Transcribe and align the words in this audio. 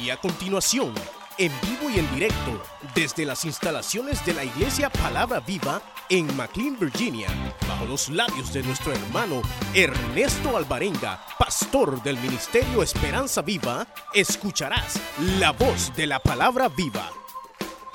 Y 0.00 0.10
a 0.10 0.16
continuación, 0.18 0.92
en 1.38 1.52
vivo 1.62 1.90
y 1.90 1.98
en 1.98 2.14
directo, 2.14 2.62
desde 2.94 3.24
las 3.24 3.44
instalaciones 3.44 4.24
de 4.26 4.34
la 4.34 4.44
Iglesia 4.44 4.90
Palabra 4.90 5.40
Viva 5.40 5.80
en 6.10 6.36
McLean, 6.36 6.78
Virginia, 6.78 7.28
bajo 7.66 7.86
los 7.86 8.08
labios 8.10 8.52
de 8.52 8.62
nuestro 8.62 8.92
hermano 8.92 9.42
Ernesto 9.74 10.56
Alvarenga, 10.56 11.24
pastor 11.38 12.02
del 12.02 12.18
Ministerio 12.18 12.82
Esperanza 12.82 13.42
Viva, 13.42 13.86
escucharás 14.12 15.00
la 15.38 15.52
voz 15.52 15.94
de 15.96 16.06
la 16.06 16.18
Palabra 16.20 16.68
Viva. 16.68 17.10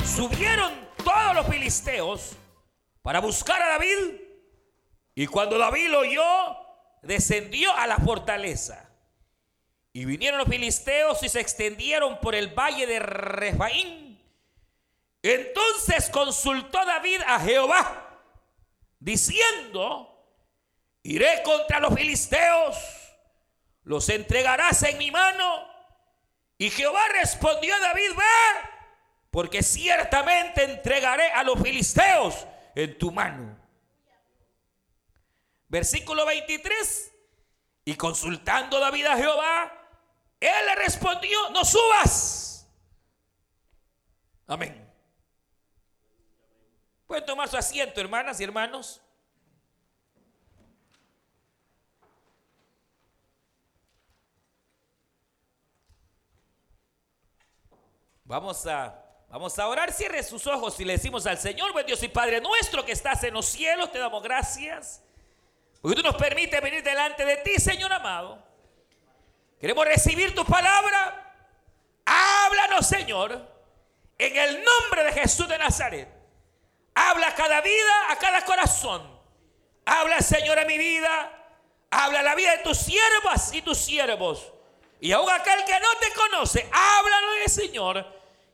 Subieron 0.03 0.73
todos 1.03 1.35
los 1.35 1.47
filisteos 1.47 2.31
para 3.01 3.19
buscar 3.19 3.61
a 3.61 3.69
David 3.69 4.21
y 5.13 5.27
cuando 5.27 5.57
David 5.57 5.89
lo 5.89 5.99
oyó, 5.99 6.57
descendió 7.03 7.75
a 7.75 7.85
la 7.85 7.97
fortaleza. 7.97 8.90
Y 9.93 10.05
vinieron 10.05 10.39
los 10.39 10.47
filisteos 10.47 11.21
y 11.23 11.29
se 11.29 11.41
extendieron 11.41 12.19
por 12.19 12.33
el 12.35 12.49
valle 12.57 12.87
de 12.87 12.99
Refaín. 12.99 14.21
Entonces 15.21 16.09
consultó 16.09 16.83
David 16.85 17.21
a 17.27 17.39
Jehová, 17.39 18.23
diciendo, 18.99 20.07
iré 21.03 21.43
contra 21.43 21.79
los 21.79 21.93
filisteos, 21.93 22.77
los 23.83 24.09
entregarás 24.09 24.81
en 24.83 24.97
mi 24.97 25.11
mano. 25.11 25.69
Y 26.57 26.69
Jehová 26.69 27.01
respondió 27.13 27.75
a 27.75 27.79
David, 27.79 28.11
ve, 28.15 28.69
porque 29.29 29.61
ciertamente 29.61 30.63
entregaré 30.63 31.29
a 31.31 31.43
los 31.43 31.61
filisteos 31.61 32.47
en 32.75 32.97
tu 32.97 33.11
mano. 33.11 33.57
Versículo 35.67 36.25
23. 36.25 37.13
Y 37.85 37.95
consultando 37.95 38.79
David 38.79 39.05
a 39.05 39.17
Jehová, 39.17 39.80
él 40.41 40.65
le 40.65 40.75
respondió, 40.75 41.49
no 41.51 41.63
subas. 41.63 42.67
Amén. 44.47 44.91
Pueden 47.05 47.25
tomar 47.25 47.47
su 47.47 47.57
asiento, 47.57 48.01
hermanas 48.01 48.39
y 48.39 48.43
hermanos. 48.43 48.99
Vamos 58.23 58.65
a, 58.65 58.97
vamos 59.29 59.59
a 59.59 59.67
orar. 59.67 59.91
Cierre 59.91 60.23
sus 60.23 60.47
ojos 60.47 60.79
y 60.79 60.85
le 60.85 60.93
decimos 60.93 61.27
al 61.27 61.37
Señor, 61.37 61.71
buen 61.73 61.85
Dios 61.85 62.01
y 62.01 62.07
Padre 62.07 62.41
nuestro 62.41 62.83
que 62.83 62.93
estás 62.93 63.23
en 63.25 63.33
los 63.35 63.45
cielos, 63.45 63.91
te 63.91 63.99
damos 63.99 64.23
gracias. 64.23 65.03
Porque 65.81 65.97
tú 65.97 66.01
nos 66.01 66.15
permites 66.15 66.61
venir 66.61 66.81
delante 66.81 67.25
de 67.25 67.37
ti, 67.37 67.59
Señor 67.59 67.93
amado. 67.93 68.50
Queremos 69.61 69.85
recibir 69.85 70.33
tu 70.33 70.43
palabra. 70.43 71.33
Háblanos, 72.03 72.87
Señor, 72.87 73.47
en 74.17 74.35
el 74.35 74.63
nombre 74.63 75.03
de 75.03 75.13
Jesús 75.13 75.47
de 75.47 75.57
Nazaret. 75.59 76.09
Habla 76.95 77.27
a 77.27 77.35
cada 77.35 77.61
vida, 77.61 77.93
a 78.09 78.15
cada 78.17 78.43
corazón. 78.43 79.07
Habla, 79.85 80.19
Señor, 80.21 80.57
a 80.57 80.65
mi 80.65 80.79
vida. 80.79 81.31
Habla 81.91 82.23
la 82.23 82.33
vida 82.33 82.57
de 82.57 82.63
tus 82.63 82.75
siervas 82.79 83.53
y 83.53 83.61
tus 83.61 83.77
siervos. 83.77 84.51
Y 84.99 85.11
aún 85.11 85.29
aquel 85.29 85.63
que 85.63 85.79
no 85.79 85.95
te 85.99 86.11
conoce, 86.13 86.67
háblalo, 86.71 87.47
Señor. 87.47 88.05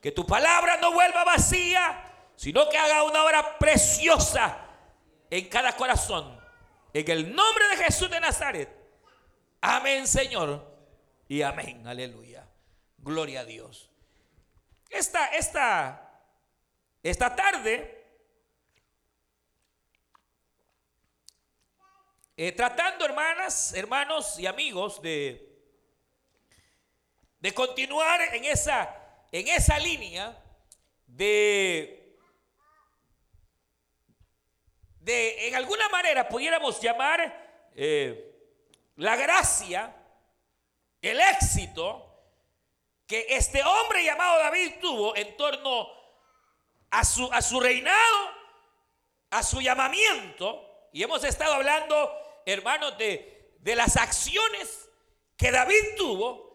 Que 0.02 0.12
tu 0.12 0.28
palabra 0.28 0.76
no 0.78 0.92
vuelva 0.92 1.24
vacía, 1.24 2.04
sino 2.36 2.68
que 2.68 2.78
haga 2.78 3.04
una 3.04 3.24
obra 3.24 3.58
preciosa 3.58 4.58
en 5.30 5.48
cada 5.48 5.74
corazón. 5.78 6.38
En 6.94 7.10
el 7.10 7.34
nombre 7.34 7.68
de 7.70 7.78
Jesús 7.78 8.10
de 8.10 8.20
Nazaret. 8.20 8.70
Amén, 9.62 10.06
Señor. 10.06 10.77
Y 11.28 11.42
amén. 11.42 11.86
Aleluya. 11.86 12.48
Gloria 12.98 13.42
a 13.42 13.46
Dios. 13.46 13.90
Esta, 14.90 15.28
esta, 15.28 16.22
esta 17.04 17.36
tarde, 17.36 18.06
eh, 22.38 22.52
tratando, 22.54 23.04
hermanas, 23.06 23.74
hermanos 23.74 24.40
y 24.40 24.46
amigos, 24.46 25.02
de, 25.02 25.60
de 27.40 27.54
continuar 27.54 28.22
en 28.34 28.46
esa, 28.46 28.96
en 29.32 29.50
esa 29.50 29.78
línea 29.80 30.42
de, 31.08 32.18
de, 35.02 35.50
en 35.50 35.56
alguna 35.56 35.90
manera, 35.90 36.30
pudiéramos 36.30 36.80
llamar 36.80 37.70
eh, 37.76 38.34
la 38.96 39.18
gracia, 39.18 39.94
el 41.02 41.20
éxito 41.20 42.04
que 43.06 43.26
este 43.30 43.64
hombre 43.64 44.04
llamado 44.04 44.40
David 44.40 44.74
tuvo 44.82 45.16
en 45.16 45.38
torno 45.38 45.88
a 46.90 47.04
su, 47.06 47.32
a 47.32 47.42
su 47.42 47.60
reinado, 47.60 48.32
a 49.30 49.44
su 49.44 49.62
llamamiento. 49.62 50.90
Y 50.92 51.04
hemos 51.04 51.24
estado 51.24 51.54
hablando, 51.54 52.12
hermanos, 52.46 52.98
de, 52.98 53.56
de 53.60 53.76
las 53.76 53.96
acciones 53.98 54.90
que 55.38 55.52
David 55.52 55.96
tuvo 55.96 56.48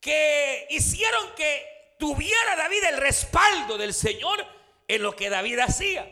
que 0.00 0.66
hicieron 0.70 1.34
que 1.34 1.94
tuviera 1.98 2.56
David 2.56 2.84
el 2.84 2.96
respaldo 2.96 3.76
del 3.76 3.92
Señor 3.92 4.44
en 4.88 5.02
lo 5.02 5.14
que 5.14 5.28
David 5.28 5.58
hacía. 5.60 6.10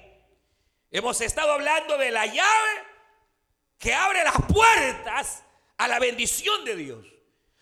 Hemos 0.91 1.21
estado 1.21 1.53
hablando 1.53 1.99
de 1.99 2.11
la 2.11 2.27
llave 2.27 2.85
que 3.79 3.95
abre 3.95 4.25
las 4.25 4.37
puertas 4.47 5.45
a 5.77 5.89
la 5.89 5.99
bendición 5.99 6.65
de 6.65 6.77
Dios. 6.77 7.18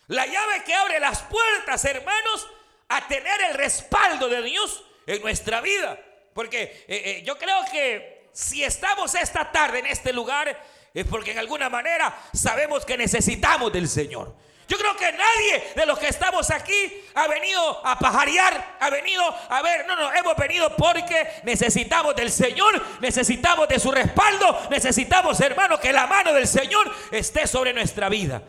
La 0.07 0.25
llave 0.25 0.63
que 0.63 0.73
abre 0.73 0.99
las 0.99 1.21
puertas, 1.23 1.83
hermanos, 1.85 2.47
a 2.87 3.07
tener 3.07 3.41
el 3.49 3.55
respaldo 3.55 4.29
de 4.29 4.41
Dios 4.41 4.83
en 5.05 5.21
nuestra 5.21 5.61
vida. 5.61 5.99
Porque 6.33 6.61
eh, 6.61 6.85
eh, 6.87 7.23
yo 7.25 7.37
creo 7.37 7.63
que 7.71 8.29
si 8.31 8.63
estamos 8.63 9.15
esta 9.15 9.51
tarde 9.51 9.79
en 9.79 9.87
este 9.87 10.13
lugar 10.13 10.63
es 10.93 11.05
porque 11.05 11.31
en 11.31 11.39
alguna 11.39 11.69
manera 11.69 12.15
sabemos 12.33 12.85
que 12.85 12.97
necesitamos 12.97 13.73
del 13.73 13.89
Señor. 13.89 14.33
Yo 14.67 14.77
creo 14.77 14.95
que 14.97 15.11
nadie 15.11 15.73
de 15.75 15.85
los 15.85 15.97
que 15.97 16.09
estamos 16.09 16.51
aquí 16.51 17.03
ha 17.15 17.27
venido 17.27 17.85
a 17.85 17.97
pajarear, 17.97 18.77
ha 18.79 18.89
venido 18.89 19.23
a 19.49 19.61
ver, 19.61 19.87
no, 19.87 19.95
no, 19.95 20.13
hemos 20.13 20.35
venido 20.35 20.75
porque 20.75 21.41
necesitamos 21.43 22.15
del 22.15 22.31
Señor, 22.31 22.83
necesitamos 22.99 23.67
de 23.69 23.79
su 23.79 23.91
respaldo, 23.91 24.67
necesitamos, 24.69 25.39
hermano, 25.39 25.79
que 25.79 25.93
la 25.93 26.05
mano 26.05 26.33
del 26.33 26.47
Señor 26.47 26.93
esté 27.11 27.47
sobre 27.47 27.73
nuestra 27.73 28.09
vida. 28.09 28.41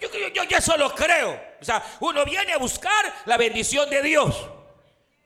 Yo, 0.00 0.08
yo, 0.10 0.56
eso 0.56 0.76
lo 0.76 0.94
creo. 0.94 1.40
O 1.60 1.64
sea, 1.64 1.82
uno 2.00 2.24
viene 2.24 2.52
a 2.52 2.58
buscar 2.58 3.22
la 3.24 3.36
bendición 3.36 3.88
de 3.88 4.02
Dios. 4.02 4.34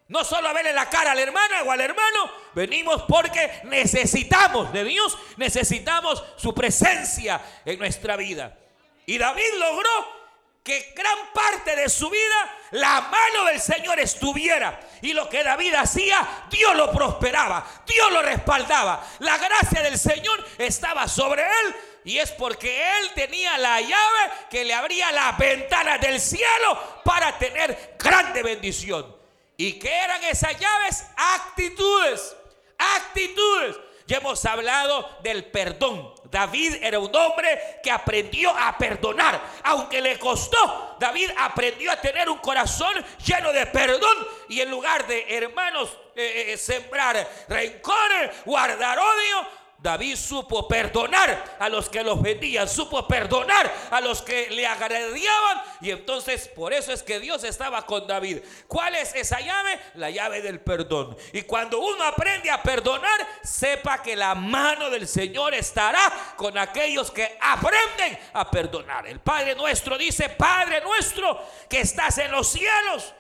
No 0.09 0.25
solo 0.25 0.49
a 0.49 0.53
verle 0.53 0.73
la 0.73 0.91
cara 0.91 1.13
a 1.13 1.15
la 1.15 1.23
hermana 1.23 1.63
o 1.63 1.71
al 1.71 1.81
hermano, 1.81 2.31
venimos 2.53 3.03
porque 3.03 3.61
necesitamos 3.65 4.73
de 4.73 4.83
Dios, 4.83 5.17
necesitamos 5.37 6.25
su 6.37 6.53
presencia 6.53 7.41
en 7.65 7.79
nuestra 7.79 8.17
vida. 8.17 8.59
Y 9.07 9.19
David 9.19 9.55
logró 9.59 10.21
que 10.63 10.93
gran 10.97 11.33
parte 11.33 11.75
de 11.77 11.89
su 11.89 12.11
vida 12.11 12.59
la 12.73 13.01
mano 13.03 13.45
del 13.47 13.61
Señor 13.61 13.99
estuviera. 13.99 14.81
Y 15.03 15.13
lo 15.13 15.29
que 15.29 15.43
David 15.43 15.75
hacía, 15.75 16.47
Dios 16.51 16.75
lo 16.77 16.93
prosperaba, 16.93 17.67
Dios 17.87 18.13
lo 18.13 18.23
respaldaba. 18.23 19.07
La 19.21 19.39
gracia 19.39 19.83
del 19.83 19.99
Señor 19.99 20.45
estaba 20.59 21.09
sobre 21.09 21.43
él. 21.43 21.77
Y 22.05 22.19
es 22.19 22.31
porque 22.33 22.83
él 22.99 23.11
tenía 23.15 23.59
la 23.59 23.81
llave 23.81 24.33
que 24.51 24.65
le 24.65 24.75
abría 24.75 25.13
las 25.13 25.37
ventanas 25.37 26.01
del 26.01 26.21
cielo 26.21 27.03
para 27.05 27.37
tener 27.39 27.97
grande 27.99 28.43
bendición. 28.43 29.17
¿Y 29.57 29.75
qué 29.75 29.95
eran 29.95 30.25
esas 30.25 30.59
llaves? 30.59 31.05
Actitudes. 31.17 32.35
Actitudes. 32.79 33.77
Ya 34.07 34.17
hemos 34.17 34.45
hablado 34.45 35.19
del 35.23 35.45
perdón. 35.45 36.13
David 36.25 36.79
era 36.83 36.99
un 36.99 37.15
hombre 37.15 37.79
que 37.83 37.91
aprendió 37.91 38.51
a 38.51 38.77
perdonar. 38.77 39.41
Aunque 39.63 40.01
le 40.01 40.19
costó, 40.19 40.97
David 40.99 41.31
aprendió 41.39 41.93
a 41.93 42.01
tener 42.01 42.29
un 42.29 42.39
corazón 42.39 42.93
lleno 43.25 43.53
de 43.53 43.67
perdón. 43.67 44.27
Y 44.49 44.61
en 44.61 44.69
lugar 44.69 45.07
de, 45.07 45.27
hermanos, 45.29 45.97
eh, 46.17 46.47
eh, 46.49 46.57
sembrar 46.57 47.25
rencor, 47.49 48.33
guardar 48.45 48.99
odio, 48.99 49.47
David 49.83 50.17
supo 50.17 50.69
perdonar 50.69 51.57
a 51.59 51.69
los 51.71 51.89
que 51.89 52.05
lo 52.05 52.13
ofendían, 52.13 52.69
supo 52.69 53.09
perdonar 53.09 53.73
a 53.91 54.01
los 54.03 54.21
que 54.21 54.51
le 54.51 54.67
agredían 54.67 55.63
y 55.81 55.91
entonces 55.91 56.49
por 56.49 56.75
eso 56.75 56.93
es 56.93 57.03
que 57.03 57.19
Dios 57.19 57.45
estaba 57.45 57.87
con 57.87 58.07
David. 58.07 58.41
¿Cuál 58.69 58.95
es 58.97 59.15
esa 59.15 59.41
llave? 59.41 59.81
La 59.95 60.11
llave 60.11 60.43
del 60.43 60.61
perdón. 60.61 61.17
Y 61.33 61.43
cuando 61.43 61.81
uno 61.81 62.05
aprende 62.05 62.51
a 62.51 62.63
perdonar, 62.63 63.27
sepa 63.43 64.03
que 64.03 64.15
la 64.15 64.35
mano 64.35 64.91
del 64.91 65.09
Señor 65.09 65.55
estará 65.55 66.35
con 66.37 66.59
aquellos 66.59 67.11
que 67.11 67.39
aprenden 67.41 68.19
a 68.35 68.51
perdonar. 68.51 69.07
El 69.07 69.21
Padre 69.21 69.55
nuestro 69.55 69.97
dice, 69.97 70.29
Padre 70.29 70.83
nuestro 70.83 71.43
que 71.71 71.81
estás 71.81 72.19
en 72.19 72.31
los 72.31 72.49
cielos, 72.49 73.15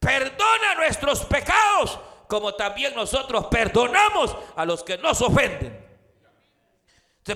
perdona 0.00 0.74
nuestros 0.76 1.26
pecados 1.26 1.98
como 2.28 2.54
también 2.54 2.94
nosotros 2.94 3.46
perdonamos 3.46 4.36
a 4.54 4.64
los 4.64 4.82
que 4.82 4.98
nos 4.98 5.20
ofenden. 5.22 5.87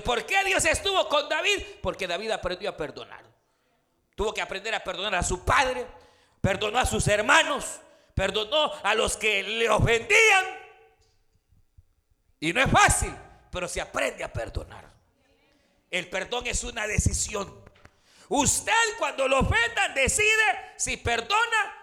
¿Por 0.01 0.25
qué 0.25 0.43
Dios 0.43 0.65
estuvo 0.65 1.07
con 1.09 1.27
David? 1.29 1.61
Porque 1.81 2.07
David 2.07 2.31
aprendió 2.31 2.69
a 2.69 2.77
perdonar. 2.77 3.23
Tuvo 4.15 4.33
que 4.33 4.41
aprender 4.41 4.73
a 4.75 4.83
perdonar 4.83 5.15
a 5.15 5.23
su 5.23 5.43
padre, 5.43 5.85
perdonó 6.41 6.79
a 6.79 6.85
sus 6.85 7.07
hermanos, 7.07 7.79
perdonó 8.13 8.71
a 8.83 8.93
los 8.93 9.17
que 9.17 9.43
le 9.43 9.69
ofendían. 9.69 10.45
Y 12.39 12.53
no 12.53 12.61
es 12.61 12.69
fácil, 12.69 13.13
pero 13.51 13.67
se 13.67 13.81
aprende 13.81 14.23
a 14.23 14.31
perdonar. 14.31 14.91
El 15.89 16.09
perdón 16.09 16.47
es 16.47 16.63
una 16.63 16.87
decisión. 16.87 17.63
Usted 18.29 18.97
cuando 18.97 19.27
lo 19.27 19.39
ofendan 19.39 19.93
decide 19.93 20.73
si 20.77 20.97
perdona 20.97 21.75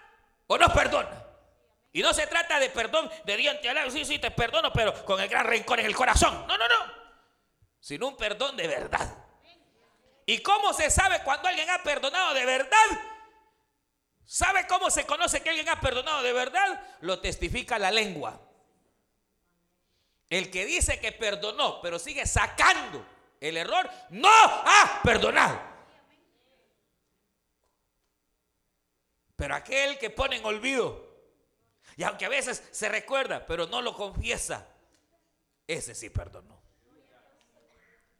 o 0.46 0.58
no 0.58 0.68
perdona. 0.72 1.24
Y 1.92 2.02
no 2.02 2.12
se 2.14 2.26
trata 2.26 2.58
de 2.60 2.70
perdón 2.70 3.10
de 3.24 3.74
lado, 3.74 3.90
sí, 3.90 4.04
sí, 4.04 4.18
te 4.18 4.30
perdono, 4.30 4.72
pero 4.72 5.04
con 5.04 5.20
el 5.20 5.28
gran 5.28 5.46
rencor 5.46 5.80
en 5.80 5.86
el 5.86 5.94
corazón. 5.94 6.46
No, 6.46 6.56
no, 6.56 6.68
no. 6.68 7.00
Sino 7.80 8.08
un 8.08 8.16
perdón 8.16 8.56
de 8.56 8.68
verdad. 8.68 9.16
¿Y 10.26 10.38
cómo 10.42 10.72
se 10.72 10.90
sabe 10.90 11.22
cuando 11.24 11.48
alguien 11.48 11.68
ha 11.70 11.82
perdonado 11.82 12.34
de 12.34 12.44
verdad? 12.44 12.86
¿Sabe 14.24 14.66
cómo 14.68 14.90
se 14.90 15.06
conoce 15.06 15.42
que 15.42 15.50
alguien 15.50 15.68
ha 15.68 15.80
perdonado 15.80 16.22
de 16.22 16.32
verdad? 16.32 16.80
Lo 17.00 17.20
testifica 17.20 17.78
la 17.78 17.90
lengua. 17.90 18.40
El 20.28 20.50
que 20.52 20.64
dice 20.64 21.00
que 21.00 21.10
perdonó, 21.10 21.80
pero 21.80 21.98
sigue 21.98 22.24
sacando 22.26 23.04
el 23.40 23.56
error, 23.56 23.90
no 24.10 24.30
ha 24.30 25.00
perdonado. 25.02 25.60
Pero 29.34 29.54
aquel 29.56 29.98
que 29.98 30.10
pone 30.10 30.36
en 30.36 30.44
olvido, 30.44 31.10
y 31.96 32.04
aunque 32.04 32.26
a 32.26 32.28
veces 32.28 32.62
se 32.70 32.88
recuerda, 32.88 33.44
pero 33.46 33.66
no 33.66 33.82
lo 33.82 33.96
confiesa, 33.96 34.68
ese 35.66 35.94
sí 35.94 36.10
perdonó. 36.10 36.50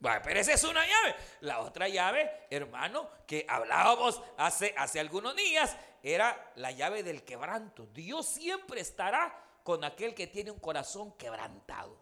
Pero 0.01 0.39
esa 0.39 0.53
es 0.53 0.63
una 0.63 0.85
llave. 0.85 1.15
La 1.41 1.59
otra 1.59 1.87
llave, 1.87 2.47
hermano, 2.49 3.09
que 3.27 3.45
hablábamos 3.47 4.21
hace, 4.37 4.73
hace 4.77 4.99
algunos 4.99 5.35
días, 5.35 5.75
era 6.01 6.51
la 6.55 6.71
llave 6.71 7.03
del 7.03 7.23
quebranto. 7.23 7.85
Dios 7.87 8.27
siempre 8.27 8.81
estará 8.81 9.33
con 9.63 9.83
aquel 9.83 10.15
que 10.15 10.27
tiene 10.27 10.49
un 10.49 10.59
corazón 10.59 11.15
quebrantado. 11.17 12.01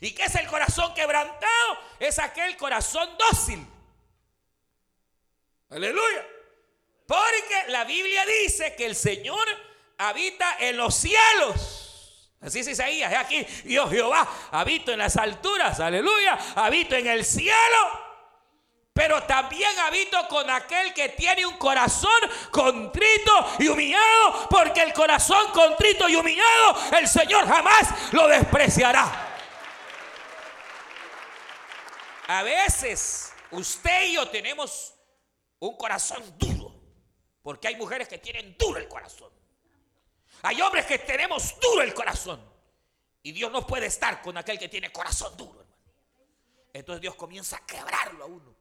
¿Y 0.00 0.14
qué 0.14 0.24
es 0.24 0.34
el 0.34 0.46
corazón 0.46 0.94
quebrantado? 0.94 1.78
Es 2.00 2.18
aquel 2.18 2.56
corazón 2.56 3.08
dócil. 3.18 3.64
Aleluya. 5.68 6.26
Porque 7.06 7.68
la 7.68 7.84
Biblia 7.84 8.24
dice 8.24 8.74
que 8.74 8.86
el 8.86 8.96
Señor 8.96 9.46
habita 9.98 10.56
en 10.58 10.76
los 10.76 10.94
cielos. 10.94 11.85
Así 12.46 12.60
es 12.60 12.68
Isaías, 12.68 13.12
aquí 13.12 13.44
Dios 13.64 13.90
Jehová, 13.90 14.24
habito 14.52 14.92
en 14.92 15.00
las 15.00 15.16
alturas, 15.16 15.80
aleluya, 15.80 16.38
habito 16.54 16.94
en 16.94 17.08
el 17.08 17.24
cielo. 17.24 18.06
Pero 18.92 19.24
también 19.24 19.76
habito 19.80 20.28
con 20.28 20.48
aquel 20.48 20.94
que 20.94 21.08
tiene 21.08 21.44
un 21.44 21.58
corazón 21.58 22.20
contrito 22.52 23.32
y 23.58 23.66
humillado, 23.66 24.48
porque 24.48 24.80
el 24.80 24.92
corazón 24.92 25.50
contrito 25.50 26.08
y 26.08 26.14
humillado 26.14 26.76
el 26.96 27.08
Señor 27.08 27.48
jamás 27.48 28.12
lo 28.12 28.28
despreciará. 28.28 29.40
A 32.28 32.44
veces 32.44 33.34
usted 33.50 34.04
y 34.04 34.12
yo 34.12 34.28
tenemos 34.28 34.94
un 35.58 35.76
corazón 35.76 36.22
duro, 36.38 36.72
porque 37.42 37.66
hay 37.66 37.74
mujeres 37.74 38.06
que 38.06 38.18
tienen 38.18 38.56
duro 38.56 38.78
el 38.78 38.86
corazón. 38.86 39.35
Hay 40.46 40.60
hombres 40.60 40.86
que 40.86 41.00
tenemos 41.00 41.58
duro 41.60 41.82
el 41.82 41.92
corazón. 41.92 42.40
Y 43.20 43.32
Dios 43.32 43.50
no 43.50 43.66
puede 43.66 43.86
estar 43.86 44.22
con 44.22 44.36
aquel 44.36 44.60
que 44.60 44.68
tiene 44.68 44.92
corazón 44.92 45.36
duro, 45.36 45.60
hermano. 45.60 45.82
Entonces 46.72 47.00
Dios 47.00 47.16
comienza 47.16 47.56
a 47.56 47.66
quebrarlo 47.66 48.22
a 48.22 48.26
uno. 48.28 48.54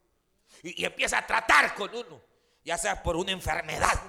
Y, 0.64 0.82
y, 0.82 0.86
empieza 0.86 1.20
a 1.20 1.28
tratar 1.28 1.76
con 1.76 1.96
uno. 1.96 2.20
Ya 2.64 2.76
sea 2.76 3.04
por 3.04 3.16
una 3.16 3.32
enfermedad, 3.32 4.02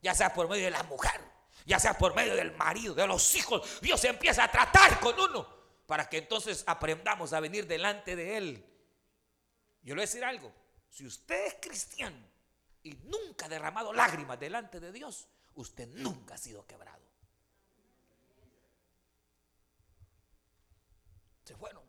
ya 0.00 0.14
sea 0.14 0.32
por 0.32 0.48
medio 0.48 0.64
de 0.64 0.70
la 0.70 0.82
mujer, 0.84 1.20
ya 1.66 1.78
sea 1.78 1.98
por 1.98 2.14
medio 2.14 2.34
del 2.34 2.52
marido, 2.52 2.94
de 2.94 3.06
los 3.06 3.34
hijos. 3.34 3.82
Dios 3.82 4.02
empieza 4.04 4.44
a 4.44 4.50
tratar 4.50 4.98
con 4.98 5.20
uno. 5.20 5.46
Para 5.86 6.08
que 6.08 6.16
entonces 6.16 6.64
aprendamos 6.66 7.34
a 7.34 7.40
venir 7.40 7.66
delante 7.66 8.16
de 8.16 8.38
Él. 8.38 8.66
Yo 9.82 9.94
le 9.94 9.96
voy 9.96 10.04
a 10.04 10.06
decir 10.06 10.24
algo. 10.24 10.50
Si 10.88 11.04
usted 11.04 11.48
es 11.48 11.56
cristiano 11.60 12.16
y 12.82 12.94
nunca 13.04 13.44
ha 13.44 13.48
derramado 13.50 13.92
lágrimas 13.92 14.40
delante 14.40 14.80
de 14.80 14.90
Dios, 14.90 15.28
usted 15.56 15.86
nunca 15.88 16.36
ha 16.36 16.38
sido 16.38 16.66
quebrado. 16.66 17.09
Se 21.50 21.56
fueron. 21.56 21.82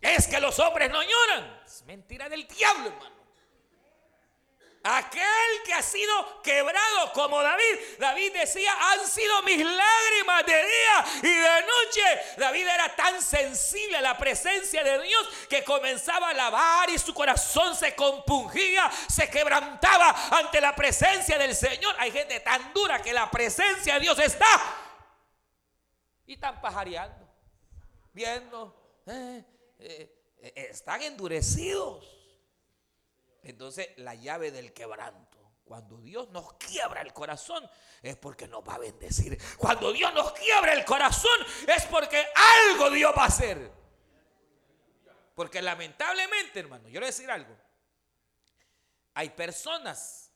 Es 0.00 0.26
que 0.26 0.40
los 0.40 0.58
hombres 0.58 0.90
no 0.90 1.00
lloran. 1.00 1.62
Es 1.64 1.84
mentira 1.84 2.28
del 2.28 2.44
diablo, 2.48 2.88
hermano. 2.88 3.16
Aquel 4.82 5.62
que 5.64 5.74
ha 5.74 5.82
sido 5.82 6.42
quebrado 6.42 7.12
como 7.12 7.40
David. 7.40 7.78
David 8.00 8.32
decía, 8.32 8.72
han 8.90 9.06
sido 9.06 9.42
mis 9.42 9.64
lágrimas 9.64 10.44
de 10.44 10.56
día 10.56 11.04
y 11.22 11.28
de 11.28 11.62
noche. 11.62 12.20
David 12.36 12.66
era 12.66 12.96
tan 12.96 13.22
sensible 13.22 13.98
a 13.98 14.00
la 14.00 14.18
presencia 14.18 14.82
de 14.82 15.00
Dios 15.00 15.28
que 15.48 15.62
comenzaba 15.62 16.26
a 16.26 16.30
alabar 16.30 16.90
y 16.90 16.98
su 16.98 17.14
corazón 17.14 17.76
se 17.76 17.94
compungía, 17.94 18.90
se 19.08 19.30
quebrantaba 19.30 20.16
ante 20.36 20.60
la 20.60 20.74
presencia 20.74 21.38
del 21.38 21.54
Señor. 21.54 21.94
Hay 22.00 22.10
gente 22.10 22.40
tan 22.40 22.72
dura 22.72 23.00
que 23.00 23.12
la 23.12 23.30
presencia 23.30 23.94
de 23.94 24.00
Dios 24.00 24.18
está. 24.18 24.48
Y 26.26 26.34
están 26.34 26.60
pajareando, 26.60 27.17
Eh, 28.26 29.44
eh, 29.78 30.24
eh, 30.38 30.52
están 30.70 31.02
endurecidos. 31.02 32.04
Entonces, 33.42 33.88
la 33.96 34.14
llave 34.14 34.50
del 34.50 34.72
quebranto. 34.72 35.38
Cuando 35.64 35.98
Dios 35.98 36.30
nos 36.30 36.54
quiebra 36.54 37.02
el 37.02 37.12
corazón 37.12 37.68
es 38.02 38.16
porque 38.16 38.48
nos 38.48 38.66
va 38.66 38.74
a 38.74 38.78
bendecir. 38.78 39.38
Cuando 39.58 39.92
Dios 39.92 40.12
nos 40.14 40.32
quiebra 40.32 40.72
el 40.72 40.84
corazón 40.84 41.38
es 41.66 41.84
porque 41.86 42.24
algo 42.70 42.90
Dios 42.90 43.12
va 43.16 43.24
a 43.24 43.26
hacer. 43.26 43.70
Porque 45.34 45.60
lamentablemente, 45.60 46.60
hermano, 46.60 46.88
yo 46.88 46.94
le 46.94 47.00
voy 47.00 47.04
a 47.04 47.06
decir 47.08 47.30
algo. 47.30 47.54
Hay 49.14 49.30
personas 49.30 50.32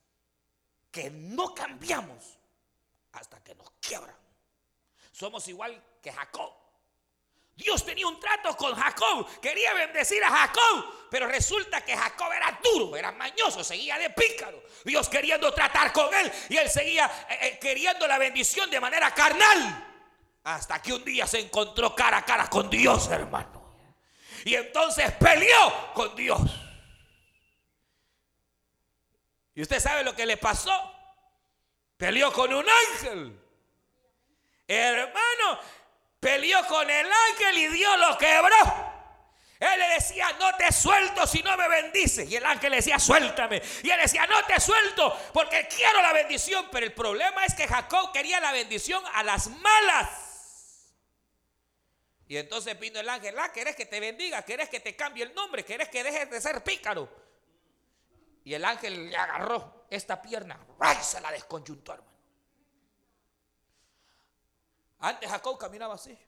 que 0.91 1.11
no 1.11 1.55
cambiamos 1.55 2.39
hasta 3.13 3.43
que 3.43 3.55
nos 3.55 3.71
quiebran. 3.81 4.17
Somos 5.11 5.49
igual 5.49 5.83
que 6.03 6.13
Jacob. 6.13 6.62
Dios 7.63 7.85
tenía 7.85 8.07
un 8.07 8.19
trato 8.19 8.57
con 8.57 8.75
Jacob, 8.75 9.41
quería 9.41 9.73
bendecir 9.75 10.23
a 10.25 10.31
Jacob, 10.31 11.09
pero 11.11 11.27
resulta 11.27 11.81
que 11.85 11.97
Jacob 11.97 12.33
era 12.33 12.59
duro, 12.63 12.97
era 12.97 13.13
mañoso, 13.13 13.63
seguía 13.63 13.99
de 13.99 14.11
pícaro. 14.11 14.63
Dios 14.85 15.09
queriendo 15.09 15.53
tratar 15.53 15.93
con 15.93 16.13
él 16.13 16.33
y 16.49 16.57
él 16.57 16.69
seguía 16.69 17.07
eh, 17.29 17.39
eh, 17.43 17.59
queriendo 17.61 18.07
la 18.07 18.19
bendición 18.19 18.69
de 18.71 18.81
manera 18.81 19.13
carnal. 19.15 19.89
Hasta 20.45 20.83
que 20.83 20.93
un 20.93 21.05
día 21.05 21.27
se 21.27 21.39
encontró 21.39 21.95
cara 21.95 22.19
a 22.19 22.25
cara 22.25 22.51
con 22.51 22.69
Dios, 22.69 23.09
hermano. 23.09 23.77
Y 24.45 24.57
entonces 24.57 25.13
peleó 25.13 25.93
con 25.95 26.17
Dios. 26.17 26.41
¿Y 29.55 29.63
usted 29.63 29.79
sabe 29.79 30.03
lo 30.03 30.17
que 30.17 30.27
le 30.27 30.37
pasó? 30.37 30.73
Peleó 31.97 32.33
con 32.33 32.53
un 32.53 32.67
ángel. 32.69 33.39
Hermano, 34.67 35.61
Peleó 36.23 36.65
con 36.69 36.89
el 36.89 37.07
y 37.57 37.67
Dios 37.69 37.99
lo 37.99 38.19
quebró. 38.19 38.93
Él 39.63 39.79
le 39.79 39.95
decía, 39.95 40.27
no 40.41 40.57
te 40.57 40.73
suelto 40.73 41.25
si 41.25 41.41
no 41.43 41.57
me 41.57 41.69
bendices. 41.69 42.29
Y 42.29 42.35
el 42.35 42.45
ángel 42.45 42.71
le 42.71 42.77
decía, 42.79 42.99
suéltame. 42.99 43.63
Y 43.85 43.91
él 43.91 44.01
decía, 44.01 44.27
no 44.27 44.45
te 44.45 44.59
suelto 44.61 45.17
porque 45.33 45.69
quiero 45.69 46.03
la 46.03 46.13
bendición. 46.13 46.67
Pero 46.73 46.85
el 46.85 46.93
problema 46.93 47.45
es 47.45 47.55
que 47.55 47.69
Jacob 47.69 48.13
quería 48.13 48.41
la 48.41 48.51
bendición 48.51 49.03
a 49.15 49.23
las 49.23 49.47
malas. 49.49 50.09
Y 52.27 52.39
entonces 52.39 52.77
vino 52.81 52.99
el 52.99 53.09
ángel, 53.09 53.39
ah, 53.39 53.53
¿querés 53.53 53.77
que 53.77 53.87
te 53.87 54.01
bendiga? 54.01 54.43
¿Querés 54.43 54.69
que 54.69 54.81
te 54.81 54.97
cambie 54.97 55.23
el 55.23 55.35
nombre? 55.35 55.65
¿Querés 55.65 55.89
que 55.89 56.03
dejes 56.03 56.29
de 56.29 56.41
ser 56.41 56.65
pícaro? 56.65 57.09
Y 58.43 58.55
el 58.55 58.65
ángel 58.65 59.11
le 59.11 59.17
agarró 59.17 59.87
esta 59.91 60.21
pierna, 60.21 60.59
¡ay! 60.81 60.97
se 61.03 61.21
la 61.21 61.31
desconjuntó, 61.31 61.93
hermano. 61.93 62.13
Antes 64.99 65.31
Jacob 65.31 65.59
caminaba 65.59 65.95
así. 65.95 66.19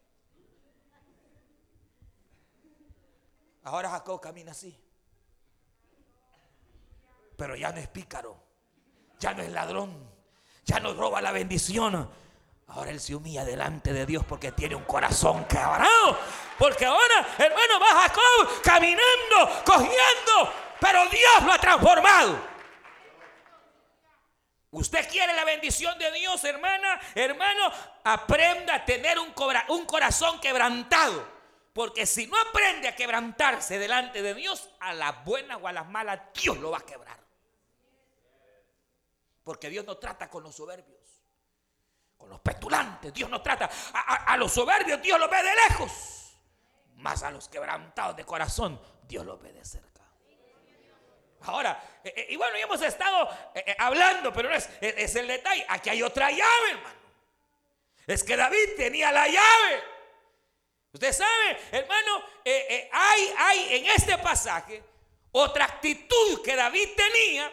Ahora 3.65 3.91
Jacob 3.91 4.21
camina 4.21 4.53
así. 4.53 4.79
Pero 7.37 7.57
ya 7.57 7.73
no 7.73 7.79
es 7.79 7.89
pícaro. 7.89 8.37
Ya 9.19 9.35
no 9.35 9.43
es 9.43 9.51
ladrón. 9.51 10.11
Ya 10.65 10.81
no 10.81 10.95
roba 10.95 11.21
la 11.21 11.33
bendición. 11.33 12.11
Ahora 12.69 12.91
él 12.91 13.01
se 13.01 13.15
humilla 13.15 13.45
delante 13.45 13.93
de 13.93 14.07
Dios 14.07 14.25
porque 14.25 14.53
tiene 14.53 14.75
un 14.75 14.85
corazón 14.85 15.45
quebrado. 15.47 16.19
Porque 16.59 16.87
ahora, 16.87 17.27
hermano, 17.39 17.81
va 17.81 18.01
Jacob 18.03 18.63
caminando, 18.63 19.63
cogiendo. 19.65 20.53
Pero 20.81 21.03
Dios 21.09 21.43
lo 21.45 21.53
ha 21.53 21.59
transformado. 21.59 22.55
Usted 24.71 25.09
quiere 25.09 25.33
la 25.35 25.45
bendición 25.45 25.97
de 26.01 26.11
Dios, 26.11 26.43
hermana, 26.43 27.01
hermano, 27.15 27.71
aprenda 28.03 28.75
a 28.75 28.85
tener 28.85 29.21
un, 29.21 29.33
un, 29.69 29.87
corazón 29.87 30.41
quebrantado. 30.41 31.34
Porque 31.75 32.07
si 32.07 32.29
no 32.29 32.37
aprende 32.41 32.87
a 32.87 32.95
quebrantarse 32.95 33.81
delante 33.81 34.23
de 34.23 34.33
Dios, 34.33 34.71
a 34.79 34.95
las 34.95 35.25
buenas 35.25 35.59
o 35.61 35.67
a 35.67 35.73
las 35.73 35.87
malas, 35.89 36.21
Dios 36.33 36.57
lo 36.59 36.71
va 36.71 36.79
a 36.79 36.87
quebrar. 36.87 37.19
Porque 39.43 39.69
Dios 39.69 39.85
no 39.85 39.97
trata 39.99 40.31
con 40.31 40.45
los 40.45 40.55
soberbios, 40.55 41.03
con 42.17 42.31
los 42.31 42.39
petulantes. 42.39 43.13
Dios 43.13 43.29
no 43.29 43.43
trata. 43.43 43.69
A, 43.93 44.37
los 44.37 44.53
soberbios 44.53 45.03
Dios 45.03 45.19
los 45.19 45.29
ve 45.29 45.43
de 45.43 45.55
lejos. 45.69 46.39
Más 46.99 47.25
a 47.25 47.33
los 47.33 47.49
quebrantados 47.49 48.17
de 48.17 48.25
corazón 48.25 48.81
Dios 49.03 49.27
los 49.27 49.43
ve 49.43 49.53
de 49.53 49.65
cerca. 49.65 50.03
Ahora, 51.41 52.01
eh, 52.05 52.15
eh, 52.17 52.27
y 52.31 52.37
bueno, 52.37 52.57
ya 52.57 52.65
hemos 52.65 52.81
estado 52.83 53.29
eh, 53.53 53.77
hablando, 53.81 54.33
pero 54.33 54.49
no 54.49 54.55
es, 54.55 54.71
es 54.81 55.17
el 55.17 55.27
detalle. 55.27 55.67
Aquí 55.69 55.91
hay 55.91 56.03
otra 56.03 56.31
llave, 56.31 56.71
hermano. 56.71 57.01
Es 58.07 58.23
que 58.23 58.37
David 58.37 58.77
tenía 58.77 59.11
la 59.11 59.27
llave. 59.27 59.94
Usted 60.95 61.13
sabe, 61.13 61.59
hermano, 61.73 62.23
hay, 62.93 63.35
hay 63.37 63.75
en 63.79 63.87
este 63.87 64.17
pasaje 64.19 64.81
otra 65.33 65.65
actitud 65.65 66.41
que 66.41 66.55
David 66.55 66.91
tenía 66.97 67.53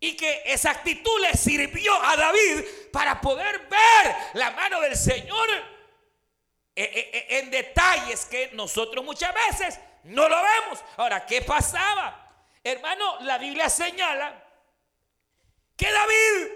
y 0.00 0.16
que 0.16 0.42
esa 0.44 0.72
actitud 0.72 1.20
le 1.20 1.34
sirvió 1.34 1.94
a 2.02 2.16
David 2.16 2.64
para 2.92 3.20
poder 3.20 3.60
ver 3.68 4.16
la 4.32 4.50
mano 4.50 4.80
del 4.80 4.96
Señor 4.96 5.48
en 6.74 7.50
detalles 7.52 8.24
que 8.24 8.50
nosotros 8.54 9.04
muchas 9.04 9.32
veces 9.32 9.78
no 10.02 10.28
lo 10.28 10.36
vemos. 10.36 10.80
Ahora, 10.96 11.24
¿qué 11.24 11.42
pasaba? 11.42 12.26
Hermano, 12.64 13.20
la 13.20 13.38
Biblia 13.38 13.70
señala 13.70 14.42
que 15.76 15.92
David 15.92 16.48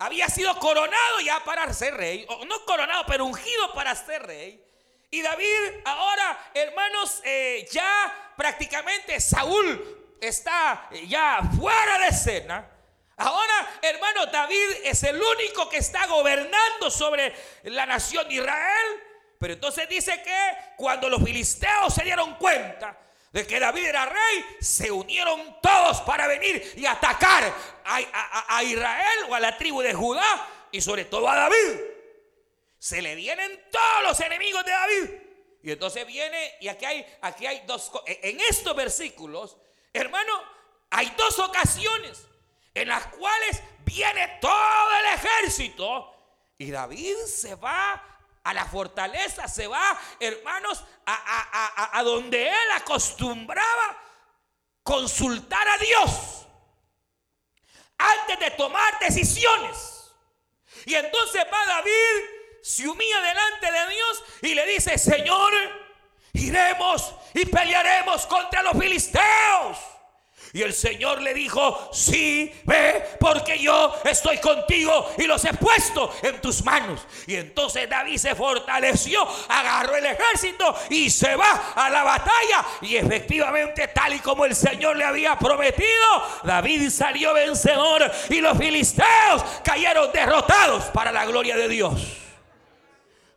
había 0.00 0.28
sido 0.28 0.58
coronado 0.58 1.20
ya 1.20 1.44
para 1.44 1.72
ser 1.72 1.94
rey, 1.94 2.26
o 2.28 2.44
no 2.44 2.64
coronado, 2.64 3.04
pero 3.06 3.24
ungido 3.24 3.72
para 3.72 3.94
ser 3.94 4.26
rey. 4.26 4.66
Y 5.10 5.22
David 5.22 5.82
ahora, 5.84 6.50
hermanos, 6.54 7.20
eh, 7.24 7.66
ya 7.70 8.32
prácticamente 8.36 9.20
Saúl 9.20 10.16
está 10.20 10.88
ya 11.08 11.40
fuera 11.58 11.98
de 11.98 12.08
escena. 12.08 12.68
Ahora, 13.16 13.78
hermano, 13.82 14.26
David 14.26 14.84
es 14.84 15.02
el 15.02 15.20
único 15.20 15.68
que 15.68 15.78
está 15.78 16.06
gobernando 16.06 16.90
sobre 16.90 17.34
la 17.64 17.86
nación 17.86 18.28
de 18.28 18.34
Israel. 18.36 19.02
Pero 19.38 19.54
entonces 19.54 19.88
dice 19.88 20.22
que 20.22 20.56
cuando 20.76 21.08
los 21.08 21.22
filisteos 21.22 21.92
se 21.92 22.04
dieron 22.04 22.36
cuenta 22.36 22.96
de 23.32 23.46
que 23.46 23.60
David 23.60 23.86
era 23.86 24.06
rey, 24.06 24.44
se 24.60 24.90
unieron 24.90 25.60
todos 25.60 26.00
para 26.02 26.26
venir 26.26 26.74
y 26.76 26.86
atacar 26.86 27.52
a, 27.84 28.62
Israel 28.62 29.18
o 29.28 29.34
a 29.34 29.40
la 29.40 29.56
tribu 29.56 29.80
de 29.82 29.94
Judá 29.94 30.48
y 30.70 30.80
sobre 30.80 31.04
todo 31.04 31.28
a 31.28 31.36
David. 31.36 31.80
Se 32.80 33.00
le 33.00 33.14
vienen 33.14 33.68
todos 33.70 34.02
los 34.02 34.18
enemigos 34.18 34.64
de 34.64 34.72
David. 34.72 35.10
Y 35.62 35.70
entonces 35.70 36.04
viene, 36.06 36.54
y 36.60 36.66
aquí 36.66 36.84
hay, 36.84 37.06
aquí 37.20 37.46
hay 37.46 37.62
dos, 37.66 37.92
en 38.06 38.40
estos 38.40 38.74
versículos, 38.74 39.56
hermano, 39.92 40.42
hay 40.90 41.12
dos 41.16 41.38
ocasiones 41.38 42.26
en 42.74 42.88
las 42.88 43.06
cuales 43.06 43.62
viene 43.84 44.38
todo 44.40 44.88
el 45.00 45.14
ejército 45.14 46.16
y 46.56 46.70
David 46.70 47.16
se 47.26 47.54
va 47.54 48.02
a 48.42 48.54
la 48.54 48.64
fortaleza, 48.64 49.46
se 49.48 49.66
va, 49.66 49.98
hermanos, 50.18 50.82
a, 51.06 52.02
donde 52.02 52.48
él 52.48 52.70
acostumbraba 52.74 54.02
consultar 54.82 55.68
a 55.68 55.78
Dios 55.78 56.46
antes 57.98 58.40
de 58.40 58.50
tomar 58.52 58.98
decisiones. 58.98 60.12
Y 60.86 60.94
entonces 60.94 61.44
va 61.52 61.66
David, 61.66 62.39
se 62.62 62.88
humilla 62.88 63.20
delante 63.20 63.72
de 63.72 63.94
Dios 63.94 64.24
y 64.42 64.54
le 64.54 64.66
dice, 64.66 64.98
Señor, 64.98 65.52
iremos 66.32 67.14
y 67.34 67.46
pelearemos 67.46 68.26
contra 68.26 68.62
los 68.62 68.72
filisteos. 68.72 69.78
Y 70.52 70.62
el 70.62 70.72
Señor 70.72 71.22
le 71.22 71.32
dijo, 71.32 71.90
sí, 71.92 72.52
ve, 72.64 73.04
porque 73.20 73.56
yo 73.56 73.94
estoy 74.04 74.38
contigo 74.38 75.12
y 75.16 75.24
los 75.24 75.44
he 75.44 75.54
puesto 75.54 76.12
en 76.22 76.40
tus 76.40 76.64
manos. 76.64 77.06
Y 77.28 77.36
entonces 77.36 77.88
David 77.88 78.16
se 78.16 78.34
fortaleció, 78.34 79.26
agarró 79.48 79.94
el 79.94 80.06
ejército 80.06 80.74
y 80.88 81.08
se 81.08 81.36
va 81.36 81.72
a 81.76 81.88
la 81.88 82.02
batalla. 82.02 82.66
Y 82.80 82.96
efectivamente, 82.96 83.88
tal 83.88 84.14
y 84.14 84.18
como 84.18 84.44
el 84.44 84.56
Señor 84.56 84.96
le 84.96 85.04
había 85.04 85.38
prometido, 85.38 86.40
David 86.42 86.90
salió 86.90 87.32
vencedor 87.32 88.10
y 88.28 88.40
los 88.40 88.58
filisteos 88.58 89.44
cayeron 89.62 90.10
derrotados 90.10 90.84
para 90.86 91.12
la 91.12 91.26
gloria 91.26 91.56
de 91.56 91.68
Dios. 91.68 92.19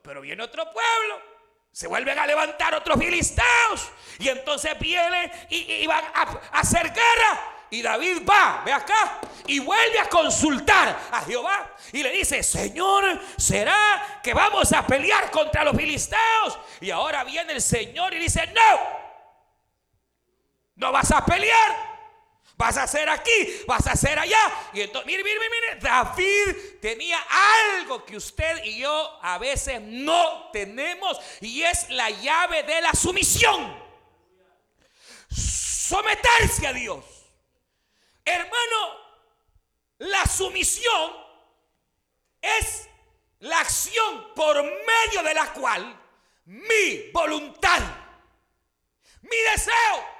Pero 0.04 0.22
viene 0.22 0.44
otro 0.44 0.64
pueblo 0.72 1.34
se 1.74 1.88
vuelven 1.88 2.20
a 2.20 2.28
levantar 2.28 2.76
otros 2.76 3.00
filisteos. 3.00 3.92
Y 4.20 4.30
entonces 4.30 4.78
vienen 4.80 5.32
y, 5.50 5.86
van 5.88 6.06
a, 6.14 6.60
hacer 6.60 6.94
guerra. 6.94 7.50
Y 7.72 7.82
David 7.82 8.20
va, 8.30 8.62
ve 8.64 8.72
acá, 8.72 9.20
y 9.48 9.58
vuelve 9.58 10.00
a 10.00 10.08
consultar 10.08 10.96
a 11.12 11.22
Jehová. 11.22 11.76
Y 11.92 12.04
le 12.04 12.12
dice, 12.12 12.44
Señor, 12.44 13.20
¿será 13.36 14.20
que 14.22 14.32
vamos 14.36 14.72
a 14.72 14.86
pelear 14.86 15.32
contra 15.32 15.64
los 15.64 15.76
filisteos? 15.76 16.60
Y 16.80 16.92
ahora 16.92 17.24
viene 17.24 17.54
el 17.54 17.62
Señor 17.64 18.14
y 18.14 18.20
dice, 18.20 18.46
no, 18.54 18.80
no 20.76 20.92
vas 20.92 21.10
a 21.10 21.26
pelear. 21.26 21.93
Vas 22.56 22.78
a 22.78 22.84
hacer 22.84 23.10
aquí, 23.10 23.64
vas 23.68 23.86
a 23.88 23.94
hacer 23.94 24.18
allá. 24.18 24.70
Y 24.74 24.82
entonces, 24.82 25.08
mire, 25.08 25.24
mire, 25.24 25.40
mire, 25.40 25.80
David 25.82 26.80
tenía 26.82 27.20
algo 27.80 28.06
que 28.06 28.18
usted 28.18 28.64
y 28.64 28.80
yo 28.80 29.20
a 29.22 29.38
veces 29.38 29.82
no 29.82 30.50
tenemos 30.52 31.20
y 31.42 31.64
es 31.64 31.90
la 31.90 32.10
llave 32.10 32.64
de 32.64 32.82
la 32.82 32.94
sumisión. 32.94 33.82
Someterse 35.30 36.68
a 36.68 36.74
Dios. 36.74 37.04
Hermano, 38.24 39.04
la 39.98 40.26
sumisión 40.26 41.14
es 42.42 42.88
la 43.40 43.60
acción 43.60 44.34
por 44.36 44.64
medio 44.64 45.24
de 45.24 45.34
la 45.34 45.52
cual 45.54 46.02
mi 46.46 47.10
voluntad, 47.12 47.82
mi 49.22 49.38
deseo, 49.52 50.13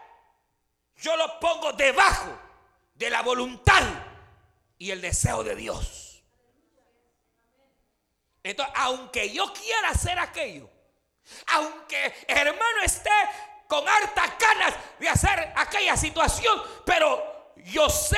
yo 1.04 1.18
lo 1.18 1.38
pongo 1.38 1.74
debajo 1.74 2.30
de 2.96 3.10
la 3.10 3.22
voluntad 3.22 3.84
y 4.78 4.90
el 4.90 5.02
deseo 5.02 5.44
de 5.44 5.54
Dios. 5.54 6.24
Entonces, 8.42 8.74
aunque 8.78 9.30
yo 9.30 9.52
quiera 9.54 9.90
hacer 9.90 10.18
aquello, 10.18 10.70
aunque 11.48 12.14
hermano 12.28 12.82
esté 12.84 13.10
con 13.68 13.88
hartas 13.88 14.32
ganas 14.40 14.74
de 14.98 15.10
hacer 15.10 15.54
aquella 15.58 15.98
situación, 15.98 16.62
pero 16.86 17.52
yo 17.66 17.90
sé 17.90 18.18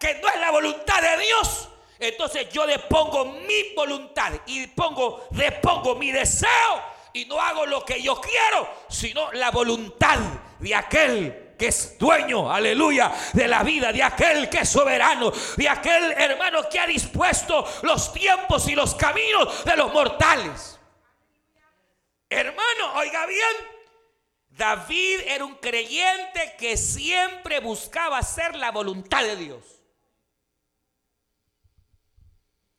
que 0.00 0.14
no 0.14 0.28
es 0.28 0.36
la 0.40 0.50
voluntad 0.50 1.02
de 1.02 1.24
Dios, 1.24 1.68
entonces 1.98 2.48
yo 2.50 2.64
le 2.64 2.78
pongo 2.78 3.26
mi 3.26 3.74
voluntad 3.76 4.32
y 4.46 4.66
pongo, 4.68 5.28
le 5.32 5.52
pongo 5.52 5.94
mi 5.94 6.10
deseo 6.10 6.82
y 7.12 7.26
no 7.26 7.38
hago 7.38 7.66
lo 7.66 7.84
que 7.84 8.02
yo 8.02 8.18
quiero, 8.18 8.68
sino 8.88 9.30
la 9.32 9.50
voluntad 9.50 10.18
de 10.58 10.74
aquel 10.74 11.43
que 11.56 11.68
es 11.68 11.98
dueño, 11.98 12.50
aleluya, 12.50 13.12
de 13.32 13.48
la 13.48 13.62
vida, 13.62 13.92
de 13.92 14.02
aquel 14.02 14.48
que 14.48 14.60
es 14.60 14.68
soberano, 14.68 15.32
de 15.56 15.68
aquel 15.68 16.12
hermano 16.12 16.68
que 16.68 16.80
ha 16.80 16.86
dispuesto 16.86 17.66
los 17.82 18.12
tiempos 18.12 18.68
y 18.68 18.74
los 18.74 18.94
caminos 18.94 19.64
de 19.64 19.76
los 19.76 19.92
mortales. 19.92 20.78
Hermano, 22.28 22.94
oiga 22.96 23.26
bien, 23.26 23.56
David 24.48 25.20
era 25.26 25.44
un 25.44 25.56
creyente 25.56 26.54
que 26.58 26.76
siempre 26.76 27.60
buscaba 27.60 28.18
hacer 28.18 28.56
la 28.56 28.70
voluntad 28.70 29.22
de 29.22 29.36
Dios. 29.36 29.64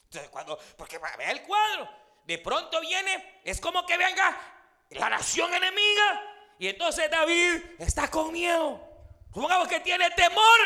Entonces, 0.06 0.30
cuando, 0.30 0.58
porque 0.78 0.98
vea 0.98 1.32
el 1.32 1.44
cuadro, 1.44 1.90
de 2.26 2.38
pronto 2.38 2.80
viene, 2.82 3.42
es 3.44 3.60
como 3.60 3.86
que 3.86 3.98
venga 3.98 4.38
la 4.92 5.10
nación 5.10 5.54
enemiga 5.54 6.35
y 6.58 6.68
entonces 6.68 7.10
David 7.10 7.62
está 7.80 8.10
con 8.10 8.32
miedo. 8.32 8.82
Supongamos 9.34 9.68
que 9.68 9.80
tiene 9.82 10.10
temor. 10.12 10.60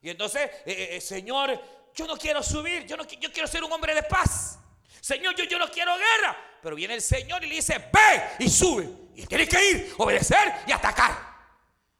Y 0.00 0.10
entonces, 0.10 0.42
eh, 0.42 0.62
eh, 0.66 0.88
eh, 0.96 1.00
Señor, 1.00 1.60
yo 1.94 2.06
no 2.06 2.16
quiero 2.16 2.42
subir, 2.42 2.86
yo, 2.86 2.96
no, 2.96 3.04
quiero 3.06 3.46
ser 3.46 3.64
un 3.64 3.72
hombre 3.72 3.94
de 3.94 4.02
paz. 4.04 4.58
Señor, 5.00 5.34
yo, 5.34 5.44
yo 5.44 5.58
no 5.58 5.68
quiero 5.70 5.96
guerra. 5.96 6.36
Pero 6.62 6.76
viene 6.76 6.94
el 6.94 7.02
Señor 7.02 7.42
y 7.44 7.48
le 7.48 7.56
dice, 7.56 7.78
ve 7.92 8.36
y 8.38 8.48
sube. 8.48 8.88
Y 9.16 9.26
tiene 9.26 9.48
que 9.48 9.70
ir, 9.70 9.94
obedecer 9.98 10.54
y 10.66 10.72
atacar. 10.72 11.30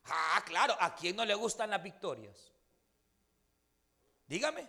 Ah, 0.05 0.43
claro, 0.45 0.77
¿a 0.79 0.95
quién 0.95 1.17
no 1.17 1.25
le 1.25 1.35
gustan 1.35 1.71
las 1.71 1.83
victorias? 1.83 2.53
Dígame, 4.27 4.67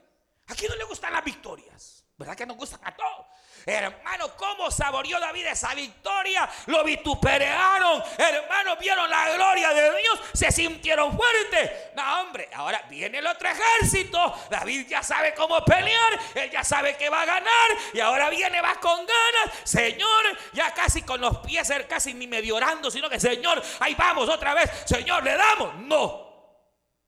¿a 0.48 0.56
quién 0.56 0.72
no 0.72 0.76
le 0.76 0.84
gustan 0.86 1.14
las 1.14 1.24
victorias? 1.24 2.04
¿Verdad 2.18 2.36
que 2.36 2.46
nos 2.46 2.58
gustan 2.58 2.80
a 2.84 2.96
todos? 2.96 3.28
Hermano, 3.66 4.36
¿cómo 4.36 4.72
saboreó 4.72 5.20
David 5.20 5.48
esa 5.48 5.74
victoria? 5.74 6.50
Lo 6.68 6.84
vituperaron. 6.84 8.04
Hermano, 8.18 8.76
vieron 8.78 9.10
la 9.10 9.34
gloria 9.34 9.74
de 9.74 9.98
Dios. 9.98 10.20
Se 10.34 10.52
sintieron 10.52 11.16
fuertes. 11.16 11.72
No, 11.96 12.22
hombre, 12.22 12.50
ahora 12.54 12.82
viene 12.90 13.20
el 13.20 13.28
otro 13.28 13.50
ejército. 13.50 14.34
David 14.50 14.88
ya 14.88 15.04
sabe 15.04 15.34
cómo 15.34 15.64
pelear. 15.64 16.20
Él 16.36 16.50
ya 16.52 16.64
sabe 16.64 16.96
que 16.98 17.10
va 17.10 17.22
a 17.22 17.26
ganar. 17.26 17.72
Y 17.94 18.00
ahora 18.00 18.30
viene, 18.30 18.62
va 18.62 18.76
con 18.76 19.06
ganas. 19.06 19.60
Señor, 19.64 20.38
ya 20.54 20.74
casi 20.74 21.04
con 21.04 21.22
los 21.22 21.38
pies, 21.40 21.72
casi 21.88 22.14
ni 22.14 22.28
medio 22.28 22.56
orando, 22.56 22.90
sino 22.90 23.10
que 23.10 23.20
Señor, 23.20 23.62
ahí 23.80 23.96
vamos 23.96 24.30
otra 24.30 24.54
vez. 24.54 24.70
Señor, 24.86 25.24
le 25.24 25.36
damos. 25.36 25.76
No. 25.76 26.32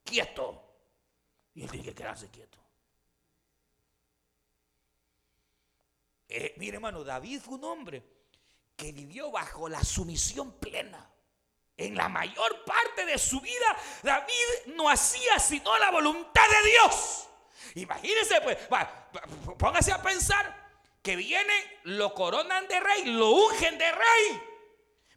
Quieto. 0.03 0.61
Y 1.55 1.63
él 1.63 1.69
tiene 1.69 1.85
que 1.85 1.93
quedarse 1.93 2.29
quieto. 2.29 2.62
Eh, 6.33 6.53
mire 6.57 6.75
hermano, 6.75 7.03
David 7.03 7.41
fue 7.41 7.55
un 7.55 7.63
hombre 7.63 8.03
que 8.75 8.91
vivió 8.91 9.31
bajo 9.31 9.69
la 9.69 9.83
sumisión 9.83 10.59
plena. 10.59 11.09
En 11.77 11.95
la 11.95 12.09
mayor 12.09 12.63
parte 12.65 13.05
de 13.05 13.17
su 13.17 13.39
vida, 13.39 13.77
David 14.01 14.73
no 14.75 14.89
hacía 14.89 15.39
sino 15.39 15.77
la 15.77 15.91
voluntad 15.91 16.43
de 16.47 16.69
Dios. 16.69 17.27
Imagínense, 17.75 18.41
pues, 18.41 18.57
póngase 19.57 19.91
a 19.91 20.01
pensar 20.01 20.63
que 21.01 21.15
viene, 21.15 21.53
lo 21.83 22.13
coronan 22.13 22.67
de 22.67 22.79
rey, 22.79 23.05
lo 23.05 23.29
ungen 23.29 23.77
de 23.77 23.91
rey. 23.91 24.43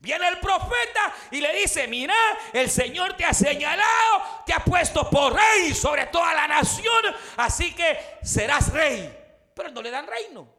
Viene 0.00 0.28
el 0.28 0.38
profeta 0.38 1.14
y 1.30 1.40
le 1.40 1.54
dice, 1.54 1.88
mira, 1.88 2.14
el 2.52 2.70
Señor 2.70 3.16
te 3.16 3.24
ha 3.24 3.32
señalado, 3.32 4.42
te 4.44 4.52
ha 4.52 4.62
puesto 4.64 5.08
por 5.10 5.34
rey 5.34 5.74
sobre 5.74 6.06
toda 6.06 6.34
la 6.34 6.46
nación, 6.46 7.04
así 7.36 7.74
que 7.74 8.18
serás 8.22 8.72
rey. 8.72 9.50
Pero 9.54 9.70
no 9.70 9.80
le 9.82 9.90
dan 9.90 10.06
reino. 10.06 10.55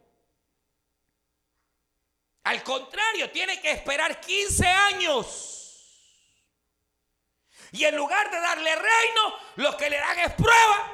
Al 2.48 2.64
contrario, 2.64 3.30
tiene 3.30 3.60
que 3.60 3.72
esperar 3.72 4.22
15 4.22 4.66
años. 4.66 5.84
Y 7.74 7.84
en 7.84 7.94
lugar 7.94 8.32
de 8.32 8.40
darle 8.40 8.74
reino, 8.74 9.36
lo 9.58 9.76
que 9.76 9.90
le 9.90 9.98
dan 9.98 10.18
es 10.20 10.32
prueba. 10.32 10.94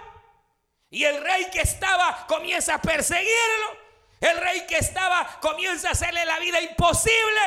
Y 0.89 1.03
el 1.03 1.21
rey 1.21 1.51
que 1.51 1.61
estaba 1.61 2.25
comienza 2.25 2.73
a 2.73 2.81
perseguirlo. 2.81 3.77
El 4.19 4.37
rey 4.37 4.65
que 4.65 4.77
estaba 4.77 5.39
comienza 5.39 5.89
a 5.89 5.91
hacerle 5.91 6.25
la 6.25 6.39
vida 6.39 6.59
imposible. 6.59 7.41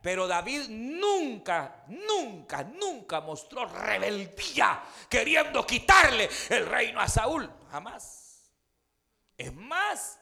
Pero 0.00 0.28
David 0.28 0.66
nunca, 0.68 1.82
nunca, 1.88 2.62
nunca 2.62 3.20
mostró 3.20 3.66
rebeldía 3.66 4.80
queriendo 5.08 5.66
quitarle 5.66 6.30
el 6.50 6.66
reino 6.66 7.00
a 7.00 7.08
Saúl. 7.08 7.52
Jamás. 7.72 8.48
Es 9.36 9.52
más, 9.52 10.19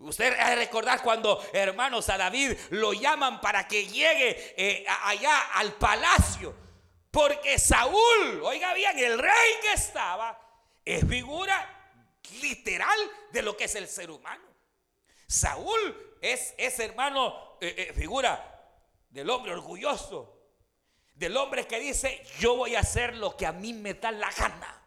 usted 0.00 0.38
ha 0.38 0.50
de 0.50 0.56
recordar 0.56 1.02
cuando 1.02 1.42
hermanos 1.52 2.08
a 2.08 2.18
David 2.18 2.56
lo 2.70 2.92
llaman 2.92 3.40
para 3.40 3.66
que 3.68 3.86
llegue 3.86 4.54
eh, 4.56 4.84
allá 5.04 5.54
al 5.54 5.74
palacio. 5.74 6.54
Porque 7.10 7.58
Saúl, 7.58 8.40
oiga 8.42 8.72
bien, 8.74 8.98
el 8.98 9.18
rey 9.18 9.52
que 9.62 9.72
estaba 9.72 10.38
es 10.84 11.06
figura 11.08 11.76
literal 12.40 12.98
de 13.32 13.42
lo 13.42 13.56
que 13.56 13.64
es 13.64 13.74
el 13.74 13.88
ser 13.88 14.10
humano. 14.10 14.44
Saúl 15.26 16.18
es, 16.20 16.54
hermano, 16.78 17.56
eh, 17.60 17.74
eh, 17.76 17.92
figura 17.94 18.46
del 19.08 19.28
hombre 19.30 19.52
orgulloso, 19.52 20.38
del 21.14 21.36
hombre 21.36 21.66
que 21.66 21.80
dice, 21.80 22.24
yo 22.38 22.56
voy 22.56 22.74
a 22.76 22.80
hacer 22.80 23.16
lo 23.16 23.36
que 23.36 23.46
a 23.46 23.52
mí 23.52 23.72
me 23.72 23.94
da 23.94 24.10
la 24.12 24.30
gana. 24.32 24.79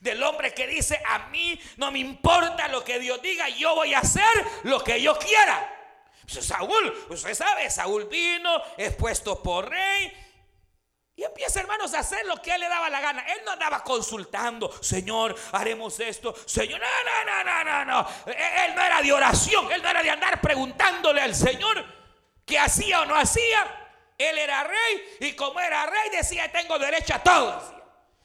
Del 0.00 0.22
hombre 0.22 0.52
que 0.52 0.66
dice, 0.66 1.00
a 1.06 1.30
mí 1.30 1.58
no 1.76 1.90
me 1.90 1.98
importa 1.98 2.68
lo 2.68 2.84
que 2.84 2.98
Dios 2.98 3.20
diga, 3.22 3.48
yo 3.48 3.74
voy 3.74 3.94
a 3.94 4.00
hacer 4.00 4.22
lo 4.64 4.82
que 4.82 5.00
yo 5.00 5.18
quiera. 5.18 5.70
Pues 6.30 6.44
Saúl, 6.44 7.06
usted 7.10 7.34
sabe, 7.34 7.70
Saúl 7.70 8.04
vino, 8.04 8.62
es 8.76 8.94
puesto 8.94 9.42
por 9.42 9.68
rey, 9.68 10.12
y 11.16 11.22
empieza, 11.22 11.60
hermanos, 11.60 11.94
a 11.94 12.00
hacer 12.00 12.26
lo 12.26 12.42
que 12.42 12.52
él 12.52 12.60
le 12.60 12.68
daba 12.68 12.90
la 12.90 13.00
gana. 13.00 13.24
Él 13.32 13.42
no 13.44 13.52
andaba 13.52 13.84
consultando, 13.84 14.72
Señor, 14.82 15.34
haremos 15.52 16.00
esto. 16.00 16.34
Señor, 16.44 16.80
no, 16.80 16.86
no, 17.24 17.44
no, 17.44 17.64
no, 17.64 17.84
no. 17.84 18.08
Él 18.26 18.74
no 18.74 18.82
era 18.82 19.00
de 19.00 19.12
oración, 19.12 19.70
él 19.70 19.80
no 19.80 19.88
era 19.88 20.02
de 20.02 20.10
andar 20.10 20.40
preguntándole 20.40 21.20
al 21.20 21.34
Señor 21.34 21.84
qué 22.44 22.58
hacía 22.58 23.02
o 23.02 23.06
no 23.06 23.14
hacía. 23.14 23.80
Él 24.18 24.38
era 24.38 24.64
rey 24.64 25.16
y 25.20 25.32
como 25.34 25.60
era 25.60 25.86
rey 25.86 26.10
decía, 26.10 26.50
tengo 26.50 26.78
derecho 26.80 27.14
a 27.14 27.22
todo. 27.22 27.62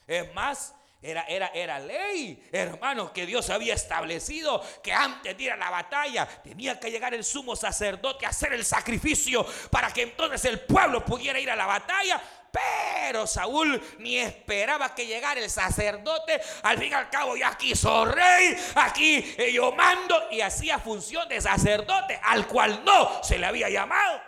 Es 0.08 0.34
más, 0.34 0.74
era, 1.02 1.24
era, 1.24 1.48
era 1.54 1.80
ley, 1.80 2.46
hermanos, 2.52 3.12
que 3.12 3.26
Dios 3.26 3.50
había 3.50 3.74
establecido 3.74 4.62
que 4.84 4.92
antes 4.92 5.38
de 5.38 5.44
ir 5.44 5.52
a 5.52 5.56
la 5.56 5.70
batalla 5.70 6.28
tenía 6.44 6.78
que 6.78 6.92
llegar 6.92 7.14
el 7.14 7.24
sumo 7.24 7.56
sacerdote 7.56 8.26
a 8.26 8.30
hacer 8.30 8.52
el 8.52 8.66
sacrificio 8.66 9.46
para 9.72 9.94
que 9.94 10.02
entonces 10.02 10.44
el 10.44 10.60
pueblo 10.60 11.06
pudiera 11.06 11.40
ir 11.40 11.50
a 11.50 11.56
la 11.56 11.66
batalla. 11.66 12.22
Pero 12.52 13.26
Saúl 13.28 13.82
ni 14.00 14.18
esperaba 14.18 14.94
que 14.94 15.06
llegara 15.06 15.40
el 15.40 15.50
sacerdote. 15.50 16.42
Al 16.64 16.78
fin 16.78 16.90
y 16.92 16.94
al 16.94 17.10
cabo 17.10 17.38
ya 17.38 17.56
quiso 17.56 18.04
rey. 18.04 18.58
Aquí 18.76 19.36
eh, 19.38 19.54
yo 19.54 19.72
mando 19.72 20.28
y 20.32 20.42
hacía 20.42 20.80
función 20.80 21.30
de 21.30 21.40
sacerdote 21.40 22.20
al 22.22 22.46
cual 22.46 22.84
no 22.84 23.24
se 23.24 23.38
le 23.38 23.46
había 23.46 23.70
llamado. 23.70 24.22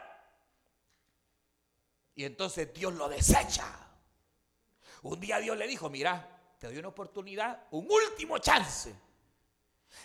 Y 2.16 2.24
entonces 2.24 2.74
Dios 2.74 2.94
lo 2.94 3.10
desecha. 3.10 3.66
Un 5.02 5.20
día 5.20 5.40
Dios 5.40 5.58
le 5.58 5.68
dijo, 5.68 5.90
mira, 5.90 6.31
te 6.62 6.68
doy 6.68 6.78
una 6.78 6.90
oportunidad, 6.90 7.64
un 7.72 7.88
último 7.90 8.38
chance. 8.38 8.94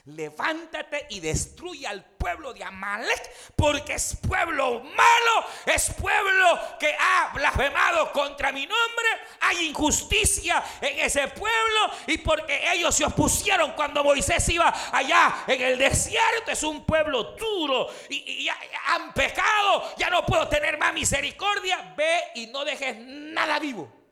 Levántate 0.07 1.07
y 1.11 1.21
destruye 1.21 1.87
al 1.87 2.03
pueblo 2.03 2.55
de 2.55 2.64
Amalek, 2.64 3.53
porque 3.55 3.92
es 3.92 4.16
pueblo 4.27 4.81
malo, 4.81 5.47
es 5.66 5.92
pueblo 5.92 6.59
que 6.81 6.97
ha 6.99 7.31
blasfemado 7.35 8.11
contra 8.11 8.53
mi 8.53 8.62
nombre, 8.62 9.07
hay 9.40 9.66
injusticia 9.66 10.64
en 10.81 10.99
ese 11.01 11.29
pueblo 11.29 11.90
y 12.07 12.16
porque 12.19 12.73
ellos 12.73 12.95
se 12.95 13.05
opusieron 13.05 13.73
cuando 13.73 14.03
Moisés 14.03 14.49
iba 14.49 14.75
allá 14.92 15.45
en 15.47 15.61
el 15.61 15.77
desierto, 15.77 16.53
es 16.53 16.62
un 16.62 16.87
pueblo 16.87 17.35
duro 17.35 17.88
y, 18.09 18.49
han 18.87 19.12
pecado, 19.12 19.95
ya 19.99 20.09
no 20.09 20.25
puedo 20.25 20.49
tener 20.49 20.79
más 20.79 20.95
misericordia, 20.95 21.92
ve 21.95 22.19
y 22.35 22.47
no 22.47 22.64
dejes 22.64 22.97
nada 22.99 23.59
vivo. 23.59 24.06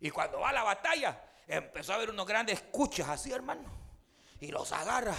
Y 0.00 0.10
cuando 0.10 0.40
va 0.40 0.50
a 0.50 0.52
la 0.52 0.62
batalla, 0.62 1.20
empezó 1.46 1.92
a 1.92 1.96
haber 1.96 2.10
unos 2.10 2.26
grandes 2.26 2.60
cuchas 2.70 3.08
así, 3.08 3.32
hermano 3.32 3.80
y 4.40 4.48
los 4.48 4.72
agarra. 4.72 5.16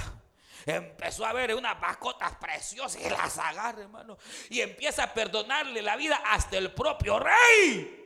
Empezó 0.65 1.25
a 1.25 1.33
ver 1.33 1.55
unas 1.55 1.79
mascotas 1.79 2.33
preciosas 2.39 3.01
y 3.01 3.09
las 3.09 3.37
agarra, 3.37 3.81
hermano. 3.81 4.17
Y 4.49 4.61
empieza 4.61 5.03
a 5.03 5.13
perdonarle 5.13 5.81
la 5.81 5.95
vida 5.95 6.21
hasta 6.25 6.57
el 6.57 6.71
propio 6.73 7.19
rey. 7.19 7.97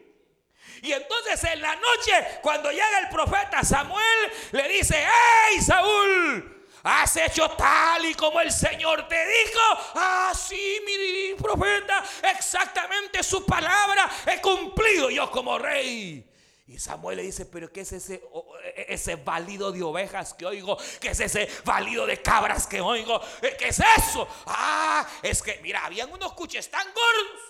Y 0.81 0.91
entonces 0.91 1.43
en 1.43 1.61
la 1.61 1.75
noche, 1.75 2.39
cuando 2.41 2.71
llega 2.71 2.99
el 2.99 3.09
profeta 3.09 3.63
Samuel, 3.63 4.31
le 4.51 4.67
dice, 4.69 5.05
¡Hey 5.05 5.61
Saúl! 5.61 6.51
Has 6.83 7.17
hecho 7.17 7.49
tal 7.51 8.05
y 8.05 8.13
como 8.13 8.39
el 8.39 8.51
Señor 8.51 9.07
te 9.07 9.15
dijo. 9.15 9.59
Ah, 9.95 10.31
sí, 10.35 10.81
mi 10.85 11.33
profeta, 11.41 12.03
exactamente 12.38 13.23
su 13.23 13.43
palabra 13.43 14.09
he 14.27 14.39
cumplido 14.39 15.09
yo 15.09 15.31
como 15.31 15.57
rey. 15.57 16.23
Y 16.67 16.80
Samuel 16.80 17.17
le 17.17 17.23
dice, 17.23 17.45
pero 17.45 17.71
¿qué 17.71 17.82
es 17.82 17.91
ese, 17.91 18.23
e, 18.63 18.86
ese 18.89 19.17
balido 19.17 19.71
de 19.71 19.84
ovejas 19.84 20.34
que 20.34 20.47
oigo? 20.47 20.78
¿Qué 20.99 21.10
es 21.10 21.19
ese 21.19 21.47
balido 21.63 22.08
de 22.08 22.21
cabras 22.21 22.65
que 22.65 22.82
oigo? 22.82 23.21
Eh, 23.41 23.56
¿Qué 23.58 23.67
es 23.67 23.80
eso? 23.97 24.28
Ah, 24.47 25.08
es 25.21 25.43
que, 25.43 25.60
mira, 25.62 25.86
habían 25.86 26.12
unos 26.12 26.34
cuches 26.34 26.69
tan 26.71 26.88
gordos. 26.88 27.41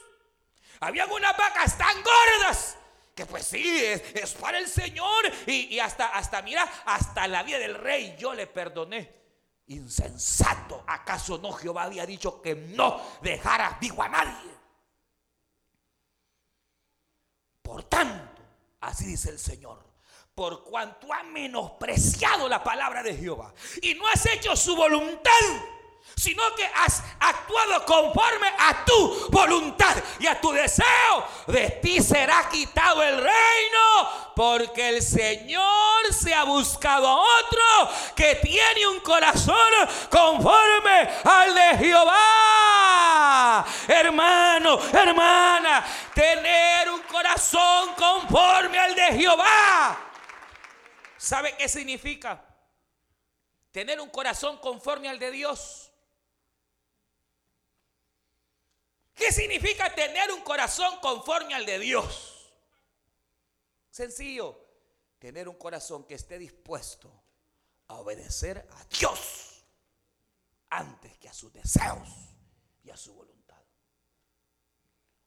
Habían 0.81 1.09
unas 1.09 1.35
vacas 1.37 1.77
tan 1.77 1.95
gordas. 2.03 2.77
Que 3.15 3.25
pues 3.25 3.45
sí, 3.47 3.81
es, 3.85 4.33
para 4.33 4.57
el 4.57 4.67
Señor. 4.67 5.31
Y, 5.47 5.79
hasta, 5.79 6.07
hasta, 6.07 6.41
mira, 6.41 6.69
hasta 6.85 7.25
la 7.29 7.43
vida 7.43 7.57
del 7.57 7.75
rey 7.75 8.17
yo 8.19 8.33
le 8.33 8.47
perdoné. 8.47 9.15
Insensato. 9.67 10.83
¿Acaso 10.85 11.37
no 11.37 11.53
Jehová 11.53 11.83
había 11.83 12.05
dicho 12.05 12.41
que 12.41 12.53
no 12.53 13.01
dejara 13.21 13.77
vivo 13.79 14.03
a 14.03 14.09
nadie? 14.09 14.51
Por 17.61 17.83
tanto 17.83 18.34
Así 18.85 19.05
dice 19.05 19.31
el 19.31 19.39
Señor. 19.39 19.83
Por 20.35 20.63
cuanto 20.63 21.11
ha 21.11 21.23
menospreciado 21.23 22.47
la 22.47 22.63
palabra 22.63 23.01
de 23.01 23.15
Jehová 23.15 23.53
y 23.81 23.95
no 23.95 24.05
has 24.07 24.25
hecho 24.27 24.55
su 24.55 24.75
voluntad, 24.75 25.31
sino 26.15 26.43
que 26.55 26.65
has 26.65 27.01
actuado 27.19 27.83
conforme 27.85 28.47
a 28.47 28.85
tu 28.85 29.29
voluntad 29.31 29.95
y 30.19 30.27
a 30.27 30.39
tu 30.39 30.51
deseo, 30.51 30.85
de 31.47 31.69
ti 31.81 32.01
será 32.01 32.47
quitado 32.49 33.01
el 33.01 33.15
reino, 33.15 34.09
porque 34.35 34.89
el 34.89 35.01
Señor 35.01 36.13
se 36.13 36.33
ha 36.33 36.43
buscado 36.43 37.07
a 37.07 37.15
otro 37.15 37.89
que 38.15 38.35
tiene 38.35 38.87
un 38.87 38.99
corazón 38.99 39.55
conforme 40.11 41.09
al 41.23 41.55
de 41.55 41.77
Jehová. 41.79 43.65
Hermano, 43.87 44.79
hermana, 44.91 45.85
tener 46.15 46.89
un 46.89 47.01
corazón 47.03 47.93
conforme 47.95 48.79
al 48.79 48.95
de 48.95 49.03
Jehová. 49.19 49.99
¿Sabe 51.17 51.55
qué 51.57 51.69
significa? 51.69 52.43
Tener 53.71 53.99
un 53.99 54.09
corazón 54.09 54.57
conforme 54.59 55.09
al 55.09 55.19
de 55.19 55.31
Dios. 55.31 55.91
¿Qué 59.13 59.31
significa 59.31 59.93
tener 59.93 60.31
un 60.31 60.41
corazón 60.41 60.99
conforme 61.01 61.53
al 61.53 61.65
de 61.65 61.79
Dios? 61.79 62.53
Sencillo, 63.91 64.59
tener 65.19 65.47
un 65.47 65.55
corazón 65.55 66.05
que 66.05 66.15
esté 66.15 66.37
dispuesto 66.37 67.11
a 67.87 67.95
obedecer 67.95 68.67
a 68.71 68.83
Dios 68.85 69.65
antes 70.69 71.17
que 71.17 71.29
a 71.29 71.33
sus 71.33 71.51
deseos 71.53 72.07
y 72.83 72.89
a 72.89 72.97
su 72.97 73.13
voluntad. 73.13 73.34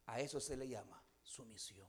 A 0.08 0.20
eso 0.20 0.40
se 0.40 0.56
le 0.56 0.66
llama 0.66 1.02
sumisión. 1.22 1.88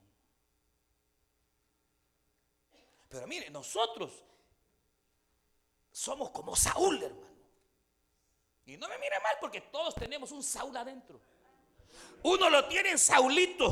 Pero 3.08 3.26
mire, 3.28 3.50
nosotros 3.50 4.12
somos 5.90 6.30
como 6.30 6.56
Saúl, 6.56 7.02
hermano. 7.02 7.30
Y 8.66 8.76
no 8.76 8.88
me 8.90 8.98
mire 9.00 9.20
mal 9.24 9.38
porque 9.40 9.62
todos 9.62 9.96
tenemos 9.96 10.32
un 10.32 10.44
Saúl 10.44 10.76
adentro. 10.76 11.20
Uno 12.24 12.50
lo 12.50 12.68
tiene 12.68 12.92
en 12.92 13.00
Saulito 13.00 13.72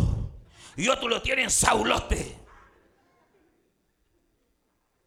y 0.78 0.88
otro 0.88 1.10
lo 1.10 1.22
tiene 1.22 1.44
en 1.44 1.52
Saulote. 1.52 2.40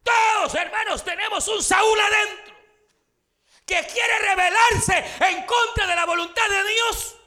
Todos, 0.03 0.53
hermanos, 0.53 1.03
tenemos 1.03 1.47
un 1.47 1.63
Saúl 1.63 1.99
adentro 1.99 2.55
que 3.65 3.87
quiere 3.91 4.19
rebelarse 4.19 5.25
en 5.29 5.45
contra 5.47 5.87
de 5.87 5.95
la 5.95 6.05
voluntad 6.05 6.47
de 6.47 6.63
Dios 6.69 7.20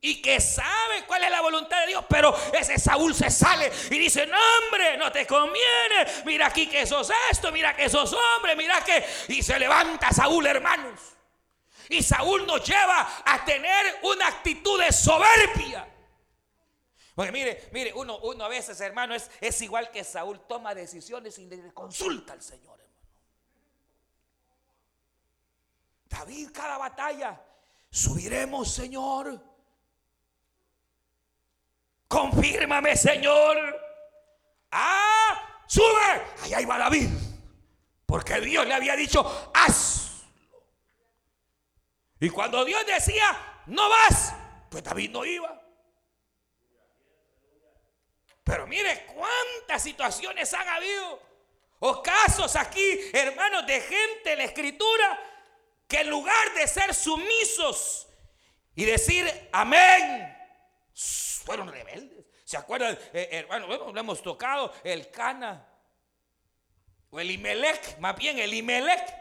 y 0.00 0.22
que 0.22 0.40
sabe 0.40 1.04
cuál 1.06 1.24
es 1.24 1.30
la 1.30 1.40
voluntad 1.40 1.80
de 1.80 1.88
Dios, 1.88 2.04
pero 2.08 2.34
ese 2.52 2.78
Saúl 2.78 3.14
se 3.14 3.30
sale 3.30 3.70
y 3.90 3.98
dice, 3.98 4.26
no 4.26 4.36
hombre, 4.36 4.96
no 4.96 5.10
te 5.10 5.26
conviene, 5.26 6.06
mira 6.24 6.46
aquí 6.46 6.68
que 6.68 6.86
sos 6.86 7.10
esto, 7.30 7.50
mira 7.50 7.74
que 7.74 7.88
sos 7.88 8.12
hombre, 8.12 8.54
mira 8.54 8.82
que... 8.84 9.04
Y 9.28 9.42
se 9.42 9.58
levanta 9.58 10.12
Saúl, 10.12 10.46
hermanos. 10.46 11.00
Y 11.88 12.02
Saúl 12.02 12.46
nos 12.46 12.64
lleva 12.64 13.22
a 13.24 13.44
tener 13.44 13.98
una 14.02 14.28
actitud 14.28 14.80
de 14.80 14.92
soberbia. 14.92 15.88
Porque 17.16 17.32
mire, 17.32 17.68
mire, 17.72 17.92
uno, 17.94 18.18
uno 18.18 18.44
a 18.44 18.48
veces, 18.48 18.80
hermano, 18.80 19.14
es, 19.14 19.28
es 19.40 19.60
igual 19.62 19.90
que 19.90 20.04
Saúl, 20.04 20.46
toma 20.46 20.76
decisiones 20.76 21.36
y 21.38 21.46
le 21.46 21.74
consulta 21.74 22.34
al 22.34 22.42
Señor, 22.42 22.78
hermano. 22.78 23.08
David, 26.04 26.50
cada 26.52 26.78
batalla, 26.78 27.42
subiremos, 27.90 28.72
Señor 28.72 29.57
confírmame 32.08 32.96
Señor. 32.96 33.56
Ah, 34.72 35.62
sube. 35.66 36.22
Allá 36.42 36.60
iba 36.60 36.78
David. 36.78 37.08
Porque 38.06 38.40
Dios 38.40 38.66
le 38.66 38.74
había 38.74 38.96
dicho, 38.96 39.50
hazlo. 39.54 40.08
Y 42.20 42.30
cuando 42.30 42.64
Dios 42.64 42.84
decía, 42.86 43.62
no 43.66 43.88
vas, 43.88 44.34
pues 44.70 44.82
David 44.82 45.10
no 45.10 45.24
iba. 45.24 45.62
Pero 48.42 48.66
mire 48.66 49.06
cuántas 49.14 49.82
situaciones 49.82 50.52
han 50.54 50.66
habido. 50.66 51.22
O 51.80 52.02
casos 52.02 52.56
aquí, 52.56 52.98
hermanos, 53.12 53.66
de 53.66 53.80
gente 53.80 54.32
en 54.32 54.38
la 54.38 54.44
escritura 54.44 55.20
que 55.86 56.00
en 56.00 56.10
lugar 56.10 56.54
de 56.54 56.66
ser 56.66 56.94
sumisos 56.94 58.08
y 58.74 58.84
decir 58.84 59.48
amén, 59.52 60.36
fueron 61.48 61.72
rebeldes. 61.72 62.26
¿Se 62.44 62.58
acuerdan, 62.58 62.98
eh, 63.14 63.28
hermano? 63.32 63.66
Bueno, 63.66 63.90
lo 63.90 63.98
hemos 63.98 64.20
tocado, 64.22 64.70
el 64.84 65.10
Cana. 65.10 65.66
O 67.08 67.18
el 67.18 67.30
Imelec, 67.30 67.98
más 68.00 68.14
bien 68.16 68.38
el 68.38 68.52
Imelec. 68.52 69.14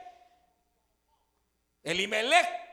El 1.84 2.02
Imelec 2.02 2.67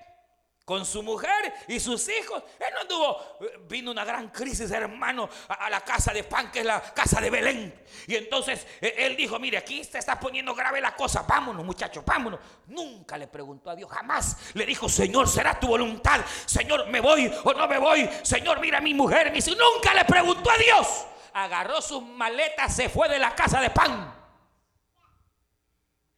con 0.65 0.87
su 0.87 1.03
mujer 1.03 1.53
y 1.69 1.79
sus 1.79 2.09
hijos. 2.09 2.43
Él 2.59 2.67
no 2.75 2.81
anduvo, 2.81 3.39
vino 3.69 3.91
una 3.91 4.05
gran 4.05 4.29
crisis, 4.31 4.71
hermano, 4.71 5.29
a, 5.49 5.69
la 5.69 5.83
casa 5.83 6.13
de 6.13 6.25
pan, 6.25 6.51
que 6.51 6.61
es 6.61 6.67
la 6.67 6.81
casa 6.81 7.21
de 7.21 7.29
Belén. 7.29 7.85
Y 8.07 8.17
entonces 8.17 8.67
eh, 8.81 8.95
él 8.99 9.17
dijo, 9.17 9.39
mire, 9.39 9.59
aquí 9.59 9.85
se 9.85 9.99
está 9.99 10.19
poniendo 10.19 10.55
grave 10.55 10.81
la 10.81 10.97
cosa, 10.97 11.23
vámonos 11.23 11.65
muchachos, 11.65 12.05
vámonos. 12.05 12.41
Nunca 12.69 13.19
le 13.19 13.27
preguntó 13.27 13.71
a 13.71 13.77
Dios, 13.77 13.91
jamás 13.91 14.39
le 14.55 14.65
dijo, 14.65 14.89
Señor, 14.89 15.29
será 15.29 15.59
tu 15.61 15.67
voluntad. 15.67 16.21
Señor, 16.47 16.87
me 16.89 17.01
voy 17.01 17.31
o 17.45 17.53
no 17.53 17.69
me 17.69 17.79
voy. 17.79 18.09
Señor, 18.23 18.61
mira 18.61 18.79
a 18.79 18.81
mi 18.81 18.95
mujer. 18.95 19.33
Nunca 19.33 19.93
le 19.95 20.05
preguntó 20.05 20.51
a 20.51 20.57
Dios. 20.57 21.07
Agarró 21.35 21.83
sus 21.83 22.03
maletas, 22.03 22.75
se 22.75 22.89
fue 22.89 23.09
de 23.09 23.19
la 23.19 23.35
casa 23.35 23.61
de 23.61 23.69
pan. 23.71 24.24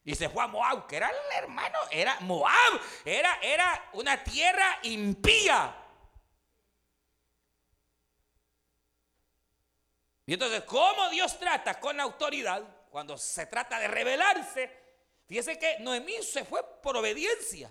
Y 0.07 0.15
se 0.15 0.29
fue 0.29 0.41
a 0.41 0.47
Moab, 0.47 0.87
que 0.87 0.95
era 0.95 1.09
el 1.09 1.43
hermano, 1.43 1.77
era 1.91 2.17
Moab, 2.21 2.79
era, 3.03 3.39
era 3.41 3.89
una 3.91 4.23
tierra 4.23 4.79
impía. 4.83 5.75
Y 10.25 10.31
entonces, 10.31 10.63
¿cómo 10.63 11.09
Dios 11.09 11.37
trata 11.37 11.77
con 11.81 11.99
autoridad 11.99 12.63
cuando 12.89 13.17
se 13.17 13.47
trata 13.47 13.79
de 13.79 13.89
rebelarse? 13.89 14.71
Fíjese 15.25 15.59
que 15.59 15.79
Noemí 15.79 16.23
se 16.23 16.45
fue 16.45 16.63
por 16.81 16.95
obediencia. 16.95 17.69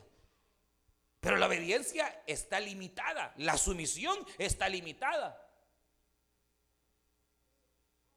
Pero 1.21 1.39
la 1.39 1.47
obediencia 1.47 2.23
está 2.27 2.61
limitada, 2.61 3.33
la 3.39 3.57
sumisión 3.57 4.15
está 4.37 4.69
limitada. 4.69 5.43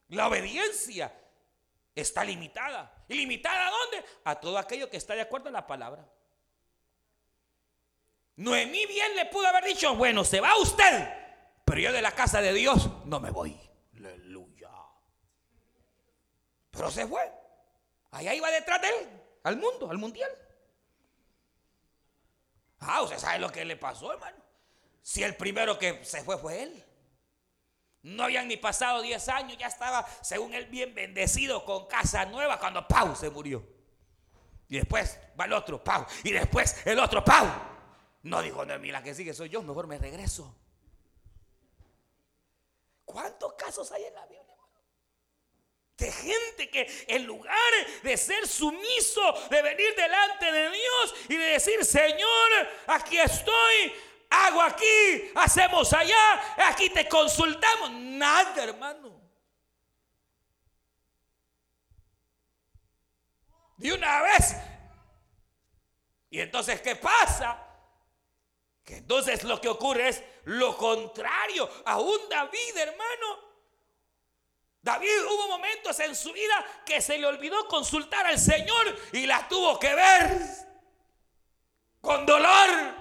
La 0.09 0.27
obediencia 0.27 1.18
está 2.01 2.23
limitada. 2.23 3.03
¿Y 3.07 3.15
limitada 3.15 3.67
a 3.67 3.71
dónde? 3.71 4.05
A 4.23 4.39
todo 4.39 4.57
aquello 4.57 4.89
que 4.89 4.97
está 4.97 5.15
de 5.15 5.21
acuerdo 5.21 5.49
a 5.49 5.51
la 5.51 5.67
palabra. 5.67 6.07
Noemí 8.35 8.85
bien 8.85 9.15
le 9.15 9.25
pudo 9.25 9.47
haber 9.47 9.65
dicho, 9.65 9.95
bueno, 9.95 10.23
se 10.23 10.39
va 10.39 10.57
usted, 10.57 11.09
pero 11.65 11.81
yo 11.81 11.91
de 11.91 12.01
la 12.01 12.11
casa 12.11 12.41
de 12.41 12.53
Dios 12.53 12.89
no 13.05 13.19
me 13.19 13.31
voy. 13.31 13.59
Aleluya. 13.97 14.71
Pero 16.71 16.89
se 16.89 17.05
fue. 17.05 17.29
Allá 18.11 18.33
iba 18.33 18.49
detrás 18.49 18.81
de 18.81 18.87
él, 18.87 19.09
al 19.43 19.57
mundo, 19.57 19.91
al 19.91 19.97
mundial. 19.97 20.31
Ah, 22.79 23.01
usted 23.01 23.17
sabe 23.17 23.39
lo 23.39 23.51
que 23.51 23.65
le 23.65 23.75
pasó, 23.75 24.13
hermano. 24.13 24.37
Si 25.01 25.23
el 25.23 25.35
primero 25.35 25.77
que 25.77 26.03
se 26.05 26.23
fue 26.23 26.37
fue 26.37 26.63
él. 26.63 26.85
No 28.01 28.23
habían 28.23 28.47
ni 28.47 28.57
pasado 28.57 29.01
10 29.01 29.29
años, 29.29 29.57
ya 29.57 29.67
estaba, 29.67 30.07
según 30.21 30.53
él, 30.53 30.65
bien 30.67 30.95
bendecido 30.95 31.65
con 31.65 31.87
casa 31.87 32.25
nueva 32.25 32.57
cuando 32.57 32.87
Pau 32.87 33.15
se 33.15 33.29
murió. 33.29 33.65
Y 34.69 34.77
después 34.77 35.19
va 35.39 35.45
el 35.45 35.53
otro, 35.53 35.83
Pau. 35.83 36.05
Y 36.23 36.31
después 36.31 36.75
el 36.85 36.99
otro, 36.99 37.23
Pau. 37.23 37.47
No 38.23 38.41
dijo, 38.41 38.65
no, 38.65 38.77
mira 38.79 39.03
que 39.03 39.13
sigue 39.13 39.33
soy 39.33 39.49
yo, 39.49 39.61
mejor 39.61 39.87
me 39.87 39.97
regreso. 39.97 40.55
¿Cuántos 43.03 43.53
casos 43.53 43.91
hay 43.91 44.05
en 44.05 44.13
la 44.13 44.25
Biblia? 44.27 44.45
De 45.97 46.11
gente 46.11 46.69
que 46.69 47.05
en 47.07 47.25
lugar 47.25 47.55
de 48.03 48.15
ser 48.15 48.47
sumiso, 48.47 49.21
de 49.49 49.61
venir 49.61 49.95
delante 49.95 50.49
de 50.49 50.69
Dios 50.69 51.15
y 51.27 51.35
de 51.35 51.45
decir, 51.45 51.83
Señor, 51.83 52.49
aquí 52.87 53.17
estoy, 53.17 53.93
hago 54.29 54.61
aquí, 54.61 55.31
hacemos 55.35 55.91
allá, 55.93 56.55
aquí 56.67 56.89
te 56.89 57.07
consultamos. 57.07 57.91
Nada, 57.91 58.63
hermano. 58.63 59.19
De 63.77 63.93
una 63.93 64.21
vez. 64.23 64.55
Y 66.29 66.39
entonces, 66.41 66.81
¿qué 66.81 66.95
pasa? 66.95 67.65
Que 68.83 68.97
entonces 68.97 69.43
lo 69.43 69.59
que 69.59 69.69
ocurre 69.69 70.09
es 70.09 70.23
lo 70.45 70.77
contrario. 70.77 71.69
Aún 71.85 72.19
David, 72.29 72.77
hermano. 72.77 73.49
David 74.81 75.25
hubo 75.25 75.47
momentos 75.49 75.99
en 75.99 76.15
su 76.15 76.31
vida 76.31 76.65
que 76.85 77.01
se 77.01 77.17
le 77.17 77.25
olvidó 77.25 77.67
consultar 77.67 78.25
al 78.25 78.39
Señor 78.39 78.97
y 79.11 79.25
la 79.25 79.47
tuvo 79.47 79.77
que 79.77 79.93
ver 79.93 80.41
con 82.01 82.25
dolor 82.25 82.98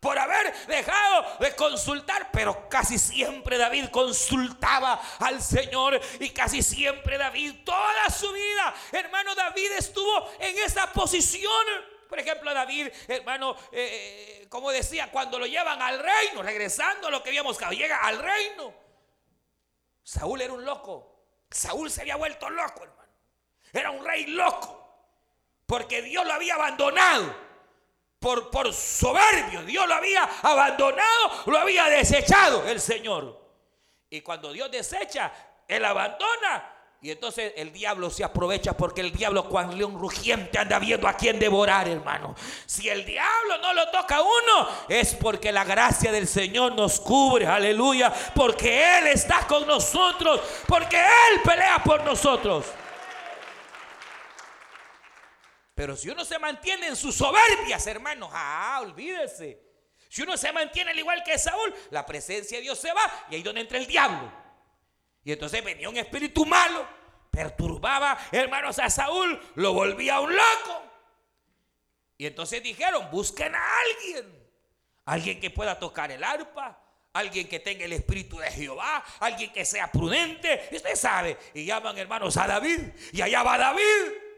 por 0.00 0.18
haber 0.18 0.66
dejado 0.66 1.36
de 1.38 1.54
consultar, 1.54 2.30
pero 2.32 2.68
casi 2.70 2.98
siempre 2.98 3.58
David 3.58 3.90
consultaba 3.90 5.00
al 5.18 5.42
Señor 5.42 6.00
y 6.18 6.30
casi 6.30 6.62
siempre 6.62 7.18
David, 7.18 7.56
toda 7.64 8.08
su 8.08 8.32
vida, 8.32 8.74
hermano 8.92 9.34
David 9.34 9.72
estuvo 9.76 10.30
en 10.38 10.58
esa 10.58 10.90
posición. 10.92 11.50
Por 12.08 12.18
ejemplo, 12.18 12.52
David, 12.52 12.88
hermano, 13.06 13.54
eh, 13.70 14.46
como 14.48 14.72
decía, 14.72 15.12
cuando 15.12 15.38
lo 15.38 15.46
llevan 15.46 15.80
al 15.80 15.98
reino, 15.98 16.42
regresando 16.42 17.06
a 17.06 17.10
lo 17.10 17.22
que 17.22 17.28
habíamos 17.28 17.58
llega 17.70 17.98
al 17.98 18.18
reino. 18.18 18.74
Saúl 20.02 20.40
era 20.40 20.52
un 20.52 20.64
loco. 20.64 21.44
Saúl 21.50 21.90
se 21.90 22.00
había 22.00 22.16
vuelto 22.16 22.50
loco, 22.50 22.82
hermano. 22.82 23.12
Era 23.72 23.90
un 23.90 24.04
rey 24.04 24.26
loco. 24.26 24.76
Porque 25.66 26.02
Dios 26.02 26.26
lo 26.26 26.32
había 26.32 26.54
abandonado 26.54 27.49
por, 28.20 28.50
por 28.50 28.72
soberbio. 28.72 29.62
Dios 29.64 29.88
lo 29.88 29.94
había 29.94 30.22
abandonado, 30.42 31.42
lo 31.46 31.58
había 31.58 31.86
desechado 31.86 32.64
el 32.68 32.80
Señor. 32.80 33.40
Y 34.10 34.20
cuando 34.20 34.52
Dios 34.52 34.70
desecha, 34.70 35.32
Él 35.66 35.84
abandona. 35.84 36.76
Y 37.02 37.10
entonces 37.10 37.54
el 37.56 37.72
diablo 37.72 38.10
se 38.10 38.22
aprovecha 38.22 38.76
porque 38.76 39.00
el 39.00 39.10
diablo 39.10 39.48
cuando 39.48 39.74
león 39.74 39.98
rugiente 39.98 40.58
anda 40.58 40.78
viendo 40.78 41.08
a 41.08 41.14
quién 41.14 41.38
devorar, 41.38 41.88
hermano. 41.88 42.34
Si 42.66 42.90
el 42.90 43.06
diablo 43.06 43.56
no 43.62 43.72
lo 43.72 43.90
toca 43.90 44.16
a 44.16 44.22
uno, 44.22 44.68
es 44.86 45.14
porque 45.14 45.50
la 45.50 45.64
gracia 45.64 46.12
del 46.12 46.28
Señor 46.28 46.74
nos 46.74 47.00
cubre, 47.00 47.46
aleluya. 47.46 48.12
Porque 48.34 48.98
Él 48.98 49.06
está 49.06 49.46
con 49.46 49.66
nosotros, 49.66 50.42
porque 50.66 50.98
Él 50.98 51.40
pelea 51.42 51.82
por 51.82 52.04
nosotros. 52.04 52.66
Pero 55.80 55.96
si 55.96 56.10
uno 56.10 56.26
se 56.26 56.38
mantiene 56.38 56.88
en 56.88 56.94
sus 56.94 57.14
soberbias, 57.14 57.86
hermanos, 57.86 58.28
ah, 58.34 58.80
olvídese. 58.82 59.58
Si 60.10 60.20
uno 60.20 60.36
se 60.36 60.52
mantiene 60.52 60.90
al 60.90 60.98
igual 60.98 61.22
que 61.24 61.38
Saúl, 61.38 61.74
la 61.88 62.04
presencia 62.04 62.58
de 62.58 62.64
Dios 62.64 62.78
se 62.78 62.92
va 62.92 63.00
y 63.30 63.36
ahí 63.36 63.42
donde 63.42 63.62
entra 63.62 63.78
el 63.78 63.86
diablo. 63.86 64.30
Y 65.24 65.32
entonces 65.32 65.64
venía 65.64 65.88
un 65.88 65.96
espíritu 65.96 66.44
malo, 66.44 66.86
perturbaba, 67.30 68.18
hermanos, 68.30 68.78
a 68.78 68.90
Saúl, 68.90 69.40
lo 69.54 69.72
volvía 69.72 70.20
un 70.20 70.36
loco. 70.36 70.82
Y 72.18 72.26
entonces 72.26 72.62
dijeron, 72.62 73.10
busquen 73.10 73.54
a 73.54 73.64
alguien. 73.86 74.50
Alguien 75.06 75.40
que 75.40 75.48
pueda 75.48 75.78
tocar 75.78 76.12
el 76.12 76.22
arpa, 76.22 76.78
alguien 77.14 77.48
que 77.48 77.58
tenga 77.58 77.86
el 77.86 77.94
espíritu 77.94 78.36
de 78.36 78.50
Jehová, 78.50 79.02
alguien 79.18 79.50
que 79.50 79.64
sea 79.64 79.90
prudente. 79.90 80.68
Y 80.72 80.76
usted 80.76 80.94
sabe, 80.94 81.38
y 81.54 81.64
llaman 81.64 81.96
hermanos 81.96 82.36
a 82.36 82.46
David, 82.46 82.80
y 83.12 83.22
allá 83.22 83.42
va 83.42 83.56
David. 83.56 84.28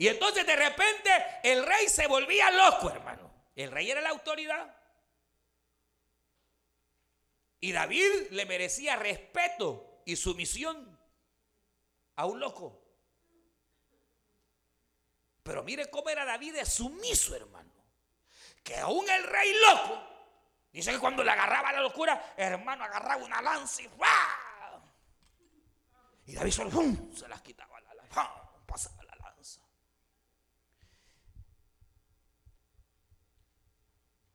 Y 0.00 0.08
entonces 0.08 0.46
de 0.46 0.56
repente 0.56 1.10
el 1.42 1.66
rey 1.66 1.86
se 1.86 2.06
volvía 2.06 2.50
loco, 2.52 2.88
hermano. 2.88 3.30
El 3.54 3.70
rey 3.70 3.90
era 3.90 4.00
la 4.00 4.08
autoridad. 4.08 4.74
Y 7.60 7.70
David 7.70 8.30
le 8.30 8.46
merecía 8.46 8.96
respeto 8.96 10.00
y 10.06 10.16
sumisión 10.16 10.98
a 12.16 12.24
un 12.24 12.40
loco. 12.40 12.82
Pero 15.42 15.62
mire 15.64 15.90
cómo 15.90 16.08
era 16.08 16.24
David 16.24 16.54
de 16.54 16.64
sumiso, 16.64 17.36
hermano. 17.36 17.74
Que 18.64 18.78
aún 18.78 19.06
el 19.06 19.22
rey 19.24 19.54
loco, 19.68 20.02
dice 20.72 20.92
que 20.92 20.98
cuando 20.98 21.22
le 21.22 21.30
agarraba 21.30 21.72
la 21.72 21.82
locura, 21.82 22.32
hermano 22.38 22.84
agarraba 22.84 23.22
una 23.22 23.42
lanza 23.42 23.82
y 23.82 23.88
¡fua! 23.88 24.82
Y 26.24 26.32
David 26.32 26.52
solo 26.52 26.70
se 27.14 27.28
las 27.28 27.42
quitaba 27.42 27.78
la 27.82 27.92
lanza. 27.92 28.50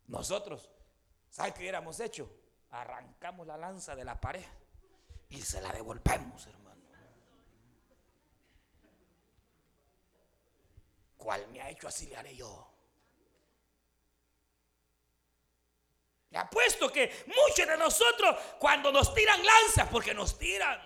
Nosotros, 0.07 0.69
¿sabe 1.29 1.53
qué 1.53 1.59
hubiéramos 1.61 1.99
hecho? 1.99 2.29
arrancamos 2.75 3.47
la 3.47 3.57
lanza 3.57 3.95
de 3.95 4.03
la 4.03 4.19
pared 4.19 4.45
y 5.29 5.41
se 5.41 5.61
la 5.61 5.71
devolvemos, 5.71 6.45
hermano. 6.47 6.81
¿Cuál 11.17 11.47
me 11.47 11.61
ha 11.61 11.69
hecho 11.69 11.87
así 11.87 12.07
le 12.07 12.17
haré 12.17 12.35
yo? 12.35 12.71
Le 16.29 16.37
apuesto 16.37 16.91
que 16.91 17.25
muchos 17.27 17.67
de 17.67 17.77
nosotros 17.77 18.35
cuando 18.59 18.91
nos 18.91 19.13
tiran 19.13 19.39
lanzas, 19.43 19.87
porque 19.89 20.13
nos 20.13 20.37
tiran, 20.37 20.79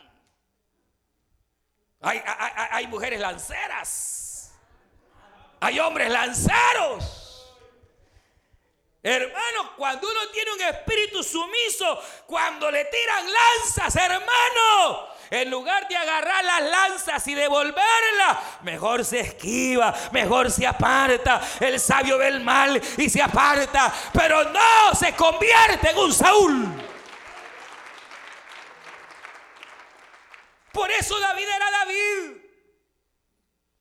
hay, 2.01 2.21
hay, 2.25 2.67
hay 2.71 2.87
mujeres 2.87 3.19
lanceras, 3.19 4.53
hay 5.59 5.79
hombres 5.79 6.09
lanceros. 6.09 7.28
Hermano, 9.01 9.75
cuando 9.77 10.09
uno 10.09 10.27
tiene 10.33 10.51
un 10.51 10.61
espíritu 10.61 11.23
sumiso, 11.23 12.01
cuando 12.25 12.69
le 12.69 12.83
tiran 12.85 13.25
lanzas, 13.31 13.95
hermano, 13.95 15.07
en 15.29 15.49
lugar 15.49 15.87
de 15.87 15.95
agarrar 15.95 16.43
las 16.43 16.61
lanzas 16.63 17.27
y 17.27 17.33
devolverlas, 17.33 18.37
mejor 18.63 19.05
se 19.05 19.21
esquiva, 19.21 19.95
mejor 20.11 20.51
se 20.51 20.67
aparta. 20.67 21.41
El 21.61 21.79
sabio 21.79 22.17
ve 22.17 22.27
el 22.27 22.41
mal 22.41 22.81
y 22.97 23.09
se 23.09 23.21
aparta, 23.21 23.93
pero 24.11 24.43
no 24.45 24.93
se 24.93 25.15
convierte 25.15 25.91
en 25.91 25.97
un 25.97 26.13
Saúl. 26.13 26.67
Por 30.73 30.91
eso 30.91 31.17
David 31.19 31.47
era 31.47 31.71
David. 31.71 32.38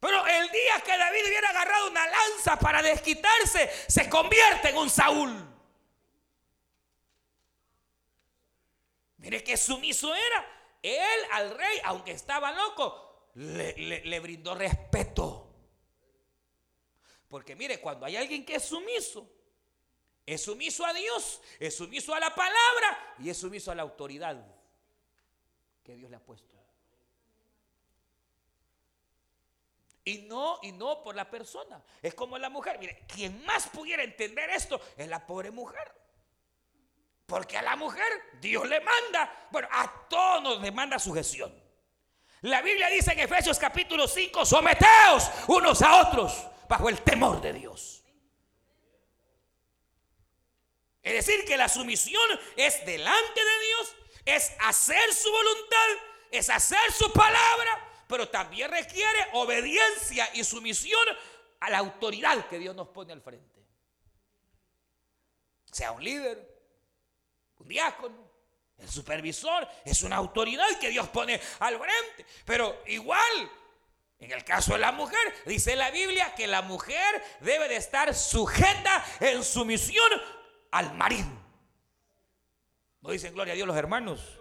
Pero 0.00 0.24
el 0.26 0.50
día 0.50 0.80
que 0.84 0.96
David 0.96 1.26
hubiera 1.26 1.50
agarrado 1.50 1.90
una 1.90 2.06
lanza 2.06 2.56
para 2.58 2.82
desquitarse, 2.82 3.68
se 3.88 4.08
convierte 4.08 4.68
en 4.70 4.76
un 4.76 4.88
Saúl. 4.88 5.48
Mire 9.18 9.42
qué 9.42 9.56
sumiso 9.56 10.14
era. 10.14 10.46
Él 10.82 11.20
al 11.32 11.58
rey, 11.58 11.80
aunque 11.84 12.12
estaba 12.12 12.52
loco, 12.52 13.30
le, 13.34 14.20
brindó 14.20 14.54
respeto. 14.54 15.52
Porque 17.28 17.56
mire, 17.56 17.80
cuando 17.80 18.06
hay 18.06 18.16
alguien 18.16 18.44
que 18.44 18.54
es 18.54 18.64
sumiso, 18.64 19.28
es 20.24 20.42
sumiso 20.42 20.86
a 20.86 20.92
Dios, 20.92 21.40
es 21.58 21.76
sumiso 21.76 22.14
a 22.14 22.20
la 22.20 22.34
palabra 22.34 23.16
y 23.18 23.28
es 23.28 23.36
sumiso 23.36 23.72
a 23.72 23.74
la 23.74 23.82
autoridad 23.82 24.46
que 25.82 25.96
Dios 25.96 26.08
le 26.10 26.16
ha 26.16 26.24
puesto. 26.24 26.57
Y 30.08 30.22
no, 30.22 30.58
y 30.62 30.72
no 30.72 31.02
por 31.02 31.14
la 31.14 31.28
persona. 31.28 31.84
Es 32.00 32.14
como 32.14 32.38
la 32.38 32.48
mujer. 32.48 32.78
Mire, 32.78 33.04
quien 33.06 33.44
más 33.44 33.68
pudiera 33.68 34.02
entender 34.02 34.48
esto 34.48 34.80
es 34.96 35.06
la 35.06 35.26
pobre 35.26 35.50
mujer. 35.50 35.92
Porque 37.26 37.58
a 37.58 37.62
la 37.62 37.76
mujer 37.76 38.10
Dios 38.40 38.66
le 38.66 38.80
manda, 38.80 39.48
bueno, 39.50 39.68
a 39.70 40.08
todos 40.08 40.42
nos 40.42 40.62
le 40.62 40.72
manda 40.72 40.98
sujeción. 40.98 41.52
La 42.40 42.62
Biblia 42.62 42.88
dice 42.88 43.12
en 43.12 43.18
Efesios 43.18 43.58
capítulo 43.58 44.08
5, 44.08 44.46
someteos 44.46 45.30
unos 45.48 45.82
a 45.82 46.08
otros 46.08 46.46
bajo 46.66 46.88
el 46.88 47.02
temor 47.02 47.42
de 47.42 47.52
Dios. 47.52 48.02
Es 51.02 51.26
decir, 51.26 51.44
que 51.44 51.58
la 51.58 51.68
sumisión 51.68 52.40
es 52.56 52.82
delante 52.86 53.44
de 53.44 53.66
Dios, 53.66 53.96
es 54.24 54.52
hacer 54.60 55.12
su 55.12 55.30
voluntad, 55.30 55.88
es 56.30 56.48
hacer 56.48 56.92
su 56.92 57.12
palabra, 57.12 57.87
pero 58.08 58.28
también 58.28 58.70
requiere 58.70 59.28
obediencia 59.34 60.28
y 60.34 60.42
sumisión 60.42 61.06
a 61.60 61.70
la 61.70 61.78
autoridad 61.78 62.48
que 62.48 62.58
Dios 62.58 62.74
nos 62.74 62.88
pone 62.88 63.12
al 63.12 63.20
frente. 63.20 63.62
Sea 65.70 65.92
un 65.92 66.02
líder, 66.02 66.58
un 67.58 67.68
diácono, 67.68 68.28
el 68.78 68.88
supervisor, 68.88 69.68
es 69.84 70.02
una 70.02 70.16
autoridad 70.16 70.66
que 70.80 70.88
Dios 70.88 71.08
pone 71.08 71.40
al 71.58 71.78
frente. 71.78 72.26
Pero 72.46 72.82
igual, 72.86 73.50
en 74.18 74.32
el 74.32 74.42
caso 74.44 74.72
de 74.72 74.78
la 74.78 74.92
mujer, 74.92 75.18
dice 75.44 75.76
la 75.76 75.90
Biblia 75.90 76.34
que 76.34 76.46
la 76.46 76.62
mujer 76.62 77.22
debe 77.40 77.68
de 77.68 77.76
estar 77.76 78.14
sujeta 78.14 79.04
en 79.20 79.44
sumisión 79.44 80.10
al 80.70 80.94
marido. 80.94 81.28
¿No 83.02 83.10
dicen 83.10 83.34
gloria 83.34 83.52
a 83.52 83.56
Dios 83.56 83.68
los 83.68 83.76
hermanos? 83.76 84.38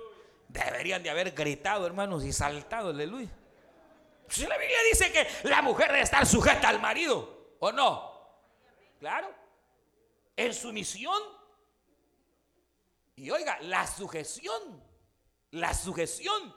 Deberían 0.47 1.03
de 1.03 1.10
haber 1.10 1.32
gritado, 1.32 1.86
hermanos, 1.86 2.23
y 2.23 2.32
saltado, 2.32 2.91
aleluya. 2.91 3.30
Si 4.29 4.45
la 4.45 4.57
Biblia 4.57 4.77
dice 4.91 5.11
que 5.11 5.47
la 5.47 5.61
mujer 5.61 5.87
debe 5.87 6.01
estar 6.01 6.25
sujeta 6.25 6.69
al 6.69 6.81
marido, 6.81 7.55
¿o 7.59 7.71
no? 7.71 8.17
Claro. 8.99 9.33
En 10.35 10.53
sumisión. 10.53 11.21
Y 13.15 13.31
oiga, 13.31 13.57
la 13.61 13.87
sujeción, 13.87 14.83
la 15.51 15.73
sujeción 15.73 16.55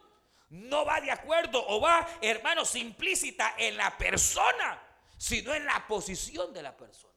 no 0.50 0.84
va 0.84 1.00
de 1.00 1.10
acuerdo 1.10 1.64
o 1.68 1.80
va, 1.80 2.06
hermanos, 2.20 2.74
implícita 2.74 3.54
en 3.56 3.76
la 3.76 3.96
persona, 3.96 4.82
sino 5.16 5.54
en 5.54 5.64
la 5.64 5.86
posición 5.86 6.52
de 6.52 6.62
la 6.62 6.76
persona. 6.76 7.10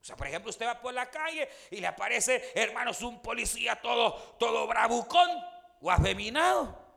O 0.00 0.04
sea, 0.04 0.16
por 0.16 0.26
ejemplo, 0.26 0.50
usted 0.50 0.66
va 0.66 0.80
por 0.80 0.92
la 0.92 1.10
calle 1.10 1.48
y 1.70 1.80
le 1.80 1.86
aparece, 1.86 2.52
hermanos, 2.54 3.02
un 3.02 3.22
policía 3.22 3.76
todo, 3.76 4.14
todo 4.38 4.66
bravucón 4.66 5.30
o 5.80 5.90
afeminado. 5.90 6.87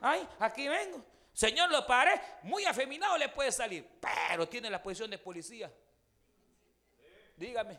Ay, 0.00 0.26
aquí 0.38 0.68
vengo. 0.68 1.04
Señor, 1.32 1.70
lo 1.70 1.86
paré. 1.86 2.20
Muy 2.42 2.64
afeminado 2.64 3.16
le 3.18 3.28
puede 3.28 3.52
salir, 3.52 3.86
pero 4.00 4.48
tiene 4.48 4.70
la 4.70 4.82
posición 4.82 5.10
de 5.10 5.18
policía. 5.18 5.70
Dígame. 7.36 7.78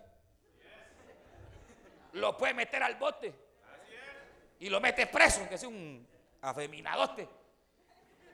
Lo 2.13 2.38
puede 2.38 2.53
meter 2.53 2.81
al 2.84 2.95
bote. 2.95 3.34
Y 4.60 4.69
lo 4.69 4.79
mete 4.79 5.07
preso, 5.07 5.47
que 5.49 5.57
sea 5.57 5.69
un 5.69 6.07
afeminadote. 6.41 7.27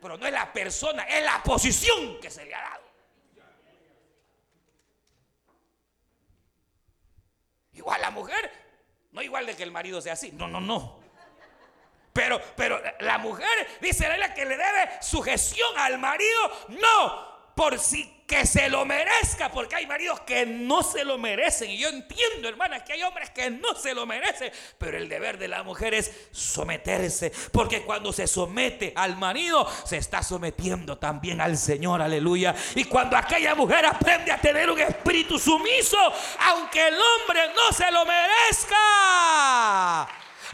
Pero 0.01 0.17
no 0.17 0.25
es 0.25 0.33
la 0.33 0.51
persona, 0.51 1.03
es 1.03 1.23
la 1.23 1.41
posición 1.43 2.19
que 2.19 2.29
se 2.29 2.45
le 2.45 2.53
ha 2.53 2.61
dado. 2.61 2.87
Igual 7.73 8.01
la 8.01 8.11
mujer, 8.11 8.51
no 9.11 9.21
igual 9.21 9.45
de 9.45 9.55
que 9.55 9.63
el 9.63 9.71
marido 9.71 10.01
sea 10.01 10.13
así. 10.13 10.31
No, 10.31 10.47
no, 10.47 10.59
no. 10.59 11.06
Pero, 12.17 12.41
pero 12.55 12.81
la 13.01 13.19
mujer 13.19 13.47
dice 13.79 14.09
la 14.17 14.33
que 14.33 14.43
le 14.43 14.57
debe 14.57 14.89
sujeción 15.01 15.69
al 15.77 15.99
marido, 15.99 16.65
no 16.69 17.37
por 17.53 17.77
si 17.77 18.11
que 18.25 18.47
se 18.47 18.69
lo 18.69 18.85
merezca, 18.85 19.51
porque 19.51 19.75
hay 19.75 19.85
maridos 19.85 20.21
que 20.21 20.47
no 20.47 20.81
se 20.81 21.05
lo 21.05 21.19
merecen. 21.19 21.69
Y 21.69 21.77
yo 21.77 21.89
entiendo, 21.89 22.49
hermanas, 22.49 22.81
que 22.81 22.93
hay 22.93 23.03
hombres 23.03 23.29
que 23.29 23.51
no 23.51 23.75
se 23.75 23.93
lo 23.93 24.07
merecen, 24.07 24.51
pero 24.79 24.97
el 24.97 25.07
deber 25.07 25.37
de 25.37 25.47
la 25.47 25.61
mujer 25.61 25.93
es 25.93 26.11
someterse, 26.31 27.31
porque 27.51 27.83
cuando 27.83 28.11
se 28.11 28.25
somete 28.25 28.93
al 28.95 29.15
marido, 29.15 29.67
se 29.85 29.97
está 29.97 30.23
sometiendo 30.23 30.97
también 30.97 31.39
al 31.39 31.55
Señor, 31.55 32.01
aleluya. 32.01 32.55
Y 32.73 32.85
cuando 32.85 33.15
aquella 33.15 33.53
mujer 33.53 33.85
aprende 33.85 34.31
a 34.31 34.41
tener 34.41 34.71
un 34.71 34.79
espíritu 34.79 35.37
sumiso, 35.37 35.97
aunque 36.39 36.87
el 36.87 36.95
hombre 36.95 37.41
no 37.55 37.71
se 37.71 37.91
lo 37.91 38.03
merezca, 38.05 38.77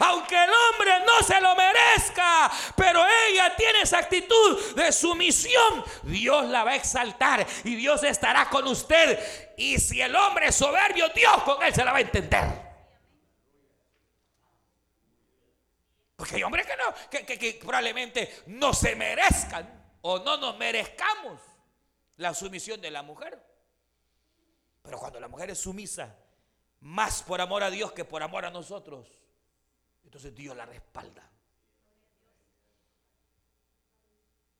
aunque 0.00 0.34
el 0.34 0.50
hombre 0.50 1.00
no 1.06 1.26
se 1.26 1.40
lo 1.40 1.54
merezca, 1.54 2.50
pero 2.76 3.04
ella 3.28 3.54
tiene 3.56 3.82
esa 3.82 3.98
actitud 3.98 4.74
de 4.74 4.92
sumisión, 4.92 5.84
Dios 6.02 6.46
la 6.46 6.64
va 6.64 6.72
a 6.72 6.76
exaltar 6.76 7.46
y 7.64 7.74
Dios 7.74 8.02
estará 8.04 8.48
con 8.48 8.66
usted. 8.66 9.54
Y 9.56 9.78
si 9.78 10.00
el 10.00 10.14
hombre 10.14 10.48
es 10.48 10.54
soberbio, 10.54 11.08
Dios 11.10 11.42
con 11.42 11.62
él 11.62 11.74
se 11.74 11.84
la 11.84 11.92
va 11.92 11.98
a 11.98 12.02
entender. 12.02 12.64
Porque 16.16 16.36
hay 16.36 16.42
hombres 16.42 16.66
que, 16.66 16.76
no, 16.76 16.94
que, 17.10 17.58
probablemente 17.60 18.44
no 18.46 18.72
se 18.72 18.94
merezcan 18.94 19.96
o 20.02 20.20
no 20.20 20.36
nos 20.36 20.56
merezcamos 20.56 21.40
la 22.16 22.32
sumisión 22.34 22.80
de 22.80 22.90
la 22.90 23.02
mujer. 23.02 23.42
Pero 24.82 24.98
cuando 24.98 25.18
la 25.18 25.28
mujer 25.28 25.50
es 25.50 25.58
sumisa, 25.58 26.16
más 26.80 27.22
por 27.22 27.40
amor 27.40 27.62
a 27.62 27.70
Dios 27.70 27.92
que 27.92 28.04
por 28.04 28.22
amor 28.22 28.44
a 28.44 28.50
nosotros, 28.50 29.23
entonces 30.14 30.32
Dios 30.32 30.56
la 30.56 30.64
respalda. 30.64 31.28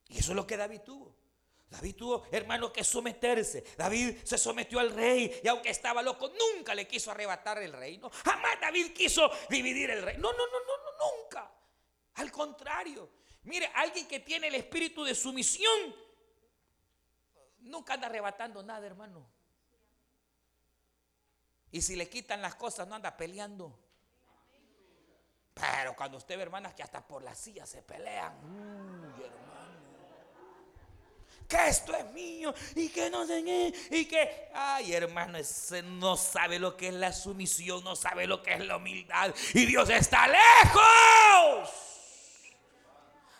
Y 0.08 0.18
eso 0.18 0.32
es 0.32 0.36
lo 0.36 0.44
que 0.44 0.56
David 0.56 0.80
tuvo. 0.80 1.14
David 1.70 1.94
tuvo, 1.94 2.26
hermano, 2.32 2.72
que 2.72 2.82
someterse. 2.82 3.62
David 3.76 4.16
se 4.24 4.36
sometió 4.36 4.80
al 4.80 4.90
rey 4.90 5.40
y 5.44 5.46
aunque 5.46 5.70
estaba 5.70 6.02
loco, 6.02 6.28
nunca 6.28 6.74
le 6.74 6.88
quiso 6.88 7.12
arrebatar 7.12 7.62
el 7.62 7.72
reino. 7.72 8.10
Jamás 8.10 8.60
David 8.60 8.92
quiso 8.92 9.30
dividir 9.48 9.90
el 9.90 10.02
reino. 10.02 10.22
No, 10.22 10.32
no, 10.32 10.44
no, 10.44 10.58
no, 10.58 10.76
no, 10.76 11.22
nunca. 11.22 11.48
Al 12.14 12.32
contrario. 12.32 13.08
Mire, 13.44 13.70
alguien 13.76 14.08
que 14.08 14.18
tiene 14.18 14.48
el 14.48 14.56
espíritu 14.56 15.04
de 15.04 15.14
sumisión 15.14 15.94
nunca 17.60 17.94
anda 17.94 18.08
arrebatando 18.08 18.60
nada, 18.64 18.84
hermano. 18.84 19.24
Y 21.70 21.80
si 21.80 21.94
le 21.94 22.08
quitan 22.08 22.42
las 22.42 22.56
cosas, 22.56 22.88
no 22.88 22.96
anda 22.96 23.16
peleando. 23.16 23.83
Pero 25.54 25.94
cuando 25.94 26.18
usted 26.18 26.36
ve 26.36 26.42
hermanas 26.42 26.74
que 26.74 26.82
hasta 26.82 27.06
por 27.06 27.22
la 27.22 27.34
silla 27.34 27.64
se 27.64 27.82
pelean. 27.82 28.34
Uy, 28.44 29.24
hermano 29.24 29.54
que 31.48 31.68
esto 31.68 31.94
es 31.94 32.06
mío 32.06 32.54
y 32.74 32.88
que 32.88 33.10
no 33.10 33.26
sé 33.26 33.44
qué, 33.44 33.72
y 33.90 34.06
que, 34.06 34.50
ay 34.54 34.94
hermano, 34.94 35.38
ese 35.38 35.82
no 35.82 36.16
sabe 36.16 36.58
lo 36.58 36.76
que 36.76 36.88
es 36.88 36.94
la 36.94 37.12
sumisión, 37.12 37.84
no 37.84 37.96
sabe 37.96 38.26
lo 38.26 38.42
que 38.42 38.54
es 38.54 38.60
la 38.60 38.76
humildad 38.76 39.34
y 39.52 39.66
Dios 39.66 39.88
está 39.90 40.26
lejos. 40.26 41.70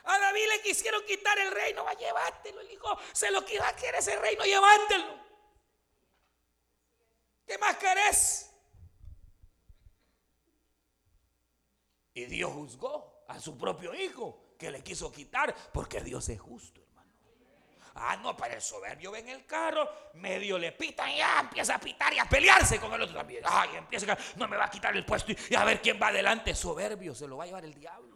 A 0.07 0.19
David 0.19 0.43
le 0.51 0.61
quisieron 0.63 1.03
quitar 1.07 1.39
el 1.39 1.51
reino, 1.51 1.83
va 1.83 1.93
a 1.93 1.95
llevártelo, 1.95 2.61
el 2.61 2.71
hijo 2.71 2.99
se 3.13 3.31
lo 3.31 3.45
quiere, 3.45 3.65
quiere 3.79 3.99
ese 3.99 4.17
reino, 4.17 4.45
llevártelo. 4.45 5.25
¿Qué 7.47 7.57
más 7.59 7.77
querés? 7.77 8.51
Y 12.15 12.27
Dios 12.27 12.53
juzgó 12.53 13.25
a 13.29 13.41
su 13.41 13.59
propio 13.59 13.95
hijo 13.95 14.55
que 14.57 14.71
le 14.71 14.83
quiso 14.83 15.11
quitar 15.11 15.55
porque 15.73 16.01
Dios 16.01 16.29
es 16.29 16.41
justo. 16.41 16.81
Ah, 17.97 18.17
no, 18.17 18.37
para 18.37 18.55
el 18.55 18.61
soberbio 18.61 19.13
ven 19.13 19.29
el 19.29 19.47
carro, 19.47 19.89
medio 20.15 20.59
le 20.59 20.73
pitan 20.73 21.11
y 21.11 21.19
ya 21.19 21.39
empieza 21.41 21.77
a 21.77 21.79
pitar 21.79 22.13
y 22.13 22.19
a 22.19 22.25
pelearse 22.25 22.81
con 22.81 22.93
el 22.93 23.03
otro 23.03 23.15
también. 23.15 23.43
Ay, 23.47 23.77
empieza 23.77 24.13
a, 24.13 24.19
no 24.37 24.49
me 24.49 24.57
va 24.57 24.65
a 24.65 24.71
quitar 24.71 24.97
el 24.97 25.05
puesto 25.05 25.31
y, 25.31 25.55
a 25.55 25.65
ver 25.65 25.81
quién 25.81 26.01
va 26.03 26.09
adelante. 26.09 26.55
Soberbio, 26.55 27.15
se 27.15 27.29
lo 27.29 27.37
va 27.37 27.45
a 27.45 27.47
llevar 27.47 27.65
el 27.65 27.75
diablo. 27.75 28.15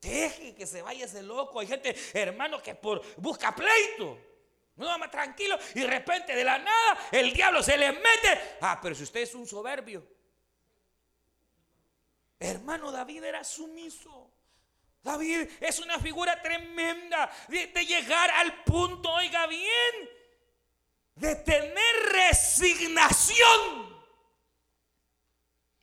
Deje 0.00 0.54
que 0.54 0.66
se 0.66 0.80
vaya 0.80 1.04
ese 1.04 1.22
loco. 1.22 1.60
Hay 1.60 1.66
gente, 1.66 1.94
hermano, 2.14 2.62
que 2.62 2.74
por 2.74 3.02
busca 3.18 3.54
pleito. 3.54 4.18
No, 4.76 4.98
más 4.98 5.10
tranquilo. 5.10 5.58
Y 5.74 5.80
de 5.80 5.86
repente, 5.86 6.34
de 6.34 6.44
la 6.44 6.56
nada, 6.56 6.98
el 7.12 7.34
diablo 7.34 7.62
se 7.62 7.76
le 7.76 7.92
mete. 7.92 8.56
Ah, 8.62 8.78
pero 8.80 8.94
si 8.94 9.02
usted 9.02 9.20
es 9.20 9.34
un 9.34 9.46
soberbio. 9.46 10.19
Hermano, 12.40 12.90
David 12.90 13.22
era 13.22 13.44
sumiso. 13.44 14.30
David 15.02 15.48
es 15.60 15.78
una 15.78 15.98
figura 15.98 16.40
tremenda 16.42 17.30
de, 17.48 17.84
llegar 17.84 18.30
al 18.30 18.64
punto, 18.64 19.10
oiga 19.10 19.46
bien, 19.46 20.10
de 21.16 21.36
tener 21.36 21.96
resignación 22.12 24.00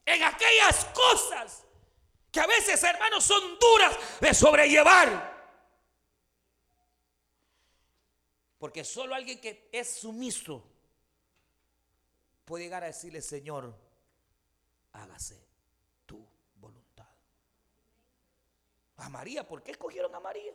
en 0.03 0.23
aquellas 0.23 0.85
cosas 0.85 1.63
que 2.31 2.39
a 2.39 2.47
veces, 2.47 2.81
hermanos, 2.83 3.23
son 3.23 3.57
duras 3.59 3.95
de 4.19 4.33
sobrellevar. 4.33 5.37
Porque 8.57 8.83
solo 8.83 9.13
alguien 9.13 9.39
que 9.39 9.69
es 9.71 9.99
sumiso 9.99 10.63
puede 12.45 12.63
llegar 12.63 12.83
a 12.83 12.87
decirle, 12.87 13.21
Señor, 13.21 13.75
hágase. 14.93 15.46
A 18.97 19.09
María, 19.09 19.47
¿por 19.47 19.61
qué 19.63 19.71
escogieron 19.71 20.13
a 20.15 20.19
María? 20.19 20.53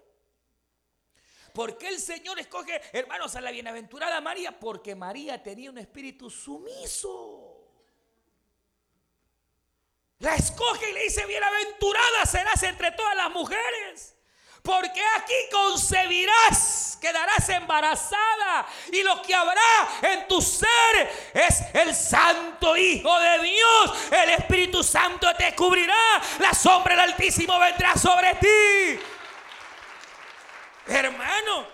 ¿Por 1.53 1.77
qué 1.77 1.89
el 1.89 2.01
Señor 2.01 2.39
escoge, 2.39 2.81
hermanos, 2.93 3.37
a 3.37 3.41
la 3.41 3.51
bienaventurada 3.51 4.21
María? 4.21 4.59
Porque 4.59 4.95
María 4.95 5.43
tenía 5.43 5.71
un 5.71 5.79
espíritu 5.79 6.31
sumiso. 6.31 7.53
La 10.19 10.35
escoge 10.37 10.91
y 10.91 10.93
le 10.95 11.03
dice, 11.03 11.27
bienaventurada 11.27 12.25
serás 12.27 12.63
entre 12.63 12.93
todas 12.93 13.15
las 13.17 13.31
mujeres. 13.31 14.17
Porque 14.63 15.03
aquí 15.17 15.35
concebirás, 15.51 16.72
quedarás 17.03 17.49
embarazada 17.49 18.65
y 18.93 19.03
lo 19.03 19.21
que 19.23 19.35
habrá 19.35 19.89
en 20.03 20.29
tu 20.29 20.41
ser 20.41 21.33
es 21.35 21.63
el 21.75 21.93
Santo 21.95 22.77
Hijo 22.77 23.19
de 23.19 23.39
Dios. 23.41 24.13
El 24.13 24.31
Espíritu 24.31 24.85
Santo 24.85 25.35
te 25.35 25.53
cubrirá, 25.57 26.23
la 26.39 26.55
sombra 26.55 26.95
del 26.95 27.11
Altísimo 27.11 27.59
vendrá 27.59 27.97
sobre 27.97 28.35
ti. 28.37 29.01
Hermano, 30.87 31.67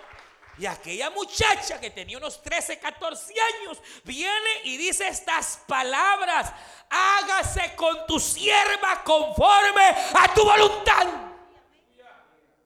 y 0.57 0.65
aquella 0.65 1.11
muchacha 1.11 1.79
que 1.79 1.91
tenía 1.91 2.17
unos 2.17 2.41
13, 2.41 2.79
14 2.79 3.33
años 3.39 3.77
viene 4.03 4.49
y 4.63 4.77
dice 4.77 5.07
estas 5.07 5.61
palabras, 5.67 6.51
hágase 6.89 7.75
con 7.75 8.07
tu 8.07 8.19
sierva 8.19 9.03
conforme 9.03 9.85
a 10.15 10.33
tu 10.33 10.43
voluntad. 10.43 11.07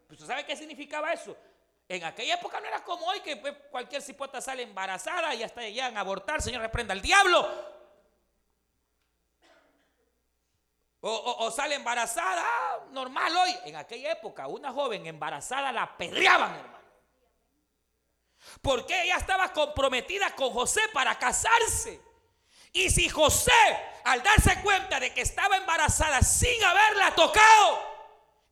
¿Usted 0.09 0.25
sabe 0.25 0.45
qué 0.45 0.55
significaba 0.55 1.11
eso? 1.11 1.35
En 1.95 2.03
aquella 2.05 2.33
época 2.33 2.59
no 2.59 2.65
era 2.65 2.83
como 2.83 3.05
hoy 3.05 3.19
que 3.19 3.37
pues, 3.37 3.53
cualquier 3.69 4.01
cipota 4.01 4.41
sale 4.41 4.63
embarazada 4.63 5.35
y 5.35 5.43
hasta 5.43 5.61
llegan 5.61 5.95
a 5.95 5.99
abortar, 5.99 6.41
Señor, 6.41 6.63
reprenda 6.63 6.91
al 6.91 7.03
diablo. 7.03 7.47
O, 11.01 11.51
sale 11.51 11.75
embarazada, 11.75 12.41
ah, 12.43 12.79
normal 12.89 13.35
hoy. 13.35 13.55
En 13.65 13.75
aquella 13.75 14.13
época, 14.13 14.47
una 14.47 14.71
joven 14.71 15.05
embarazada 15.05 15.71
la 15.71 15.83
apedreaban, 15.83 16.55
hermano. 16.55 16.87
Porque 18.61 19.03
ella 19.03 19.17
estaba 19.17 19.53
comprometida 19.53 20.33
con 20.33 20.51
José 20.51 20.81
para 20.93 21.19
casarse. 21.19 22.01
Y 22.71 22.89
si 22.89 23.07
José, 23.07 23.51
al 24.05 24.23
darse 24.23 24.63
cuenta 24.63 24.99
de 24.99 25.13
que 25.13 25.21
estaba 25.21 25.57
embarazada 25.57 26.21
sin 26.21 26.63
haberla 26.63 27.13
tocado, 27.13 27.92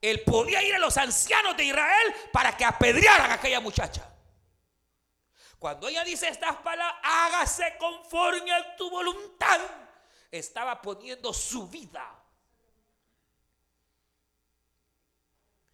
él 0.02 0.24
podía 0.24 0.64
ir 0.64 0.74
a 0.74 0.80
los 0.80 0.98
ancianos 0.98 1.56
de 1.56 1.66
Israel 1.66 2.16
para 2.34 2.58
que 2.58 2.66
apedrearan 2.66 3.30
a 3.30 3.36
aquella 3.36 3.60
muchacha. 3.60 4.08
Cuando 5.60 5.88
ella 5.88 6.04
dice 6.04 6.28
estas 6.28 6.56
palabras, 6.58 7.00
hágase 7.04 7.78
conforme 7.78 8.52
a 8.52 8.76
tu 8.76 8.90
voluntad, 8.90 9.62
estaba 10.32 10.82
poniendo 10.82 11.32
su 11.32 11.68
vida. 11.68 12.18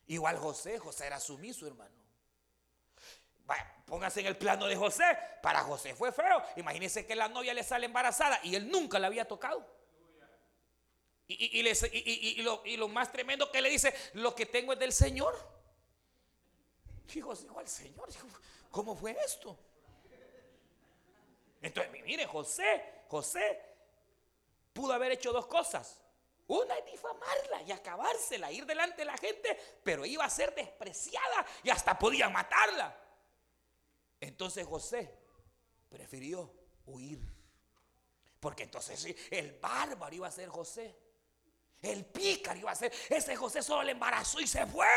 Igual 0.07 0.37
José, 0.37 0.77
José 0.77 1.07
era 1.07 1.21
sumiso, 1.21 1.65
hermano. 1.67 1.95
póngase 3.85 4.19
en 4.19 4.25
el 4.27 4.37
plano 4.37 4.65
de 4.65 4.75
José. 4.75 5.05
Para 5.41 5.61
José 5.61 5.95
fue 5.95 6.11
feo. 6.11 6.43
Imagínense 6.57 7.05
que 7.05 7.15
la 7.15 7.29
novia 7.29 7.53
le 7.53 7.63
sale 7.63 7.85
embarazada 7.85 8.41
y 8.43 8.55
él 8.55 8.69
nunca 8.69 8.99
la 8.99 9.07
había 9.07 9.25
tocado. 9.25 9.76
Y, 11.27 12.77
lo, 12.77 12.87
más 12.87 13.11
tremendo 13.11 13.51
que 13.51 13.61
le 13.61 13.69
dice, 13.69 13.93
lo 14.13 14.33
que 14.33 14.45
tengo 14.45 14.73
es 14.73 14.79
del 14.79 14.93
Señor. 14.93 15.35
Dijo, 17.13 17.35
dijo 17.35 17.59
al 17.59 17.67
Señor, 17.67 18.07
¿cómo 18.71 18.95
fue 18.95 19.17
esto? 19.25 19.57
Entonces, 21.61 21.91
mire, 22.03 22.25
José, 22.25 23.03
José 23.09 23.61
pudo 24.73 24.93
haber 24.93 25.11
hecho 25.11 25.33
dos 25.33 25.47
cosas. 25.47 26.01
Una 26.47 26.77
es 26.77 26.85
difamarla 26.85 27.61
y 27.63 27.71
acabársela, 27.73 28.51
ir 28.51 28.65
delante 28.65 28.97
de 28.97 29.05
la 29.05 29.17
gente, 29.17 29.59
pero 29.83 30.05
iba 30.05 30.23
a 30.23 30.29
ser 30.29 30.55
despreciada 30.55 31.45
y 31.61 31.69
hasta 31.69 31.99
podía 31.99 32.29
matarla. 32.29 32.97
Entonces 34.21 34.65
José 34.65 35.13
prefirió 35.89 36.53
huir. 36.85 37.19
Porque 38.39 38.63
entonces 38.63 39.05
el 39.29 39.59
bárbaro 39.59 40.15
iba 40.15 40.27
a 40.27 40.31
ser 40.31 40.47
José. 40.47 41.06
El 41.87 42.05
pícaro 42.05 42.59
iba 42.59 42.71
a 42.71 42.75
ser. 42.75 42.91
Ese 43.09 43.35
José 43.35 43.61
solo 43.61 43.83
le 43.83 43.91
embarazó 43.93 44.39
y 44.39 44.47
se 44.47 44.65
fue. 44.65 44.87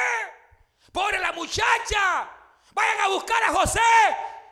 Pobre 0.93 1.19
la 1.19 1.33
muchacha. 1.33 2.31
Vayan 2.73 3.01
a 3.01 3.09
buscar 3.09 3.43
a 3.45 3.53
José. 3.53 3.81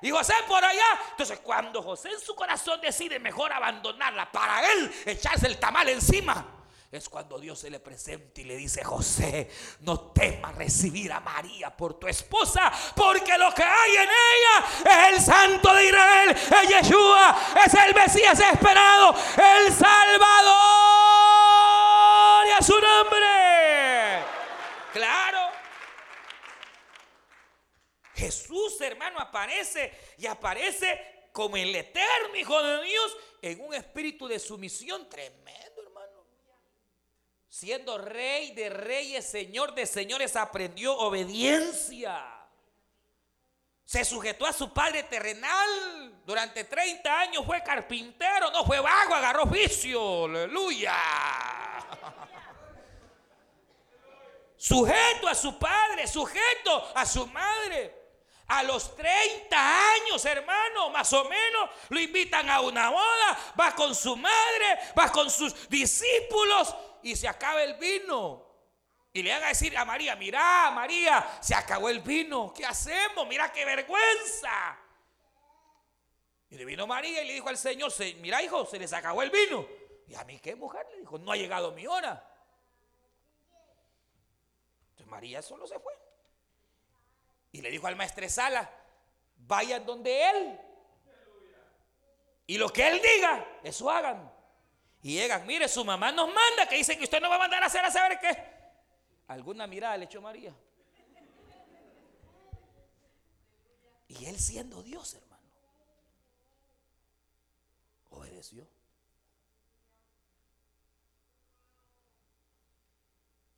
Y 0.02 0.10
José 0.10 0.34
por 0.46 0.64
allá. 0.64 1.00
Entonces 1.10 1.40
cuando 1.40 1.82
José 1.82 2.10
en 2.10 2.20
su 2.20 2.34
corazón 2.34 2.80
decide 2.80 3.18
mejor 3.18 3.52
abandonarla 3.52 4.30
para 4.30 4.72
él 4.72 4.92
echarse 5.06 5.46
el 5.46 5.58
tamal 5.58 5.88
encima. 5.88 6.54
Es 6.90 7.06
cuando 7.10 7.38
Dios 7.38 7.58
se 7.58 7.68
le 7.68 7.80
presenta 7.80 8.40
y 8.40 8.44
le 8.44 8.56
dice, 8.56 8.82
José, 8.82 9.50
no 9.80 10.10
temas 10.12 10.54
recibir 10.54 11.12
a 11.12 11.20
María 11.20 11.76
por 11.76 11.98
tu 11.98 12.08
esposa, 12.08 12.72
porque 12.96 13.36
lo 13.36 13.52
que 13.52 13.62
hay 13.62 13.96
en 13.96 14.08
ella 14.08 14.66
es 14.86 15.14
el 15.14 15.20
Santo 15.20 15.74
de 15.74 15.84
Israel, 15.84 16.30
es 16.30 16.68
Yeshua, 16.70 17.38
es 17.66 17.74
el 17.74 17.94
Mesías 17.94 18.40
esperado, 18.40 19.14
el 19.36 19.70
Salvador 19.74 21.07
su 22.68 22.78
nombre. 22.78 24.22
Claro. 24.92 25.38
Jesús, 28.14 28.78
hermano, 28.82 29.18
aparece 29.18 29.90
y 30.18 30.26
aparece 30.26 31.30
como 31.32 31.56
el 31.56 31.74
eterno 31.74 32.36
Hijo 32.36 32.62
de 32.62 32.82
Dios 32.84 33.16
en 33.40 33.60
un 33.60 33.72
espíritu 33.72 34.28
de 34.28 34.38
sumisión 34.38 35.08
tremendo, 35.08 35.82
hermano. 35.82 36.26
Siendo 37.48 37.96
rey 37.96 38.52
de 38.52 38.68
reyes, 38.68 39.24
señor 39.24 39.74
de 39.74 39.86
señores, 39.86 40.36
aprendió 40.36 40.94
obediencia. 40.94 42.22
Se 43.82 44.04
sujetó 44.04 44.44
a 44.44 44.52
su 44.52 44.74
padre 44.74 45.04
terrenal. 45.04 46.20
Durante 46.26 46.64
30 46.64 47.18
años 47.20 47.46
fue 47.46 47.62
carpintero, 47.62 48.50
no 48.50 48.66
fue 48.66 48.78
vago, 48.78 49.14
agarró 49.14 49.44
oficio. 49.44 50.26
Aleluya. 50.26 50.94
Sujeto 54.58 55.28
a 55.28 55.34
su 55.36 55.56
padre, 55.56 56.06
sujeto 56.08 56.92
a 56.94 57.06
su 57.06 57.26
madre. 57.28 57.94
A 58.48 58.62
los 58.62 58.96
30 58.96 59.92
años, 59.92 60.24
hermano, 60.24 60.90
más 60.90 61.12
o 61.12 61.24
menos, 61.24 61.70
lo 61.90 62.00
invitan 62.00 62.48
a 62.48 62.60
una 62.62 62.88
boda, 62.90 63.54
va 63.60 63.74
con 63.74 63.94
su 63.94 64.16
madre, 64.16 64.78
va 64.98 65.12
con 65.12 65.30
sus 65.30 65.68
discípulos 65.68 66.74
y 67.02 67.14
se 67.14 67.28
acaba 67.28 67.62
el 67.62 67.74
vino. 67.74 68.46
Y 69.12 69.22
le 69.22 69.32
haga 69.32 69.48
decir 69.48 69.76
a 69.76 69.84
María, 69.84 70.16
mira, 70.16 70.70
María, 70.70 71.38
se 71.40 71.54
acabó 71.54 71.88
el 71.88 72.00
vino, 72.00 72.52
¿qué 72.54 72.64
hacemos? 72.64 73.28
Mira 73.28 73.52
qué 73.52 73.64
vergüenza. 73.64 74.78
Y 76.50 76.56
le 76.56 76.64
vino 76.64 76.86
María 76.86 77.22
y 77.22 77.26
le 77.26 77.34
dijo 77.34 77.48
al 77.48 77.58
Señor, 77.58 77.92
mira 78.16 78.42
hijo, 78.42 78.64
se 78.66 78.78
les 78.78 78.92
acabó 78.92 79.22
el 79.22 79.30
vino. 79.30 79.66
Y 80.06 80.14
a 80.14 80.24
mí 80.24 80.40
qué 80.40 80.56
mujer, 80.56 80.86
le 80.90 81.00
dijo, 81.00 81.18
no 81.18 81.32
ha 81.32 81.36
llegado 81.36 81.72
mi 81.72 81.86
hora. 81.86 82.27
María 85.08 85.42
solo 85.42 85.66
se 85.66 85.78
fue. 85.78 85.92
Y 87.52 87.60
le 87.60 87.70
dijo 87.70 87.86
al 87.86 87.96
maestresala, 87.96 88.70
vayan 89.36 89.84
donde 89.84 90.30
él. 90.30 90.60
Y 92.46 92.56
lo 92.58 92.70
que 92.70 92.88
él 92.88 93.00
diga, 93.02 93.60
eso 93.62 93.90
hagan. 93.90 94.32
Y 95.02 95.14
llegan, 95.14 95.46
mire, 95.46 95.68
su 95.68 95.84
mamá 95.84 96.12
nos 96.12 96.28
manda, 96.32 96.68
que 96.68 96.76
dice 96.76 96.96
que 96.96 97.04
usted 97.04 97.20
no 97.20 97.28
va 97.28 97.36
a 97.36 97.40
mandar 97.40 97.62
a 97.62 97.66
hacer 97.66 97.84
a 97.84 97.90
saber 97.90 98.18
qué. 98.20 98.58
Alguna 99.28 99.66
mirada 99.66 99.96
le 99.96 100.06
echó 100.06 100.20
María. 100.20 100.54
Y 104.08 104.24
él 104.24 104.40
siendo 104.40 104.82
Dios, 104.82 105.14
hermano, 105.14 105.44
obedeció. 108.10 108.66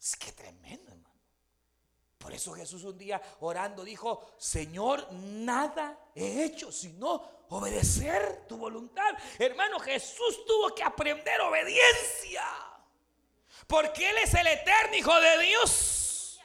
Es 0.01 0.16
que 0.16 0.32
tremendo, 0.32 0.90
hermano. 0.90 1.09
Por 2.20 2.34
eso 2.34 2.52
Jesús 2.52 2.84
un 2.84 2.98
día 2.98 3.20
orando 3.40 3.82
dijo, 3.82 4.34
Señor, 4.36 5.10
nada 5.10 5.98
he 6.14 6.44
hecho 6.44 6.70
sino 6.70 7.46
obedecer 7.48 8.44
tu 8.46 8.58
voluntad. 8.58 9.14
Hermano, 9.38 9.80
Jesús 9.80 10.44
tuvo 10.44 10.74
que 10.74 10.82
aprender 10.82 11.40
obediencia. 11.40 12.44
Porque 13.66 14.10
Él 14.10 14.18
es 14.18 14.34
el 14.34 14.46
eterno 14.46 14.96
Hijo 14.96 15.18
de 15.18 15.38
Dios. 15.38 16.38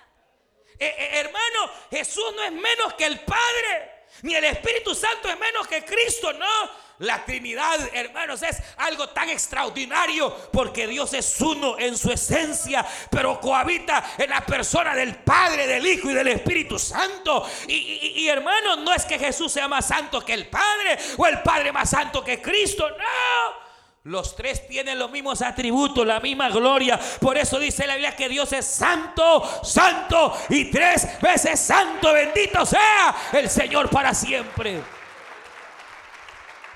Eh, 0.79 0.95
eh, 0.97 1.09
hermano, 1.19 1.71
Jesús 1.91 2.33
no 2.35 2.43
es 2.43 2.53
menos 2.53 2.93
que 2.93 3.05
el 3.05 3.19
Padre. 3.19 4.05
Ni 4.21 4.33
el 4.33 4.45
Espíritu 4.45 4.95
Santo 4.95 5.27
es 5.27 5.37
menos 5.37 5.67
que 5.67 5.83
Cristo, 5.83 6.31
no. 6.31 6.84
La 6.99 7.25
Trinidad, 7.25 7.77
hermanos, 7.93 8.41
es 8.41 8.57
algo 8.77 9.09
tan 9.09 9.29
extraordinario 9.29 10.33
porque 10.51 10.87
Dios 10.87 11.13
es 11.13 11.41
uno 11.41 11.77
en 11.77 11.97
su 11.97 12.09
esencia, 12.09 12.85
pero 13.09 13.39
cohabita 13.41 14.13
en 14.17 14.29
la 14.29 14.45
persona 14.45 14.95
del 14.95 15.15
Padre, 15.15 15.67
del 15.67 15.85
Hijo 15.85 16.09
y 16.09 16.13
del 16.13 16.29
Espíritu 16.29 16.79
Santo. 16.79 17.45
Y, 17.67 18.13
y 18.15 18.29
hermanos, 18.29 18.79
no 18.79 18.93
es 18.93 19.03
que 19.03 19.19
Jesús 19.19 19.51
sea 19.51 19.67
más 19.67 19.87
santo 19.87 20.21
que 20.21 20.33
el 20.33 20.47
Padre 20.47 20.97
o 21.17 21.27
el 21.27 21.41
Padre 21.41 21.73
más 21.73 21.89
santo 21.89 22.23
que 22.23 22.41
Cristo, 22.41 22.89
no. 22.89 23.65
Los 24.05 24.35
tres 24.35 24.67
tienen 24.67 24.99
los 24.99 25.09
mismos 25.09 25.41
atributos, 25.41 26.05
la 26.05 26.19
misma 26.19 26.49
gloria. 26.49 26.99
Por 27.19 27.39
eso 27.39 27.57
dice 27.57 27.87
la 27.87 27.95
Biblia 27.95 28.15
que 28.15 28.29
Dios 28.29 28.53
es 28.53 28.63
santo, 28.63 29.43
santo 29.63 30.37
y 30.49 30.65
tres 30.69 31.19
veces 31.19 31.59
santo. 31.59 32.13
Bendito 32.13 32.65
sea 32.67 33.15
el 33.33 33.49
Señor 33.49 33.89
para 33.89 34.13
siempre. 34.13 34.94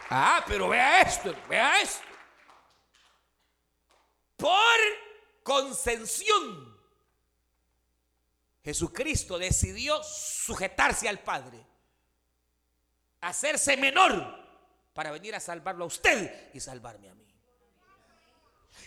Ah, 0.10 0.44
pero 0.48 0.70
vea 0.70 1.02
esto, 1.02 1.36
vea 1.48 1.82
esto. 1.82 2.04
Por 4.36 4.80
concesión, 5.44 6.78
Jesucristo 8.64 9.38
decidió 9.38 10.02
sujetarse 10.04 11.08
al 11.08 11.20
Padre, 11.20 11.64
hacerse 13.22 13.78
menor 13.78 14.40
para 14.94 15.12
venir 15.12 15.36
a 15.36 15.40
salvarlo 15.40 15.84
a 15.84 15.88
usted 15.88 16.50
y 16.54 16.60
salvarme 16.60 17.10
a 17.10 17.16
mí. 17.16 17.29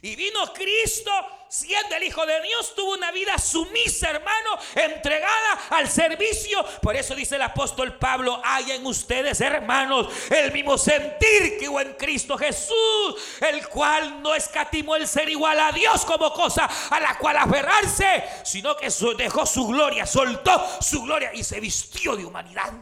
Y 0.04 0.16
vino 0.16 0.52
Cristo, 0.52 1.12
siendo 1.48 1.94
el 1.94 2.02
Hijo 2.02 2.26
de 2.26 2.42
Dios, 2.42 2.74
tuvo 2.74 2.94
una 2.94 3.12
vida 3.12 3.38
sumisa, 3.38 4.10
hermano, 4.10 4.58
entregada 4.74 5.68
al 5.70 5.88
servicio. 5.88 6.58
Por 6.82 6.96
eso 6.96 7.14
dice 7.14 7.36
el 7.36 7.42
apóstol 7.42 7.96
Pablo, 7.98 8.40
hay 8.44 8.72
en 8.72 8.84
ustedes, 8.84 9.40
hermanos, 9.40 10.08
el 10.28 10.50
mismo 10.50 10.76
sentir 10.76 11.56
que 11.56 11.68
hubo 11.68 11.80
en 11.80 11.92
Cristo 11.92 12.36
Jesús, 12.36 13.38
el 13.40 13.68
cual 13.68 14.20
no 14.20 14.34
escatimó 14.34 14.96
el 14.96 15.06
ser 15.06 15.28
igual 15.28 15.60
a 15.60 15.70
Dios 15.70 16.04
como 16.04 16.32
cosa 16.32 16.68
a 16.90 16.98
la 16.98 17.16
cual 17.18 17.36
aferrarse, 17.36 18.24
sino 18.44 18.76
que 18.76 18.88
dejó 19.16 19.46
su 19.46 19.68
gloria, 19.68 20.04
soltó 20.04 20.66
su 20.80 21.04
gloria 21.04 21.32
y 21.32 21.44
se 21.44 21.60
vistió 21.60 22.16
de 22.16 22.24
humanidad. 22.24 22.72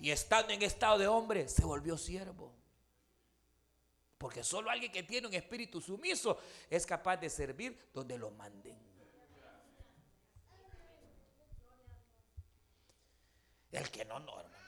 Y 0.00 0.10
estando 0.10 0.54
en 0.54 0.62
estado 0.62 0.96
de 0.96 1.08
hombre, 1.08 1.46
se 1.46 1.62
volvió 1.62 1.98
siervo. 1.98 2.47
Porque 4.18 4.42
solo 4.42 4.68
alguien 4.68 4.90
que 4.90 5.04
tiene 5.04 5.28
un 5.28 5.34
espíritu 5.34 5.80
sumiso 5.80 6.38
es 6.68 6.84
capaz 6.84 7.16
de 7.16 7.30
servir 7.30 7.90
donde 7.94 8.18
lo 8.18 8.32
manden. 8.32 8.76
El 13.70 13.90
que 13.90 14.04
no, 14.04 14.18
no, 14.18 14.40
hermano. 14.40 14.58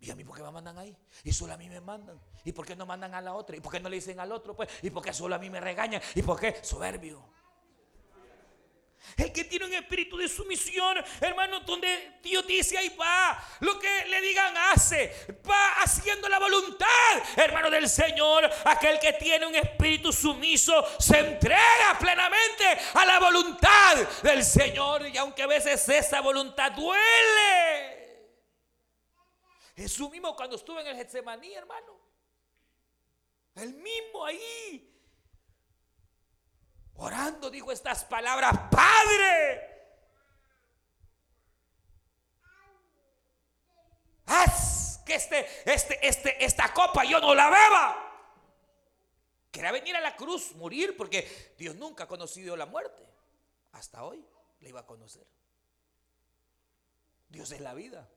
¿Y 0.00 0.10
a 0.10 0.16
mí 0.16 0.24
por 0.24 0.36
qué 0.36 0.42
me 0.42 0.50
mandan 0.50 0.76
ahí? 0.78 0.96
Y 1.22 1.32
solo 1.32 1.54
a 1.54 1.56
mí 1.56 1.68
me 1.68 1.80
mandan. 1.80 2.20
¿Y 2.44 2.52
por 2.52 2.66
qué 2.66 2.74
no 2.74 2.84
mandan 2.84 3.14
a 3.14 3.20
la 3.20 3.34
otra? 3.34 3.56
¿Y 3.56 3.60
por 3.60 3.72
qué 3.72 3.80
no 3.80 3.88
le 3.88 3.96
dicen 3.96 4.18
al 4.18 4.32
otro? 4.32 4.54
Pues? 4.54 4.68
¿Y 4.82 4.90
por 4.90 5.02
qué 5.02 5.14
solo 5.14 5.36
a 5.36 5.38
mí 5.38 5.48
me 5.48 5.60
regañan? 5.60 6.02
¿Y 6.14 6.22
por 6.22 6.38
qué? 6.38 6.62
Soberbio. 6.62 7.31
El 9.16 9.32
que 9.32 9.44
tiene 9.44 9.66
un 9.66 9.74
espíritu 9.74 10.16
de 10.16 10.28
sumisión, 10.28 10.96
hermano, 11.20 11.60
donde 11.60 12.18
Dios 12.22 12.46
dice 12.46 12.78
ahí 12.78 12.88
va, 12.90 13.42
lo 13.60 13.78
que 13.78 14.06
le 14.06 14.20
digan 14.20 14.56
hace, 14.56 15.26
va 15.48 15.82
haciendo 15.82 16.28
la 16.28 16.38
voluntad, 16.38 16.88
hermano 17.36 17.70
del 17.70 17.88
Señor. 17.88 18.50
Aquel 18.64 18.98
que 18.98 19.12
tiene 19.14 19.46
un 19.46 19.54
espíritu 19.54 20.12
sumiso 20.12 20.86
se 20.98 21.18
entrega 21.18 21.98
plenamente 21.98 22.64
a 22.94 23.04
la 23.04 23.18
voluntad 23.18 23.96
del 24.22 24.44
Señor. 24.44 25.06
Y 25.08 25.16
aunque 25.18 25.42
a 25.42 25.46
veces 25.46 25.86
esa 25.88 26.20
voluntad 26.20 26.72
duele. 26.72 28.02
Jesús 29.76 30.10
mismo 30.10 30.34
cuando 30.36 30.56
estuvo 30.56 30.80
en 30.80 30.86
el 30.86 30.96
Getsemaní, 30.96 31.52
hermano. 31.54 32.00
El 33.54 33.74
mismo 33.74 34.24
ahí 34.24 34.91
Orando 37.02 37.50
dijo 37.50 37.72
estas 37.72 38.04
palabras, 38.04 38.52
Padre, 38.70 39.60
haz 44.26 45.02
que 45.04 45.16
este, 45.16 45.44
este, 45.64 46.06
este, 46.06 46.44
esta 46.44 46.72
copa 46.72 47.02
yo 47.02 47.18
no 47.20 47.34
la 47.34 47.50
beba. 47.50 48.28
Quería 49.50 49.72
venir 49.72 49.96
a 49.96 50.00
la 50.00 50.14
cruz, 50.14 50.54
morir, 50.54 50.96
porque 50.96 51.56
Dios 51.58 51.74
nunca 51.74 52.04
ha 52.04 52.06
conocido 52.06 52.56
la 52.56 52.66
muerte. 52.66 53.04
Hasta 53.72 54.04
hoy 54.04 54.24
le 54.60 54.68
iba 54.68 54.82
a 54.82 54.86
conocer. 54.86 55.26
Dios 57.30 57.50
es 57.50 57.60
la 57.60 57.74
vida. 57.74 58.08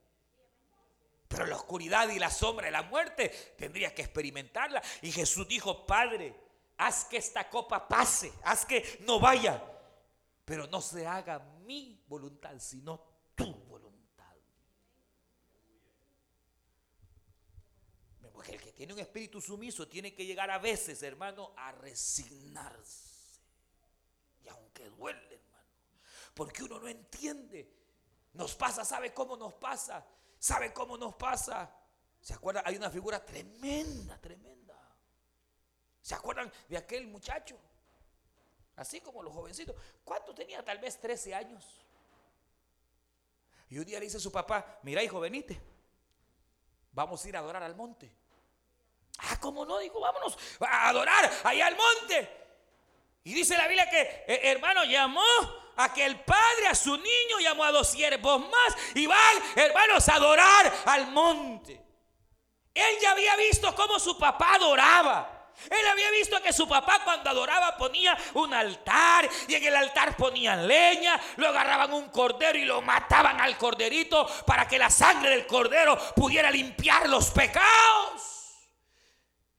Pero 1.28 1.48
la 1.48 1.56
oscuridad 1.56 2.08
y 2.10 2.20
la 2.20 2.30
sombra 2.30 2.68
de 2.68 2.72
la 2.72 2.84
muerte 2.84 3.30
tendría 3.58 3.96
que 3.96 4.04
experimentarla. 4.04 4.84
Y 5.02 5.12
Jesús 5.12 5.48
dijo, 5.48 5.88
Padre, 5.88 6.45
haz 6.78 7.06
que 7.06 7.18
esta 7.18 7.50
copa 7.50 7.88
pase, 7.88 8.32
haz 8.44 8.66
que 8.66 9.00
no 9.02 9.20
vaya, 9.20 9.62
pero 10.44 10.68
no 10.68 10.82
se 10.82 11.06
haga 11.08 11.40
mi 11.66 12.04
voluntad, 12.08 12.58
sino 12.60 13.02
tu 13.36 13.54
voluntad. 13.66 14.36
Porque 18.34 18.54
el 18.54 18.62
que 18.62 18.74
tiene 18.74 18.94
un 18.94 19.00
espíritu 19.00 19.42
sumiso 19.42 19.88
tiene 19.88 20.14
que 20.14 20.26
llegar 20.26 20.52
a 20.52 20.60
veces, 20.60 21.02
hermano, 21.04 21.54
a 21.56 21.72
resignarse. 21.72 23.40
Y 24.44 24.50
aunque 24.50 24.90
duele, 24.90 25.36
hermano, 25.36 25.70
porque 26.34 26.64
uno 26.64 26.80
no 26.80 26.88
entiende. 26.88 27.74
Nos 28.34 28.54
pasa, 28.56 28.84
¿sabe 28.84 29.14
cómo 29.14 29.38
nos 29.38 29.54
pasa? 29.54 30.06
¿Sabe 30.38 30.74
cómo 30.74 30.98
nos 30.98 31.16
pasa? 31.16 31.74
¿Se 32.20 32.34
acuerda? 32.34 32.62
Hay 32.66 32.76
una 32.76 32.90
figura 32.90 33.24
tremenda, 33.24 34.20
tremenda 34.20 34.56
¿Se 36.06 36.14
acuerdan 36.14 36.54
de 36.70 36.78
aquel 36.78 37.08
muchacho? 37.08 37.58
Así 38.76 39.02
como 39.02 39.24
los 39.24 39.34
jovencitos. 39.34 39.76
¿Cuánto 40.04 40.36
tenía? 40.36 40.64
Tal 40.64 40.78
vez 40.78 41.00
13 41.00 41.34
años. 41.34 41.84
Y 43.70 43.80
un 43.80 43.86
día 43.86 43.98
le 43.98 44.06
dice 44.06 44.18
a 44.18 44.20
su 44.20 44.32
papá, 44.32 44.78
mira 44.84 45.02
hijo, 45.02 45.20
venite. 45.20 45.60
Vamos 46.92 47.26
a 47.26 47.28
ir 47.28 47.36
a 47.36 47.40
adorar 47.40 47.64
al 47.64 47.76
monte. 47.76 48.14
Ah, 49.18 49.40
¿cómo 49.40 49.66
no? 49.66 49.80
Dijo, 49.80 50.00
vámonos 50.00 50.38
a 50.60 50.90
adorar 50.90 51.32
allá 51.44 51.66
al 51.66 51.76
monte. 51.76 52.30
Y 53.24 53.34
dice 53.34 53.58
la 53.58 53.68
Biblia 53.68 53.90
que, 53.90 54.02
eh, 54.28 54.42
hermano, 54.44 54.84
llamó 54.84 55.26
a 55.76 55.92
que 55.92 56.06
el 56.06 56.24
padre 56.24 56.68
a 56.70 56.76
su 56.76 56.96
niño, 56.96 57.40
llamó 57.42 57.64
a 57.64 57.72
dos 57.72 57.88
siervos 57.88 58.42
más 58.42 58.78
y 58.94 59.08
van, 59.08 59.38
hermanos, 59.56 60.08
a 60.08 60.16
adorar 60.18 60.72
al 60.86 61.08
monte. 61.08 61.84
Él 62.76 62.96
ya 63.02 63.10
había 63.10 63.36
visto 63.38 63.74
cómo 63.74 63.98
su 63.98 64.20
papá 64.20 64.54
adoraba. 64.54 65.35
Él 65.70 65.88
había 65.88 66.12
visto 66.12 66.42
que 66.42 66.54
su 66.54 66.68
papá 66.68 67.02
cuando 67.04 67.30
adoraba 67.30 67.78
ponía 67.78 68.18
un 68.34 68.54
altar 68.54 69.28
y 69.48 69.56
en 69.56 69.64
el 69.64 69.76
altar 69.76 70.16
ponían 70.16 70.68
leña, 70.68 71.20
lo 71.38 71.48
agarraban 71.48 71.94
un 71.94 72.10
cordero 72.10 72.58
y 72.58 72.66
lo 72.66 72.82
mataban 72.82 73.40
al 73.42 73.58
corderito 73.58 74.28
para 74.46 74.68
que 74.68 74.78
la 74.78 74.90
sangre 74.90 75.32
del 75.32 75.48
cordero 75.48 75.98
pudiera 76.16 76.52
limpiar 76.52 77.10
los 77.10 77.32
pecados. 77.32 78.36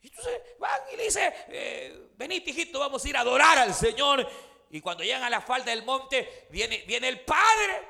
Entonces 0.03 0.41
van 0.59 0.81
y 0.93 0.97
dice, 0.97 1.35
eh, 1.49 2.11
venid 2.15 2.47
hijito, 2.47 2.79
vamos 2.79 3.05
a 3.05 3.09
ir 3.09 3.17
a 3.17 3.21
adorar 3.21 3.59
al 3.59 3.75
Señor. 3.75 4.29
Y 4.71 4.81
cuando 4.81 5.05
llegan 5.05 5.25
a 5.25 5.31
la 5.31 5.41
falda 5.41 5.71
del 5.71 5.85
monte, 5.85 6.47
viene, 6.51 6.85
viene 6.87 7.09
el 7.09 7.21
Padre 7.21 7.89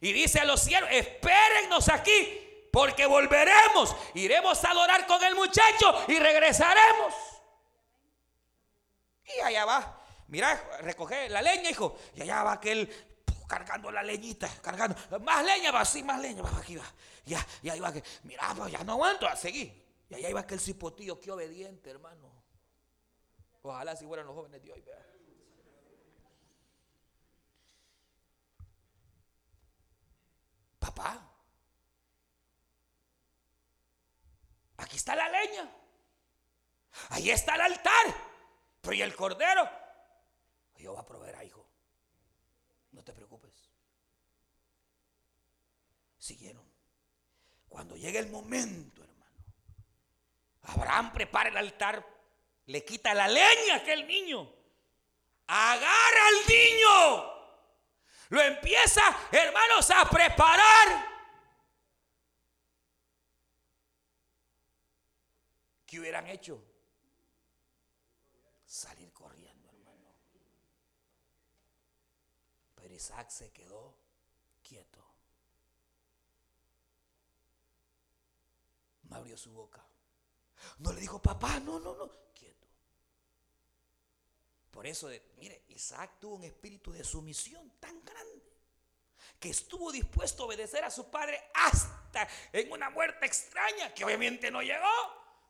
y 0.00 0.12
dice 0.12 0.40
a 0.40 0.44
los 0.44 0.60
cielos, 0.60 0.88
espérennos 0.92 1.88
aquí 1.88 2.68
porque 2.72 3.06
volveremos, 3.06 3.96
iremos 4.14 4.62
a 4.64 4.70
adorar 4.70 5.06
con 5.06 5.22
el 5.24 5.34
muchacho 5.34 6.04
y 6.08 6.18
regresaremos. 6.18 7.14
Y 9.34 9.40
allá 9.40 9.64
va, 9.64 10.04
mira, 10.28 10.54
recoge 10.80 11.28
la 11.28 11.42
leña, 11.42 11.70
hijo. 11.70 11.98
Y 12.14 12.22
allá 12.22 12.42
va 12.42 12.52
aquel 12.52 12.88
cargando 13.48 13.90
la 13.90 14.02
leñita, 14.02 14.48
cargando. 14.62 14.96
Más 15.20 15.44
leña 15.44 15.70
va, 15.72 15.84
sí, 15.84 16.02
más 16.02 16.20
leña 16.20 16.42
va, 16.42 16.56
aquí 16.58 16.76
va. 16.76 16.84
Ya, 17.24 17.44
ya 17.62 17.76
iba 17.76 17.92
que, 17.92 18.02
mira, 18.24 18.54
pues 18.56 18.72
ya 18.72 18.84
no 18.84 18.92
aguanto, 18.92 19.26
a 19.26 19.36
seguir. 19.36 19.84
Y 20.08 20.14
allá 20.14 20.30
iba 20.30 20.40
aquel 20.40 20.60
cipotillo, 20.60 21.20
qué 21.20 21.32
obediente, 21.32 21.90
hermano. 21.90 22.30
Ojalá 23.62 23.96
si 23.96 24.06
fueran 24.06 24.26
los 24.26 24.34
jóvenes 24.34 24.62
de 24.62 24.72
hoy. 24.72 24.84
Papá, 30.78 31.36
Aquí 34.78 34.96
está 34.96 35.16
la 35.16 35.28
leña. 35.28 35.68
Ahí 37.10 37.30
está 37.30 37.54
el 37.54 37.60
altar. 37.62 38.25
¿Y 38.94 39.02
el 39.02 39.14
cordero? 39.14 39.68
Yo 40.76 40.92
voy 40.92 41.00
a 41.00 41.06
proveer 41.06 41.36
a 41.36 41.44
hijo. 41.44 41.66
No 42.92 43.02
te 43.02 43.12
preocupes. 43.12 43.70
Siguieron. 46.18 46.64
Cuando 47.68 47.96
llegue 47.96 48.18
el 48.18 48.30
momento, 48.30 49.02
hermano, 49.02 49.44
Abraham 50.62 51.12
prepara 51.12 51.50
el 51.50 51.56
altar, 51.56 52.06
le 52.66 52.84
quita 52.84 53.12
la 53.14 53.28
leña 53.28 53.74
a 53.74 53.76
aquel 53.76 54.06
niño, 54.06 54.50
agarra 55.46 56.28
al 56.28 56.46
niño, 56.48 57.36
lo 58.30 58.40
empieza, 58.40 59.02
hermanos, 59.30 59.90
a 59.90 60.08
preparar. 60.08 61.16
¿Qué 65.86 66.00
hubieran 66.00 66.26
hecho? 66.26 66.62
Salir 68.64 69.12
corriendo, 69.12 69.68
hermano. 69.68 70.12
Pero 72.74 72.85
Isaac 72.96 73.30
se 73.30 73.52
quedó 73.52 73.94
quieto. 74.62 75.04
No 79.02 79.16
abrió 79.16 79.36
su 79.36 79.52
boca. 79.52 79.84
No 80.78 80.92
le 80.92 81.00
dijo, 81.00 81.20
papá, 81.20 81.60
no, 81.60 81.78
no, 81.78 81.94
no, 81.94 82.10
quieto. 82.34 82.66
Por 84.70 84.86
eso, 84.86 85.10
mire, 85.38 85.64
Isaac 85.68 86.18
tuvo 86.18 86.36
un 86.36 86.44
espíritu 86.44 86.90
de 86.90 87.04
sumisión 87.04 87.70
tan 87.78 88.02
grande 88.04 88.42
que 89.38 89.50
estuvo 89.50 89.92
dispuesto 89.92 90.42
a 90.42 90.46
obedecer 90.46 90.82
a 90.82 90.90
su 90.90 91.10
padre 91.10 91.40
hasta 91.54 92.26
en 92.52 92.72
una 92.72 92.88
muerte 92.90 93.26
extraña 93.26 93.92
que 93.92 94.04
obviamente 94.04 94.50
no 94.50 94.62
llegó. 94.62 94.86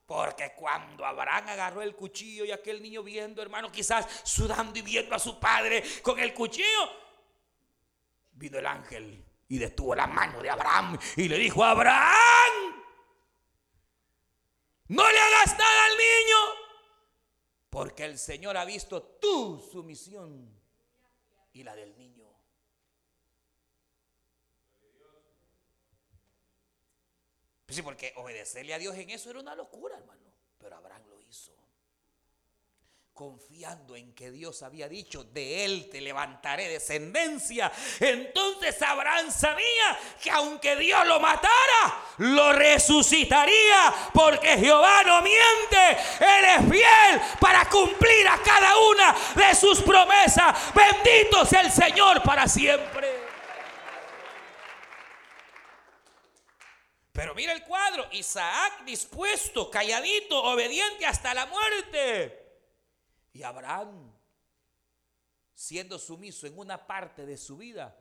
Porque 0.05 0.53
cuando 0.55 1.05
Abraham 1.05 1.49
agarró 1.49 1.83
el 1.83 1.97
cuchillo 1.97 2.45
y 2.45 2.53
aquel 2.53 2.81
niño 2.81 3.03
viendo, 3.03 3.43
hermano, 3.43 3.73
quizás 3.73 4.07
sudando 4.23 4.79
y 4.79 4.83
viendo 4.83 5.17
a 5.17 5.19
su 5.19 5.41
padre 5.41 5.83
con 6.03 6.21
el 6.21 6.33
cuchillo, 6.33 7.06
vino 8.37 8.59
el 8.59 8.67
ángel 8.67 9.25
y 9.49 9.59
detuvo 9.59 9.95
la 9.95 10.07
mano 10.07 10.43
de 10.43 10.51
Abraham 10.51 10.99
y 11.17 11.29
le 11.29 11.39
dijo, 11.39 11.65
Abraham, 11.65 12.85
no 14.89 15.11
le 15.11 15.19
hagas 15.19 15.59
nada 15.59 15.85
al 15.87 15.97
niño, 15.99 16.37
porque 17.71 18.05
el 18.05 18.19
Señor 18.19 18.57
ha 18.57 18.65
visto 18.65 19.03
tu 19.03 19.59
sumisión 19.59 20.55
y 21.53 21.63
la 21.65 21.75
del 21.75 21.97
niño. 21.97 22.27
Pues 27.65 27.75
sí, 27.75 27.83
porque 27.83 28.13
obedecerle 28.17 28.75
a 28.75 28.79
Dios 28.79 28.95
en 28.95 29.11
eso 29.11 29.29
era 29.29 29.41
una 29.41 29.57
locura, 29.57 29.97
hermano. 29.97 30.33
Pero 30.59 30.77
Abraham 30.77 31.03
lo 31.09 31.21
hizo. 31.21 31.53
Confiando 33.17 33.97
en 33.97 34.15
que 34.15 34.31
Dios 34.31 34.63
había 34.63 34.91
dicho, 34.91 35.25
de 35.25 35.65
él 35.65 35.89
te 35.91 36.03
levantaré 36.03 36.69
descendencia. 36.69 37.73
Entonces 37.99 38.83
Abraham 38.83 39.31
sabía 39.31 39.99
que 40.23 40.31
aunque 40.31 40.77
Dios 40.77 41.07
lo 41.07 41.19
matara, 41.19 42.05
lo 42.19 42.53
resucitaría. 42.53 43.95
Porque 44.13 44.59
Jehová 44.59 45.03
no 45.05 45.23
miente. 45.23 45.99
Él 46.21 46.45
es 46.45 46.71
fiel 46.71 47.21
para 47.41 47.67
cumplir 47.71 48.29
a 48.29 48.37
cada 48.43 48.77
una 48.81 49.17
de 49.35 49.55
sus 49.55 49.81
promesas. 49.81 50.55
Bendito 50.75 51.47
sea 51.47 51.63
el 51.63 51.73
Señor 51.73 52.23
para 52.23 52.47
siempre. 52.47 53.09
Pero 57.13 57.35
mira 57.35 57.55
el 57.55 57.63
cuadro, 57.63 58.09
Isaac 58.13 58.85
dispuesto, 58.85 59.71
calladito, 59.71 60.39
obediente 60.43 61.07
hasta 61.07 61.33
la 61.33 61.47
muerte. 61.47 62.46
Y 63.37 63.43
Abraham 63.43 64.11
siendo 65.53 65.99
sumiso 65.99 66.47
en 66.47 66.59
una 66.59 66.87
parte 66.87 67.27
de 67.27 67.37
su 67.37 67.59
vida 67.59 67.95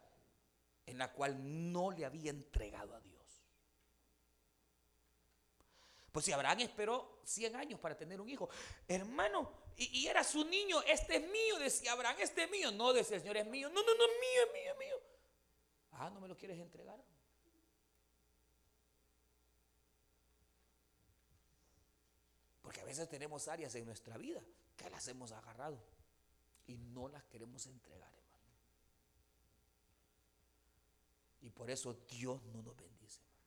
en 0.86 0.98
la 0.98 1.12
cual 1.12 1.36
no 1.74 1.92
le 1.92 2.06
había 2.06 2.30
entregado 2.30 2.96
a 2.96 3.02
Dios. 3.02 3.44
Pues 6.10 6.24
si 6.24 6.32
Abraham 6.32 6.62
esperó 6.62 7.20
100 7.26 7.54
años 7.58 7.80
para 7.82 7.98
tener 7.98 8.22
un 8.22 8.30
hijo, 8.30 8.48
hermano, 8.88 9.52
y, 9.76 10.04
y, 10.04 10.08
era 10.08 10.24
su 10.24 10.46
niño, 10.46 10.82
este 10.84 11.18
es 11.18 11.30
mío, 11.30 11.60
decía 11.60 11.92
Abraham, 11.92 12.16
este 12.22 12.44
es 12.44 12.50
mío, 12.50 12.72
no 12.72 12.94
decía 12.94 13.18
el 13.18 13.22
Señor 13.22 13.36
es 13.36 13.46
mío, 13.46 13.68
no, 13.68 13.84
no, 13.84 13.94
no, 13.94 14.06
es 14.06 14.12
mío, 14.12 14.42
es 14.48 14.54
mío, 14.54 14.72
es 14.72 14.78
mío. 14.78 14.96
Ah, 15.92 16.10
no 16.12 16.22
me 16.22 16.30
lo 16.30 16.38
quieres 16.38 16.58
entregar. 16.60 17.04
Porque 22.62 22.80
a 22.80 22.86
veces 22.86 23.10
tenemos 23.10 23.50
áreas 23.50 23.76
en 23.76 23.86
nuestra 23.86 24.18
vida 24.18 24.42
que 24.76 24.90
las 24.90 25.08
hemos 25.08 25.32
agarrado 25.32 25.82
y 26.68 26.78
no 26.78 27.08
las 27.08 27.24
queremos 27.26 27.66
entregar, 27.68 28.14
hermano. 28.14 28.26
Y 31.42 31.50
por 31.50 31.70
eso 31.70 31.94
Dios 32.10 32.44
no 32.46 32.62
nos 32.62 32.76
bendice, 32.76 33.22
hermano. 33.22 33.46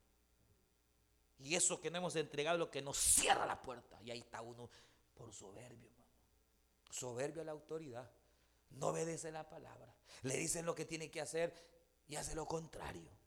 Y 1.38 1.54
eso 1.54 1.80
que 1.80 1.90
no 1.90 1.98
hemos 1.98 2.16
entregado 2.16 2.56
es 2.56 2.60
lo 2.60 2.70
que 2.70 2.82
nos 2.82 2.96
cierra 2.96 3.46
la 3.46 3.60
puerta. 3.60 4.00
Y 4.02 4.10
ahí 4.10 4.20
está 4.20 4.40
uno 4.40 4.70
por 5.14 5.32
soberbio, 5.32 5.88
hermano. 5.88 6.12
Soberbio 6.90 7.42
a 7.42 7.44
la 7.44 7.52
autoridad. 7.52 8.10
No 8.70 8.88
obedece 8.88 9.32
la 9.32 9.48
palabra. 9.48 9.94
Le 10.22 10.36
dicen 10.36 10.66
lo 10.66 10.74
que 10.74 10.84
tiene 10.84 11.10
que 11.10 11.20
hacer 11.20 11.54
y 12.06 12.16
hace 12.16 12.34
lo 12.34 12.46
contrario. 12.46 13.17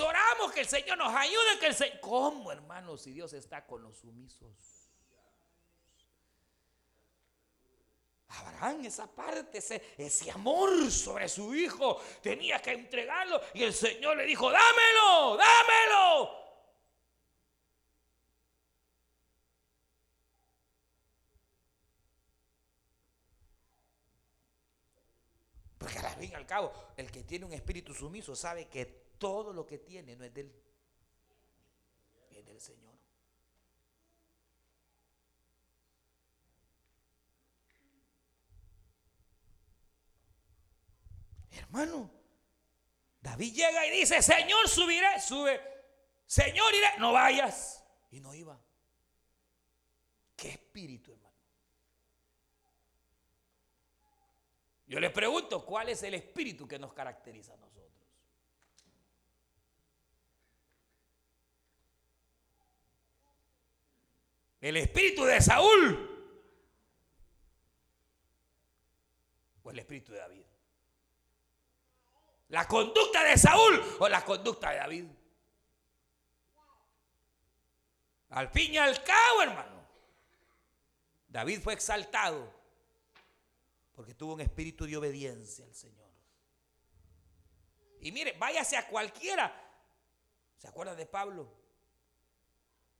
Oramos 0.00 0.52
que 0.52 0.60
el 0.60 0.66
Señor 0.66 0.98
nos 0.98 1.14
ayude, 1.14 1.58
que 1.60 1.66
el 1.66 1.74
Señor... 1.74 2.00
¿Cómo, 2.00 2.52
hermanos, 2.52 3.02
si 3.02 3.12
Dios 3.12 3.32
está 3.32 3.66
con 3.66 3.82
los 3.82 3.96
sumisos? 3.96 4.76
Abraham, 8.28 8.84
esa 8.84 9.06
parte, 9.06 9.58
ese, 9.58 9.94
ese 9.96 10.30
amor 10.30 10.90
sobre 10.90 11.28
su 11.28 11.54
hijo, 11.54 12.00
tenía 12.22 12.60
que 12.60 12.72
entregarlo. 12.72 13.40
Y 13.54 13.62
el 13.62 13.72
Señor 13.72 14.16
le 14.16 14.24
dijo, 14.24 14.50
dámelo, 14.50 15.36
dámelo. 15.36 16.46
Porque 25.78 25.98
al 25.98 26.16
fin 26.16 26.30
y 26.32 26.34
al 26.34 26.46
cabo, 26.46 26.72
el 26.96 27.10
que 27.10 27.22
tiene 27.22 27.44
un 27.44 27.52
espíritu 27.52 27.94
sumiso 27.94 28.34
sabe 28.34 28.66
que 28.66 29.05
todo 29.18 29.52
lo 29.52 29.66
que 29.66 29.78
tiene 29.78 30.16
no 30.16 30.24
es 30.24 30.32
del, 30.32 30.52
es 32.30 32.44
del 32.44 32.60
Señor. 32.60 32.94
Hermano, 41.50 42.10
David 43.20 43.54
llega 43.54 43.86
y 43.86 43.90
dice, 43.90 44.22
Señor, 44.22 44.68
subiré, 44.68 45.20
sube. 45.20 45.60
Señor, 46.26 46.74
iré, 46.74 46.98
no 46.98 47.12
vayas. 47.12 47.84
Y 48.10 48.20
no 48.20 48.34
iba. 48.34 48.60
¿Qué 50.36 50.50
espíritu, 50.50 51.12
hermano? 51.12 51.34
Yo 54.86 55.00
les 55.00 55.10
pregunto, 55.10 55.64
¿cuál 55.64 55.88
es 55.88 56.02
el 56.02 56.14
espíritu 56.14 56.68
que 56.68 56.78
nos 56.78 56.92
caracteriza 56.92 57.54
a 57.54 57.56
nosotros? 57.56 57.76
El 64.66 64.76
espíritu 64.78 65.24
de 65.24 65.40
Saúl 65.40 66.34
o 69.62 69.70
el 69.70 69.78
espíritu 69.78 70.10
de 70.10 70.18
David. 70.18 70.42
La 72.48 72.66
conducta 72.66 73.22
de 73.22 73.38
Saúl 73.38 73.80
o 74.00 74.08
la 74.08 74.24
conducta 74.24 74.70
de 74.70 74.78
David. 74.78 75.04
Al 78.30 78.48
fin 78.48 78.74
y 78.74 78.78
al 78.78 79.04
cabo, 79.04 79.42
hermano, 79.42 79.86
David 81.28 81.60
fue 81.60 81.74
exaltado 81.74 82.52
porque 83.94 84.14
tuvo 84.14 84.34
un 84.34 84.40
espíritu 84.40 84.84
de 84.84 84.96
obediencia 84.96 85.64
al 85.64 85.76
Señor. 85.76 86.10
Y 88.00 88.10
mire, 88.10 88.32
váyase 88.36 88.76
a 88.76 88.88
cualquiera. 88.88 89.64
¿Se 90.56 90.66
acuerda 90.66 90.96
de 90.96 91.06
Pablo? 91.06 91.56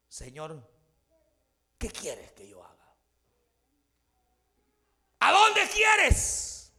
Señor, 0.07 0.76
¿qué 1.87 1.93
quieres 1.93 2.33
que 2.33 2.49
yo 2.49 2.63
haga? 2.65 2.95
¿A 5.21 5.33
dónde 5.33 5.69
quieres? 5.69 6.73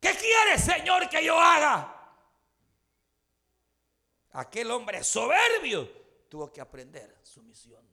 ¿Qué 0.00 0.14
quieres, 0.16 0.62
Señor, 0.62 1.08
que 1.08 1.24
yo 1.24 1.38
haga? 1.38 1.88
Aquel 4.32 4.70
hombre 4.70 5.04
soberbio 5.04 5.88
tuvo 6.28 6.52
que 6.52 6.60
aprender 6.60 7.20
su 7.22 7.42
misión. 7.42 7.86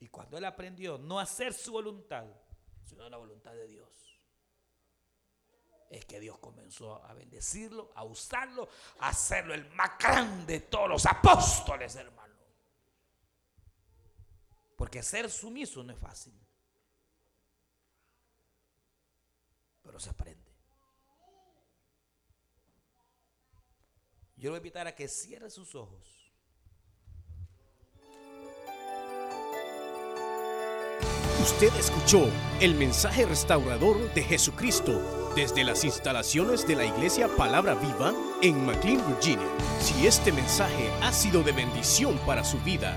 Y 0.00 0.08
cuando 0.08 0.38
él 0.38 0.44
aprendió 0.44 0.96
no 0.98 1.18
a 1.18 1.22
hacer 1.22 1.52
su 1.52 1.72
voluntad, 1.72 2.24
sino 2.84 3.08
la 3.08 3.16
voluntad 3.16 3.52
de 3.52 3.66
Dios, 3.66 3.88
es 5.90 6.04
que 6.04 6.20
Dios 6.20 6.38
comenzó 6.38 7.02
a 7.04 7.14
bendecirlo, 7.14 7.92
a 7.94 8.04
usarlo, 8.04 8.68
a 9.00 9.08
hacerlo 9.08 9.54
el 9.54 9.68
más 9.70 9.98
grande 9.98 10.54
de 10.54 10.60
todos 10.60 10.88
los 10.88 11.06
apóstoles, 11.06 11.96
hermano. 11.96 12.27
Porque 14.78 15.02
ser 15.02 15.28
sumiso 15.28 15.82
no 15.82 15.92
es 15.92 15.98
fácil. 15.98 16.32
Pero 19.82 19.98
se 19.98 20.08
aprende. 20.08 20.54
Yo 24.36 24.52
le 24.52 24.60
voy 24.60 24.72
a 24.72 24.86
a 24.86 24.94
que 24.94 25.08
cierre 25.08 25.50
sus 25.50 25.74
ojos. 25.74 26.32
Usted 31.42 31.74
escuchó 31.76 32.30
el 32.60 32.76
mensaje 32.76 33.26
restaurador 33.26 34.14
de 34.14 34.22
Jesucristo 34.22 35.32
desde 35.34 35.64
las 35.64 35.82
instalaciones 35.82 36.68
de 36.68 36.76
la 36.76 36.84
iglesia 36.84 37.26
Palabra 37.36 37.74
Viva 37.74 38.14
en 38.42 38.64
McLean, 38.64 39.04
Virginia. 39.08 39.48
Si 39.80 40.06
este 40.06 40.30
mensaje 40.30 40.88
ha 41.02 41.12
sido 41.12 41.42
de 41.42 41.50
bendición 41.50 42.16
para 42.18 42.44
su 42.44 42.60
vida 42.60 42.96